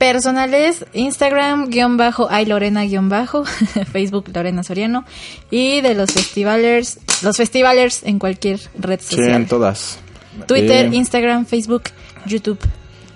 personales, 0.08 0.86
Instagram, 0.94 1.70
guion 1.70 1.96
bajo, 1.96 2.28
ay 2.30 2.46
Lorena, 2.46 2.84
guion 2.84 3.08
bajo, 3.08 3.46
Facebook, 3.94 4.26
Lorena 4.34 4.62
Soriano, 4.64 5.06
y 5.50 5.80
de 5.80 5.96
los 5.96 6.12
festivalers, 6.12 7.00
los 7.22 7.38
festivalers 7.38 8.04
en 8.04 8.20
cualquier 8.20 8.60
red 8.78 9.00
Sí, 9.02 9.16
social. 9.16 9.32
en 9.36 9.48
todas. 9.48 10.00
Twitter, 10.46 10.88
Eh, 10.88 10.96
Instagram, 10.98 11.46
Facebook, 11.46 11.84
YouTube. 12.26 12.60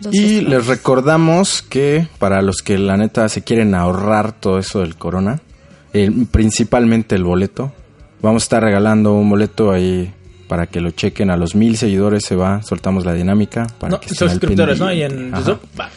los 0.01 0.15
Y 0.15 0.19
festivales. 0.19 0.49
les 0.49 0.67
recordamos 0.67 1.61
que 1.61 2.07
para 2.19 2.41
los 2.41 2.61
que 2.61 2.77
la 2.77 2.95
neta 2.95 3.27
se 3.27 3.41
quieren 3.43 3.75
ahorrar 3.75 4.31
todo 4.31 4.57
eso 4.57 4.79
del 4.79 4.95
corona, 4.95 5.41
eh, 5.93 6.09
principalmente 6.31 7.15
el 7.15 7.25
boleto, 7.25 7.73
vamos 8.21 8.43
a 8.43 8.45
estar 8.45 8.63
regalando 8.63 9.13
un 9.13 9.29
boleto 9.29 9.71
ahí 9.71 10.13
para 10.47 10.67
que 10.67 10.79
lo 10.79 10.91
chequen 10.91 11.31
a 11.31 11.35
los 11.35 11.53
mil 11.53 11.75
seguidores 11.75 12.23
se 12.23 12.35
va, 12.38 12.61
soltamos 12.63 13.03
la 13.05 13.13
dinámica 13.13 13.67
para 13.77 13.91
No, 13.91 13.99
que 13.99 14.07
suscriptores, 14.15 14.79
¿no? 14.79 14.89
Y 14.93 15.01
en. 15.03 15.33
YouTube. 15.33 15.59
Va. 15.77 15.89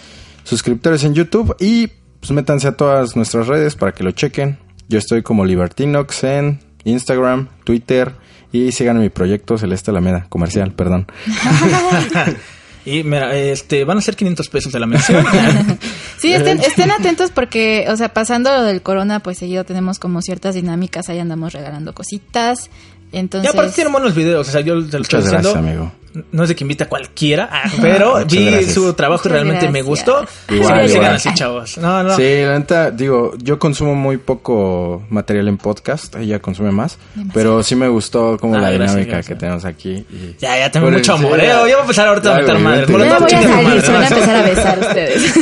Suscriptores 0.50 1.04
en 1.04 1.14
YouTube 1.14 1.54
y 1.60 1.86
pues 2.18 2.32
métanse 2.32 2.66
a 2.66 2.72
todas 2.72 3.14
nuestras 3.14 3.46
redes 3.46 3.76
para 3.76 3.92
que 3.92 4.02
lo 4.02 4.10
chequen. 4.10 4.58
Yo 4.88 4.98
estoy 4.98 5.22
como 5.22 5.44
Libertinox 5.44 6.24
en 6.24 6.58
Instagram, 6.82 7.46
Twitter 7.62 8.16
y 8.50 8.72
sigan 8.72 8.98
mi 8.98 9.10
proyecto 9.10 9.58
Celeste 9.58 9.92
Alameda, 9.92 10.26
comercial, 10.28 10.72
perdón. 10.72 11.06
Y 12.84 13.04
mira, 13.04 13.36
este, 13.36 13.84
van 13.84 13.98
a 13.98 14.00
ser 14.00 14.16
500 14.16 14.48
pesos 14.48 14.72
de 14.72 14.80
la 14.80 14.86
mención. 14.86 15.24
Sí, 16.18 16.32
estén, 16.32 16.58
estén 16.62 16.90
atentos 16.90 17.30
porque, 17.30 17.86
o 17.88 17.96
sea, 17.96 18.12
pasando 18.12 18.50
lo 18.50 18.62
del 18.64 18.82
corona, 18.82 19.20
pues 19.20 19.38
seguido 19.38 19.64
tenemos 19.64 19.98
como 19.98 20.20
ciertas 20.22 20.54
dinámicas, 20.54 21.08
ahí 21.10 21.18
andamos 21.18 21.52
regalando 21.52 21.94
cositas. 21.94 22.70
y 23.12 23.18
Entonces, 23.18 23.50
aparte 23.52 23.72
tienen 23.74 23.92
buenos 23.92 24.14
videos, 24.14 24.48
o 24.48 24.50
sea, 24.50 24.62
yo 24.62 24.74
te 24.84 24.96
lo 24.96 25.02
estoy 25.02 25.20
Muchas 25.20 25.30
gracias, 25.30 25.56
amigo. 25.56 25.92
No 26.32 26.42
es 26.42 26.48
de 26.48 26.56
que 26.56 26.64
invita 26.64 26.84
a 26.84 26.88
cualquiera, 26.88 27.48
ah, 27.52 27.70
pero 27.80 28.14
Muchas 28.20 28.32
vi 28.32 28.44
gracias. 28.50 28.74
su 28.74 28.92
trabajo 28.94 29.28
y 29.28 29.32
realmente 29.32 29.68
me 29.68 29.82
gustó. 29.82 30.24
Igual, 30.48 30.82
Sí, 30.82 30.88
sigan 30.88 31.02
igual. 31.04 31.14
así, 31.16 31.34
chavos. 31.34 31.78
No, 31.78 32.02
no. 32.02 32.16
Sí, 32.16 32.22
la 32.42 32.58
neta, 32.58 32.90
digo, 32.90 33.34
yo 33.42 33.58
consumo 33.58 33.94
muy 33.94 34.16
poco 34.16 35.04
material 35.10 35.48
en 35.48 35.58
podcast, 35.58 36.16
ella 36.16 36.38
consume 36.40 36.70
más, 36.72 36.98
pero 37.32 37.62
sí 37.62 37.76
me 37.76 37.88
gustó 37.88 38.36
como 38.38 38.56
Ah, 38.56 38.60
la 38.60 38.70
gracias, 38.70 38.90
dinámica 38.92 39.12
gracias. 39.16 39.26
que 39.34 39.40
tenemos 39.40 39.64
aquí. 39.64 39.90
y- 40.10 40.36
Ya, 40.40 40.58
ya 40.58 40.70
tengo 40.70 40.86
Bueno, 40.86 40.98
mucho 40.98 41.16
sí, 41.16 41.24
amor, 41.24 41.40
ya. 41.40 41.52
¿eh? 41.56 41.60
Voy 41.60 41.70
a 41.72 41.78
empezar 41.80 42.08
ahorita 42.08 42.34
a 42.36 42.40
meter 42.40 42.58
madre. 42.58 42.86
voy 42.86 43.02
a 43.08 43.18
salir, 43.20 43.82
se 43.82 43.92
van 43.92 44.02
a 44.02 44.08
empezar 44.08 44.36
a 44.36 44.42
besar 44.48 44.78
ustedes. 44.80 45.32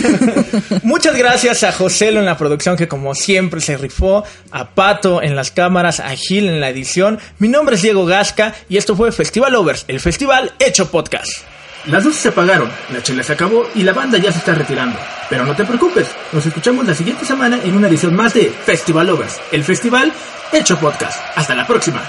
Muchas 0.85 1.17
gracias 1.17 1.63
a 1.65 1.73
Joselo 1.73 2.21
en 2.21 2.27
la 2.27 2.37
producción 2.37 2.77
que 2.77 2.89
como 2.89 3.15
siempre 3.15 3.61
se 3.61 3.77
rifó, 3.77 4.25
a 4.51 4.71
Pato 4.71 5.23
en 5.23 5.37
las 5.37 5.51
cámaras, 5.51 6.01
a 6.01 6.11
Gil 6.11 6.49
en 6.49 6.61
la 6.61 6.69
edición. 6.69 7.19
Mi 7.39 7.49
nombre 7.49 7.77
es 7.77 7.83
Diego 7.83 8.05
Gasca 8.07 8.55
y 8.69 8.77
esto 8.77 8.97
fue 8.97 9.13
Festival 9.13 9.55
Overs, 9.55 9.85
el 9.89 10.01
festival 10.01 10.53
hecho 10.59 10.91
podcast. 10.91 11.45
Las 11.87 12.05
luces 12.05 12.21
se 12.21 12.29
apagaron, 12.29 12.71
la 12.93 13.03
chela 13.03 13.23
se 13.23 13.33
acabó 13.33 13.67
y 13.75 13.83
la 13.83 13.93
banda 13.93 14.19
ya 14.19 14.33
se 14.33 14.39
está 14.39 14.55
retirando. 14.55 14.99
Pero 15.31 15.45
no 15.45 15.55
te 15.55 15.65
preocupes, 15.65 16.09
nos 16.33 16.45
escuchamos 16.45 16.87
la 16.87 16.95
siguiente 16.95 17.25
semana 17.25 17.61
en 17.63 17.77
una 17.77 17.89
edición 17.89 18.15
más 18.15 18.35
de 18.35 18.51
Festival 18.51 19.07
Lovers, 19.07 19.41
el 19.53 19.65
festival 19.65 20.13
hecho 20.53 20.79
podcast. 20.79 21.21
Hasta 21.37 21.55
la 21.55 21.67
próxima. 21.67 22.03